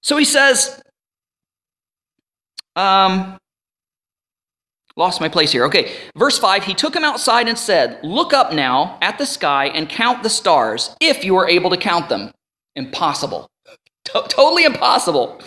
So 0.01 0.15
he 0.15 0.23
says, 0.23 0.81
um, 2.77 3.37
lost 4.95 5.19
my 5.19 5.27
place 5.27 5.51
here. 5.51 5.65
Okay, 5.65 5.91
verse 6.15 6.39
5 6.39 6.63
He 6.63 6.73
took 6.73 6.95
him 6.95 7.03
outside 7.03 7.49
and 7.49 7.57
said, 7.57 7.99
Look 8.03 8.33
up 8.33 8.53
now 8.53 8.97
at 9.01 9.17
the 9.17 9.25
sky 9.25 9.65
and 9.67 9.89
count 9.89 10.23
the 10.23 10.29
stars, 10.29 10.95
if 11.01 11.25
you 11.25 11.35
are 11.35 11.49
able 11.49 11.69
to 11.71 11.77
count 11.77 12.07
them. 12.07 12.31
Impossible. 12.75 13.49
T- 14.05 14.21
totally 14.29 14.63
impossible. 14.63 15.41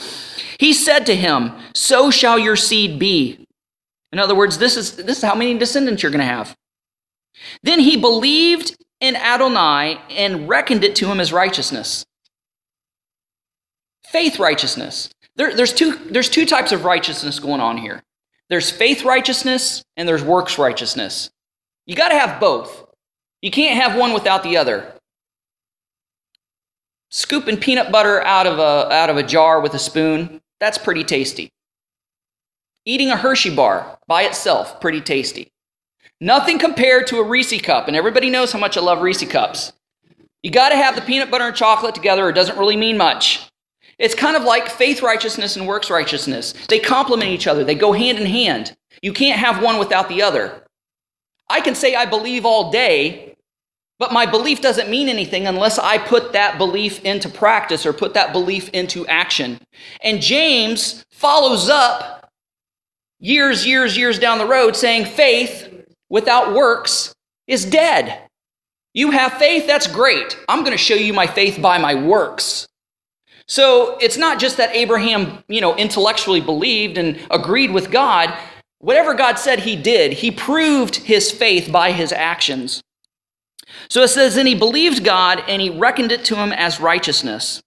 He 0.59 0.75
said 0.75 1.07
to 1.07 1.17
him, 1.17 1.53
So 1.75 2.11
shall 2.11 2.39
your 2.39 2.57
seed 2.57 2.99
be. 2.99 3.40
In 4.13 4.19
other 4.19 4.35
words, 4.35 4.59
this 4.59 4.77
is, 4.77 4.97
this 4.97 5.19
is 5.19 5.25
how 5.25 5.35
many 5.35 5.57
descendants 5.57 6.03
you're 6.03 6.13
going 6.13 6.21
to 6.21 6.25
have. 6.25 6.57
Then 7.63 7.81
he 7.81 7.97
believed 7.97 8.77
in 9.01 9.17
Adonai 9.17 10.01
and 10.11 10.49
reckoned 10.49 10.85
it 10.85 10.97
to 10.97 11.11
him 11.11 11.21
as 11.21 11.33
righteousness. 11.33 12.05
Faith 14.05 14.39
righteousness. 14.39 15.11
There, 15.37 15.55
there's, 15.55 15.73
two, 15.73 15.93
there's 16.11 16.29
two 16.29 16.45
types 16.45 16.73
of 16.73 16.85
righteousness 16.85 17.39
going 17.39 17.61
on 17.61 17.79
here 17.79 18.03
there's 18.51 18.69
faith 18.69 19.05
righteousness 19.05 19.85
and 19.97 20.07
there's 20.07 20.25
works 20.25 20.59
righteousness. 20.59 21.31
You 21.87 21.95
got 21.95 22.09
to 22.09 22.19
have 22.19 22.41
both. 22.41 22.85
You 23.41 23.51
can't 23.51 23.81
have 23.81 23.97
one 23.97 24.13
without 24.13 24.43
the 24.43 24.57
other. 24.57 24.93
Scooping 27.11 27.59
peanut 27.59 27.91
butter 27.91 28.23
out 28.23 28.47
of 28.47 28.59
a, 28.59 28.93
out 28.93 29.09
of 29.09 29.17
a 29.17 29.23
jar 29.23 29.61
with 29.61 29.75
a 29.75 29.79
spoon, 29.79 30.41
that's 30.59 30.79
pretty 30.79 31.05
tasty. 31.05 31.51
Eating 32.91 33.13
a 33.13 33.17
Hershey 33.17 33.55
bar 33.55 34.01
by 34.09 34.23
itself, 34.23 34.81
pretty 34.81 35.01
tasty. 35.01 35.53
Nothing 36.21 36.59
compared 36.59 37.07
to 37.07 37.19
a 37.19 37.23
Reese 37.23 37.63
cup, 37.63 37.87
and 37.87 37.97
everybody 37.97 38.31
knows 38.31 38.51
how 38.51 38.59
much 38.59 38.77
I 38.77 38.81
love 38.81 39.01
Reese 39.01 39.25
cups. 39.29 39.73
You 40.43 40.51
got 40.51 40.71
to 40.71 40.75
have 40.77 40.97
the 40.97 41.03
peanut 41.03 41.31
butter 41.31 41.45
and 41.45 41.55
chocolate 41.55 41.95
together, 41.95 42.29
it 42.29 42.33
doesn't 42.33 42.59
really 42.59 42.75
mean 42.75 42.97
much. 42.99 43.49
It's 44.01 44.17
kind 44.17 44.37
of 44.37 44.43
like 44.43 44.69
faith 44.69 45.03
righteousness 45.03 45.55
and 45.55 45.69
works 45.69 45.89
righteousness. 45.89 46.53
They 46.67 46.81
complement 46.81 47.31
each 47.31 47.47
other, 47.47 47.63
they 47.63 47.77
go 47.77 47.93
hand 47.93 48.19
in 48.19 48.27
hand. 48.27 48.77
You 49.03 49.13
can't 49.13 49.39
have 49.39 49.63
one 49.63 49.79
without 49.79 50.09
the 50.09 50.23
other. 50.23 50.65
I 51.49 51.61
can 51.61 51.77
say 51.77 51.95
I 51.95 52.07
believe 52.07 52.45
all 52.45 52.73
day, 52.73 53.37
but 54.01 54.13
my 54.13 54.27
belief 54.27 54.61
doesn't 54.61 54.91
mean 54.91 55.09
anything 55.09 55.47
unless 55.47 55.79
I 55.79 55.99
put 55.99 56.33
that 56.33 56.59
belief 56.59 57.05
into 57.05 57.29
practice 57.29 57.87
or 57.87 57.93
put 57.93 58.15
that 58.15 58.33
belief 58.33 58.69
into 58.71 59.07
action. 59.07 59.61
And 60.03 60.21
James 60.21 61.05
follows 61.13 61.69
up 61.69 62.17
years, 63.21 63.67
years, 63.67 63.97
years 63.97 64.19
down 64.19 64.39
the 64.39 64.47
road 64.47 64.75
saying 64.75 65.05
faith 65.05 65.73
without 66.09 66.55
works 66.55 67.15
is 67.47 67.65
dead. 67.65 68.27
You 68.93 69.13
have 69.13 69.35
faith, 69.35 69.67
that's 69.67 69.87
great. 69.87 70.37
I'm 70.49 70.61
going 70.61 70.77
to 70.77 70.83
show 70.83 70.95
you 70.95 71.13
my 71.13 71.27
faith 71.27 71.63
by 71.63 71.79
my 71.79 71.95
works. 71.95 72.67
So 73.47 73.99
it's 73.99 74.17
not 74.17 74.39
just 74.39 74.57
that 74.57 74.75
Abraham, 74.75 75.45
you 75.49 75.61
know, 75.61 75.77
intellectually 75.77 76.41
believed 76.41 76.99
and 76.99 77.19
agreed 77.31 77.73
with 77.73 77.91
God. 77.91 78.37
Whatever 78.79 79.15
God 79.15 79.39
said 79.39 79.61
he 79.61 79.77
did, 79.77 80.15
he 80.15 80.31
proved 80.31 80.97
his 80.97 81.31
faith 81.31 81.71
by 81.71 81.93
his 81.93 82.13
actions. 82.13 82.81
So 83.89 84.03
it 84.03 84.09
says, 84.09 84.37
then 84.37 84.47
he 84.47 84.55
believed 84.55 85.05
God 85.05 85.43
and 85.49 85.61
he 85.61 85.71
reckoned 85.71 86.13
it 86.13 86.25
to 86.27 86.37
him 86.37 86.53
as 86.53 86.81
righteousness. 86.81 87.61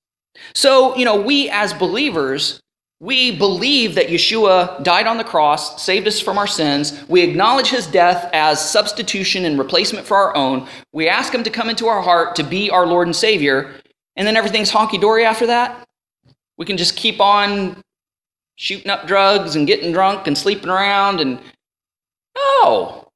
So, 0.54 0.96
you 0.96 1.06
know, 1.06 1.22
we 1.22 1.50
as 1.50 1.74
believers, 1.74 2.60
we 3.04 3.36
believe 3.36 3.96
that 3.96 4.08
Yeshua 4.08 4.82
died 4.82 5.08
on 5.08 5.18
the 5.18 5.26
cross, 5.26 5.84
saved 5.84 6.08
us 6.08 6.22
from 6.22 6.38
our 6.38 6.48
sins. 6.48 7.04
We 7.10 7.22
acknowledge 7.22 7.68
his 7.68 7.86
death 7.86 8.30
as 8.32 8.62
substitution 8.72 9.44
and 9.44 9.60
replacement 9.60 10.06
for 10.08 10.16
our 10.16 10.34
own. 10.38 10.70
We 10.94 11.10
ask 11.10 11.36
him 11.36 11.44
to 11.44 11.50
come 11.50 11.70
into 11.70 11.88
our 11.88 12.02
heart 12.02 12.38
to 12.38 12.44
be 12.44 12.70
our 12.70 12.88
Lord 12.88 13.10
and 13.10 13.16
Savior. 13.16 13.74
And 14.16 14.26
then 14.26 14.38
everything's 14.38 14.72
honky 14.72 15.02
dory 15.02 15.26
after 15.26 15.46
that. 15.48 15.86
We 16.58 16.66
can 16.66 16.78
just 16.78 16.96
keep 16.96 17.20
on 17.20 17.76
shooting 18.56 18.90
up 18.90 19.06
drugs 19.06 19.58
and 19.58 19.68
getting 19.68 19.92
drunk 19.92 20.26
and 20.26 20.38
sleeping 20.38 20.70
around. 20.70 21.20
And 21.20 21.40
no, 22.38 23.10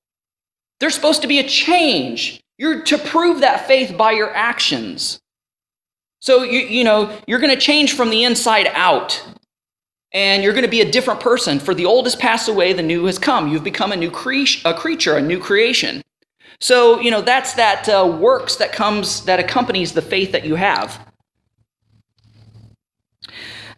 there's 0.82 0.96
supposed 0.96 1.22
to 1.22 1.30
be 1.30 1.40
a 1.40 1.48
change. 1.48 2.42
You're 2.58 2.82
to 2.84 2.98
prove 2.98 3.40
that 3.40 3.68
faith 3.68 3.96
by 3.98 4.12
your 4.12 4.36
actions. 4.36 5.22
So, 6.20 6.44
you, 6.44 6.60
you 6.60 6.84
know, 6.84 7.18
you're 7.26 7.40
going 7.40 7.56
to 7.56 7.62
change 7.62 7.94
from 7.94 8.10
the 8.10 8.26
inside 8.26 8.68
out 8.74 9.24
and 10.18 10.42
you're 10.42 10.54
going 10.54 10.66
to 10.66 10.68
be 10.68 10.82
a 10.82 10.92
different 10.92 11.20
person. 11.20 11.60
For 11.60 11.76
the 11.76 11.86
old 11.86 12.08
has 12.08 12.16
passed 12.16 12.50
away, 12.50 12.74
the 12.74 12.82
new 12.82 13.06
has 13.06 13.20
come. 13.20 13.48
You've 13.50 13.64
become 13.64 13.92
a 13.92 13.96
new 13.96 14.10
cre- 14.10 14.62
a 14.66 14.74
creature, 14.74 15.16
a 15.16 15.22
new 15.22 15.38
creation. 15.38 16.02
So, 16.60 17.00
you 17.00 17.12
know, 17.12 17.22
that's 17.22 17.54
that 17.54 17.88
uh, 17.88 18.18
works 18.20 18.56
that 18.56 18.72
comes, 18.72 19.24
that 19.26 19.40
accompanies 19.40 19.94
the 19.94 20.02
faith 20.02 20.32
that 20.32 20.44
you 20.44 20.56
have. 20.56 21.08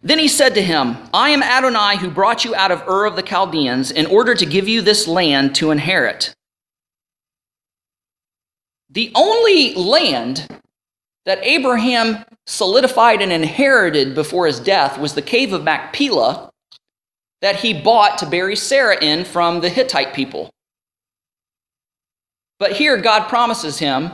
Then 0.02 0.18
he 0.18 0.28
said 0.28 0.54
to 0.54 0.62
him, 0.62 0.96
I 1.12 1.28
am 1.28 1.42
Adonai 1.42 1.98
who 1.98 2.10
brought 2.10 2.42
you 2.42 2.54
out 2.54 2.70
of 2.70 2.88
Ur 2.88 3.04
of 3.04 3.16
the 3.16 3.22
Chaldeans 3.22 3.90
in 3.90 4.06
order 4.06 4.34
to 4.34 4.46
give 4.46 4.66
you 4.66 4.80
this 4.80 5.06
land 5.06 5.54
to 5.56 5.70
inherit. 5.70 6.32
The 8.88 9.12
only 9.14 9.74
land 9.74 10.48
that 11.26 11.44
Abraham 11.44 12.24
solidified 12.46 13.22
and 13.22 13.32
inherited 13.32 14.14
before 14.14 14.46
his 14.46 14.60
death 14.60 14.98
was 14.98 15.14
the 15.14 15.22
cave 15.22 15.52
of 15.52 15.64
Machpelah 15.64 16.50
that 17.40 17.56
he 17.56 17.72
bought 17.72 18.18
to 18.18 18.26
bury 18.26 18.56
Sarah 18.56 19.02
in 19.02 19.24
from 19.24 19.60
the 19.60 19.68
Hittite 19.68 20.14
people. 20.14 20.50
But 22.58 22.72
here, 22.72 22.96
God 22.98 23.28
promises 23.28 23.78
him 23.78 24.12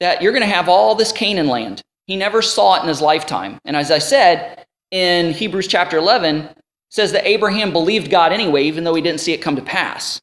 that 0.00 0.22
you're 0.22 0.32
going 0.32 0.42
to 0.42 0.54
have 0.54 0.68
all 0.68 0.94
this 0.94 1.12
Canaan 1.12 1.48
land. 1.48 1.82
He 2.06 2.16
never 2.16 2.42
saw 2.42 2.76
it 2.76 2.82
in 2.82 2.88
his 2.88 3.00
lifetime. 3.00 3.58
And 3.64 3.76
as 3.76 3.90
I 3.90 3.98
said, 3.98 4.64
in 4.90 5.32
Hebrews 5.32 5.66
chapter 5.66 5.96
11, 5.96 6.48
says 6.90 7.10
that 7.12 7.26
Abraham 7.26 7.72
believed 7.72 8.10
God 8.10 8.32
anyway, 8.32 8.62
even 8.64 8.84
though 8.84 8.94
he 8.94 9.02
didn't 9.02 9.20
see 9.20 9.32
it 9.32 9.38
come 9.38 9.56
to 9.56 9.62
pass. 9.62 10.20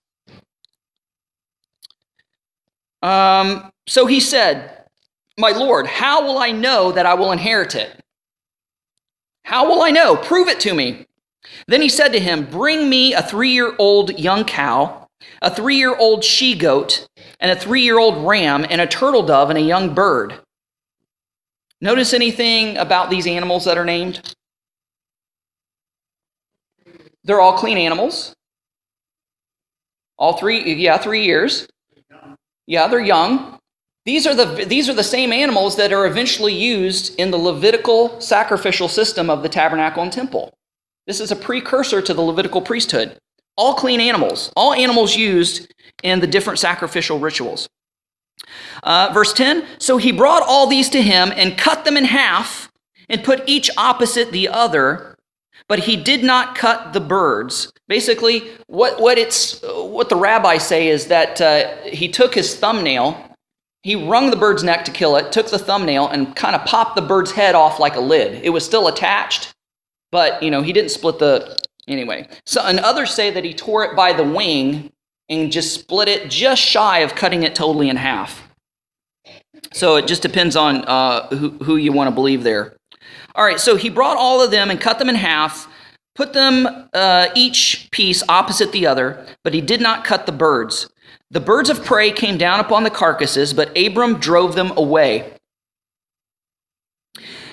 Um, 3.01 3.69
so 3.87 4.05
he 4.05 4.21
said, 4.21 4.80
My 5.37 5.51
Lord, 5.51 5.87
how 5.87 6.25
will 6.25 6.37
I 6.37 6.51
know 6.51 6.91
that 6.91 7.05
I 7.05 7.13
will 7.13 7.31
inherit 7.31 7.75
it? 7.75 7.99
How 9.43 9.67
will 9.67 9.81
I 9.81 9.89
know? 9.89 10.15
Prove 10.15 10.47
it 10.47 10.59
to 10.61 10.73
me. 10.73 11.05
Then 11.67 11.81
he 11.81 11.89
said 11.89 12.09
to 12.09 12.19
him, 12.19 12.45
Bring 12.45 12.89
me 12.89 13.13
a 13.13 13.21
three 13.21 13.51
year 13.51 13.73
old 13.79 14.19
young 14.19 14.45
cow, 14.45 15.07
a 15.41 15.53
three 15.53 15.77
year 15.77 15.95
old 15.95 16.23
she 16.23 16.55
goat, 16.55 17.07
and 17.39 17.51
a 17.51 17.55
three 17.55 17.81
year 17.81 17.99
old 17.99 18.27
ram, 18.27 18.65
and 18.69 18.81
a 18.81 18.87
turtle 18.87 19.23
dove, 19.23 19.49
and 19.49 19.57
a 19.57 19.61
young 19.61 19.93
bird. 19.93 20.39
Notice 21.79 22.13
anything 22.13 22.77
about 22.77 23.09
these 23.09 23.25
animals 23.25 23.65
that 23.65 23.77
are 23.77 23.85
named? 23.85 24.35
They're 27.23 27.41
all 27.41 27.57
clean 27.57 27.77
animals. 27.77 28.35
All 30.17 30.37
three, 30.37 30.75
yeah, 30.75 30.97
three 30.97 31.25
years. 31.25 31.67
Yeah, 32.67 32.87
they're 32.87 32.99
young. 32.99 33.57
These 34.05 34.25
are 34.25 34.33
the 34.33 34.65
these 34.65 34.89
are 34.89 34.93
the 34.93 35.03
same 35.03 35.31
animals 35.31 35.75
that 35.75 35.93
are 35.93 36.07
eventually 36.07 36.53
used 36.53 37.17
in 37.19 37.29
the 37.29 37.37
Levitical 37.37 38.19
sacrificial 38.19 38.87
system 38.87 39.29
of 39.29 39.43
the 39.43 39.49
tabernacle 39.49 40.01
and 40.01 40.11
temple. 40.11 40.53
This 41.05 41.19
is 41.19 41.31
a 41.31 41.35
precursor 41.35 42.01
to 42.01 42.13
the 42.13 42.21
Levitical 42.21 42.61
priesthood. 42.61 43.17
All 43.57 43.75
clean 43.75 43.99
animals, 43.99 44.51
all 44.55 44.73
animals 44.73 45.15
used 45.15 45.71
in 46.03 46.19
the 46.19 46.27
different 46.27 46.57
sacrificial 46.57 47.19
rituals. 47.19 47.69
Uh, 48.81 49.11
verse 49.13 49.33
10 49.33 49.65
So 49.77 49.97
he 49.97 50.11
brought 50.11 50.43
all 50.43 50.67
these 50.67 50.89
to 50.89 51.01
him 51.01 51.31
and 51.35 51.57
cut 51.57 51.85
them 51.85 51.97
in 51.97 52.05
half 52.05 52.71
and 53.09 53.23
put 53.23 53.47
each 53.47 53.69
opposite 53.77 54.31
the 54.31 54.47
other, 54.47 55.15
but 55.67 55.79
he 55.79 55.95
did 55.95 56.23
not 56.23 56.55
cut 56.55 56.93
the 56.93 57.01
birds. 57.01 57.71
Basically, 57.87 58.49
what, 58.67 58.99
what, 58.99 59.17
it's, 59.17 59.61
what 59.61 60.09
the 60.09 60.15
rabbis 60.15 60.65
say 60.65 60.87
is 60.87 61.07
that 61.07 61.41
uh, 61.41 61.75
he 61.83 62.07
took 62.07 62.33
his 62.33 62.55
thumbnail 62.55 63.30
he 63.83 63.95
wrung 63.95 64.29
the 64.29 64.35
bird's 64.35 64.63
neck 64.63 64.85
to 64.85 64.91
kill 64.91 65.15
it, 65.15 65.31
took 65.31 65.49
the 65.49 65.57
thumbnail, 65.57 66.07
and 66.07 66.35
kind 66.35 66.55
of 66.55 66.65
popped 66.65 66.95
the 66.95 67.01
bird's 67.01 67.31
head 67.31 67.55
off 67.55 67.79
like 67.79 67.95
a 67.95 67.99
lid. 67.99 68.43
It 68.43 68.49
was 68.49 68.65
still 68.65 68.87
attached, 68.87 69.53
but 70.11 70.41
you 70.43 70.51
know 70.51 70.61
he 70.61 70.73
didn't 70.73 70.91
split 70.91 71.19
the 71.19 71.57
anyway. 71.87 72.27
So 72.45 72.61
and 72.61 72.79
others 72.79 73.13
say 73.13 73.31
that 73.31 73.43
he 73.43 73.53
tore 73.53 73.83
it 73.83 73.95
by 73.95 74.13
the 74.13 74.23
wing 74.23 74.91
and 75.29 75.51
just 75.51 75.73
split 75.73 76.07
it 76.07 76.29
just 76.29 76.61
shy 76.61 76.99
of 76.99 77.15
cutting 77.15 77.43
it 77.43 77.55
totally 77.55 77.89
in 77.89 77.95
half. 77.95 78.47
So 79.73 79.95
it 79.95 80.07
just 80.07 80.21
depends 80.21 80.55
on 80.55 80.83
uh, 80.85 81.27
who, 81.27 81.51
who 81.63 81.77
you 81.77 81.93
want 81.93 82.09
to 82.09 82.11
believe 82.13 82.43
there. 82.43 82.75
All 83.35 83.45
right, 83.45 83.59
so 83.59 83.77
he 83.77 83.89
brought 83.89 84.17
all 84.17 84.43
of 84.43 84.51
them 84.51 84.69
and 84.69 84.79
cut 84.79 84.99
them 84.99 85.07
in 85.07 85.15
half, 85.15 85.67
put 86.15 86.33
them 86.33 86.89
uh, 86.93 87.29
each 87.33 87.87
piece 87.91 88.21
opposite 88.27 88.73
the 88.73 88.85
other, 88.85 89.25
but 89.43 89.53
he 89.53 89.61
did 89.61 89.79
not 89.79 90.03
cut 90.03 90.25
the 90.25 90.33
birds. 90.33 90.89
The 91.31 91.39
birds 91.39 91.69
of 91.69 91.85
prey 91.85 92.11
came 92.11 92.37
down 92.37 92.59
upon 92.59 92.83
the 92.83 92.89
carcasses, 92.89 93.53
but 93.53 93.75
Abram 93.77 94.19
drove 94.19 94.53
them 94.53 94.73
away. 94.75 95.33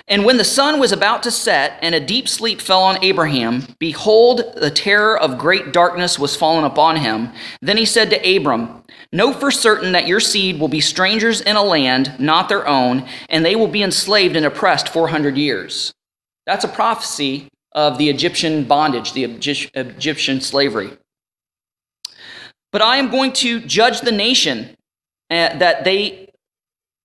And 0.09 0.25
when 0.25 0.37
the 0.37 0.45
sun 0.45 0.81
was 0.81 0.91
about 0.91 1.23
to 1.23 1.31
set, 1.31 1.79
and 1.81 1.95
a 1.95 2.05
deep 2.05 2.29
sleep 2.29 2.61
fell 2.61 2.83
on 2.83 3.05
Abraham, 3.05 3.77
behold, 3.79 4.43
the 4.57 4.71
terror 4.71 5.17
of 5.17 5.39
great 5.39 5.73
darkness 5.73 6.19
was 6.19 6.35
fallen 6.35 6.65
upon 6.65 6.97
him. 6.97 7.31
Then 7.63 7.77
he 7.77 7.85
said 7.85 8.11
to 8.11 8.37
Abram, 8.37 8.83
Know 9.13 9.33
for 9.33 9.53
certain 9.53 9.93
that 9.93 10.09
your 10.09 10.19
seed 10.19 10.59
will 10.59 10.69
be 10.69 10.81
strangers 10.81 11.41
in 11.41 11.55
a 11.55 11.63
land 11.63 12.17
not 12.19 12.49
their 12.49 12.67
own, 12.67 13.07
and 13.29 13.45
they 13.45 13.55
will 13.55 13.69
be 13.69 13.85
enslaved 13.85 14.35
and 14.35 14.45
oppressed 14.45 14.89
400 14.89 15.37
years. 15.37 15.95
That's 16.47 16.65
a 16.65 16.69
prophecy 16.69 17.47
of 17.73 17.97
the 17.99 18.11
Egyptian 18.11 18.65
bondage, 18.65 19.13
the 19.13 19.23
Egyptian 19.25 20.41
slavery. 20.41 20.91
But 22.73 22.83
I 22.83 22.97
am 22.97 23.11
going 23.11 23.33
to 23.35 23.61
judge 23.61 24.01
the 24.01 24.13
nation 24.13 24.77
uh, 25.31 25.57
that 25.59 25.85
they 25.85 26.29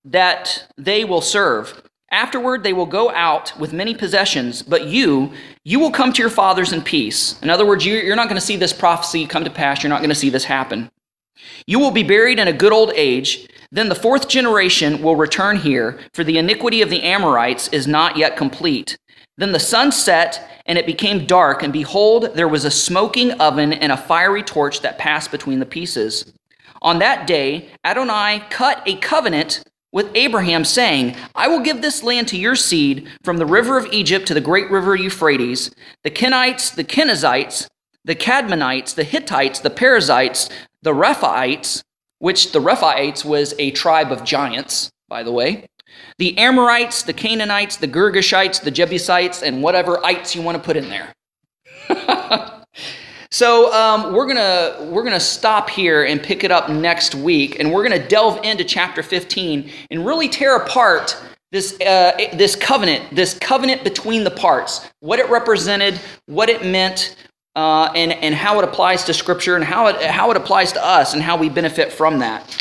that 0.06 0.68
they 0.78 1.06
will 1.06 1.22
serve. 1.22 1.82
Afterward, 2.12 2.64
they 2.64 2.74
will 2.74 2.86
go 2.86 3.10
out 3.12 3.58
with 3.58 3.74
many 3.74 3.96
possessions, 3.96 4.62
but 4.62 4.86
you, 4.86 5.32
you 5.64 5.80
will 5.80 5.90
come 5.90 6.14
to 6.14 6.22
your 6.22 6.30
fathers 6.30 6.72
in 6.72 6.82
peace. 6.84 7.42
In 7.42 7.50
other 7.50 7.66
words, 7.66 7.86
you're 7.86 8.16
not 8.16 8.28
going 8.28 8.40
to 8.40 8.46
see 8.46 8.56
this 8.56 8.74
prophecy 8.74 9.26
come 9.26 9.44
to 9.46 9.50
pass. 9.50 9.82
You're 9.82 9.90
not 9.90 10.02
going 10.02 10.10
to 10.10 10.16
see 10.16 10.30
this 10.30 10.44
happen. 10.44 10.92
You 11.66 11.80
will 11.80 11.90
be 11.90 12.04
buried 12.04 12.38
in 12.38 12.48
a 12.48 12.54
good 12.54 12.72
old 12.72 12.92
age. 12.96 13.48
Then 13.72 13.90
the 13.90 13.96
fourth 13.96 14.28
generation 14.28 15.02
will 15.02 15.16
return 15.16 15.58
here, 15.58 16.00
for 16.14 16.24
the 16.24 16.38
iniquity 16.38 16.84
of 16.84 16.92
the 16.92 17.02
Amorites 17.02 17.70
is 17.70 17.88
not 17.88 18.18
yet 18.18 18.38
complete. 18.38 18.98
Then 19.38 19.52
the 19.52 19.60
sun 19.60 19.92
set, 19.92 20.62
and 20.66 20.78
it 20.78 20.86
became 20.86 21.26
dark, 21.26 21.64
and 21.64 21.74
behold, 21.74 22.36
there 22.36 22.48
was 22.48 22.66
a 22.66 22.72
smoking 22.72 23.32
oven 23.34 23.74
and 23.74 23.92
a 23.92 23.98
fiery 23.98 24.44
torch 24.44 24.82
that 24.82 25.00
passed 25.00 25.32
between 25.32 25.60
the 25.60 25.66
pieces. 25.66 26.32
On 26.82 27.00
that 27.00 27.26
day, 27.26 27.70
Adonai 27.84 28.44
cut 28.50 28.84
a 28.86 28.98
covenant 28.98 29.64
with 29.92 30.10
Abraham, 30.16 30.66
saying, 30.66 31.16
I 31.36 31.48
will 31.48 31.60
give 31.60 31.82
this 31.82 32.04
land 32.04 32.28
to 32.30 32.38
your 32.38 32.56
seed 32.56 33.08
from 33.24 33.38
the 33.38 33.46
river 33.46 33.78
of 33.78 33.86
Egypt 33.94 34.28
to 34.28 34.34
the 34.34 34.42
great 34.42 34.70
river 34.72 34.96
Euphrates, 34.96 35.72
the 36.04 36.10
Kenites, 36.10 36.74
the 36.74 36.84
Kenizzites, 36.84 37.68
the 38.04 38.16
Cadmonites, 38.16 38.96
the 38.96 39.04
Hittites, 39.04 39.60
the 39.60 39.70
Perizzites, 39.70 40.50
the 40.82 40.94
Rephaites, 40.94 41.84
which 42.20 42.52
the 42.52 42.60
Rephaites 42.60 43.24
was 43.24 43.54
a 43.60 43.72
tribe 43.72 44.12
of 44.12 44.24
giants, 44.24 44.92
by 45.08 45.24
the 45.24 45.32
way, 45.32 45.68
the 46.18 46.38
Amorites, 46.38 47.04
the 47.04 47.14
Canaanites, 47.14 47.78
the 47.78 47.88
Girgashites, 47.88 48.62
the 48.62 48.72
Jebusites, 48.72 49.42
and 49.42 49.62
whatever 49.62 50.04
ites 50.06 50.36
you 50.36 50.42
want 50.42 50.58
to 50.58 50.64
put 50.64 50.78
in 50.78 50.90
there. 50.90 51.14
so 53.32 53.74
um, 53.74 54.14
we're 54.14 54.28
gonna 54.28 54.90
we're 54.92 55.04
gonna 55.04 55.20
stop 55.20 55.70
here 55.70 56.04
and 56.04 56.22
pick 56.22 56.44
it 56.44 56.52
up 56.52 56.70
next 56.70 57.16
week, 57.16 57.60
and 57.60 57.72
we're 57.72 57.84
gonna 57.84 58.08
delve 58.08 58.44
into 58.44 58.64
chapter 58.64 59.04
15 59.04 59.70
and 59.92 60.06
really 60.06 60.30
tear 60.30 60.56
apart 60.58 61.18
this 61.52 61.80
uh, 61.82 62.12
this 62.34 62.56
covenant, 62.56 63.16
this 63.16 63.36
covenant 63.36 63.84
between 63.84 64.24
the 64.24 64.32
parts, 64.32 64.90
what 65.02 65.20
it 65.20 65.30
represented, 65.30 66.00
what 66.26 66.50
it 66.50 66.66
meant, 66.66 67.16
uh, 67.56 67.92
and 67.96 68.12
and 68.12 68.34
how 68.34 68.60
it 68.60 68.64
applies 68.64 69.04
to 69.04 69.14
Scripture, 69.14 69.56
and 69.56 69.64
how 69.64 69.88
it 69.88 70.02
how 70.02 70.32
it 70.32 70.38
applies 70.38 70.72
to 70.74 70.84
us, 70.84 71.14
and 71.14 71.22
how 71.22 71.38
we 71.38 71.50
benefit 71.50 71.92
from 71.92 72.20
that. 72.20 72.60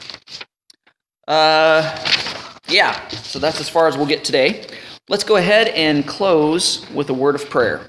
Uh, 1.26 2.51
yeah, 2.72 3.08
so 3.08 3.38
that's 3.38 3.60
as 3.60 3.68
far 3.68 3.86
as 3.86 3.96
we'll 3.96 4.06
get 4.06 4.24
today. 4.24 4.66
Let's 5.08 5.24
go 5.24 5.36
ahead 5.36 5.68
and 5.68 6.06
close 6.06 6.88
with 6.90 7.10
a 7.10 7.14
word 7.14 7.34
of 7.34 7.48
prayer. 7.50 7.82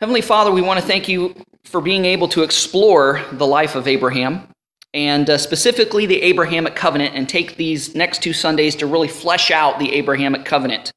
Heavenly 0.00 0.22
Father, 0.22 0.50
we 0.50 0.62
want 0.62 0.80
to 0.80 0.86
thank 0.86 1.08
you 1.08 1.34
for 1.64 1.80
being 1.80 2.04
able 2.04 2.28
to 2.28 2.42
explore 2.42 3.22
the 3.32 3.46
life 3.46 3.76
of 3.76 3.86
Abraham 3.86 4.48
and 4.94 5.30
uh, 5.30 5.38
specifically 5.38 6.06
the 6.06 6.20
Abrahamic 6.22 6.74
covenant, 6.74 7.14
and 7.14 7.28
take 7.28 7.56
these 7.56 7.94
next 7.94 8.22
two 8.22 8.32
Sundays 8.32 8.76
to 8.76 8.86
really 8.86 9.08
flesh 9.08 9.50
out 9.50 9.78
the 9.78 9.92
Abrahamic 9.92 10.44
covenant. 10.44 10.92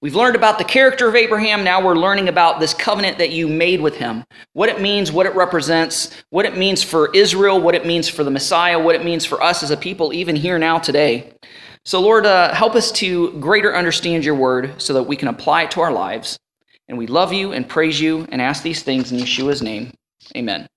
We've 0.00 0.14
learned 0.14 0.36
about 0.36 0.58
the 0.58 0.64
character 0.64 1.08
of 1.08 1.14
Abraham. 1.14 1.64
Now 1.64 1.84
we're 1.84 1.96
learning 1.96 2.28
about 2.28 2.60
this 2.60 2.74
covenant 2.74 3.18
that 3.18 3.30
you 3.30 3.48
made 3.48 3.80
with 3.80 3.96
him 3.96 4.24
what 4.52 4.68
it 4.68 4.80
means, 4.80 5.10
what 5.10 5.26
it 5.26 5.34
represents, 5.34 6.14
what 6.30 6.44
it 6.44 6.56
means 6.56 6.82
for 6.82 7.10
Israel, 7.14 7.60
what 7.60 7.74
it 7.74 7.86
means 7.86 8.08
for 8.08 8.24
the 8.24 8.30
Messiah, 8.30 8.78
what 8.78 8.94
it 8.94 9.04
means 9.04 9.24
for 9.24 9.42
us 9.42 9.62
as 9.62 9.70
a 9.70 9.76
people, 9.76 10.12
even 10.12 10.36
here 10.36 10.58
now 10.58 10.78
today. 10.78 11.32
So, 11.84 12.00
Lord, 12.00 12.26
uh, 12.26 12.54
help 12.54 12.74
us 12.74 12.92
to 12.92 13.32
greater 13.40 13.74
understand 13.74 14.24
your 14.24 14.34
word 14.34 14.80
so 14.80 14.92
that 14.94 15.04
we 15.04 15.16
can 15.16 15.28
apply 15.28 15.62
it 15.62 15.70
to 15.72 15.80
our 15.80 15.92
lives. 15.92 16.38
And 16.88 16.98
we 16.98 17.06
love 17.06 17.32
you 17.32 17.52
and 17.52 17.68
praise 17.68 18.00
you 18.00 18.26
and 18.30 18.40
ask 18.40 18.62
these 18.62 18.82
things 18.82 19.12
in 19.12 19.18
Yeshua's 19.18 19.62
name. 19.62 19.92
Amen. 20.36 20.68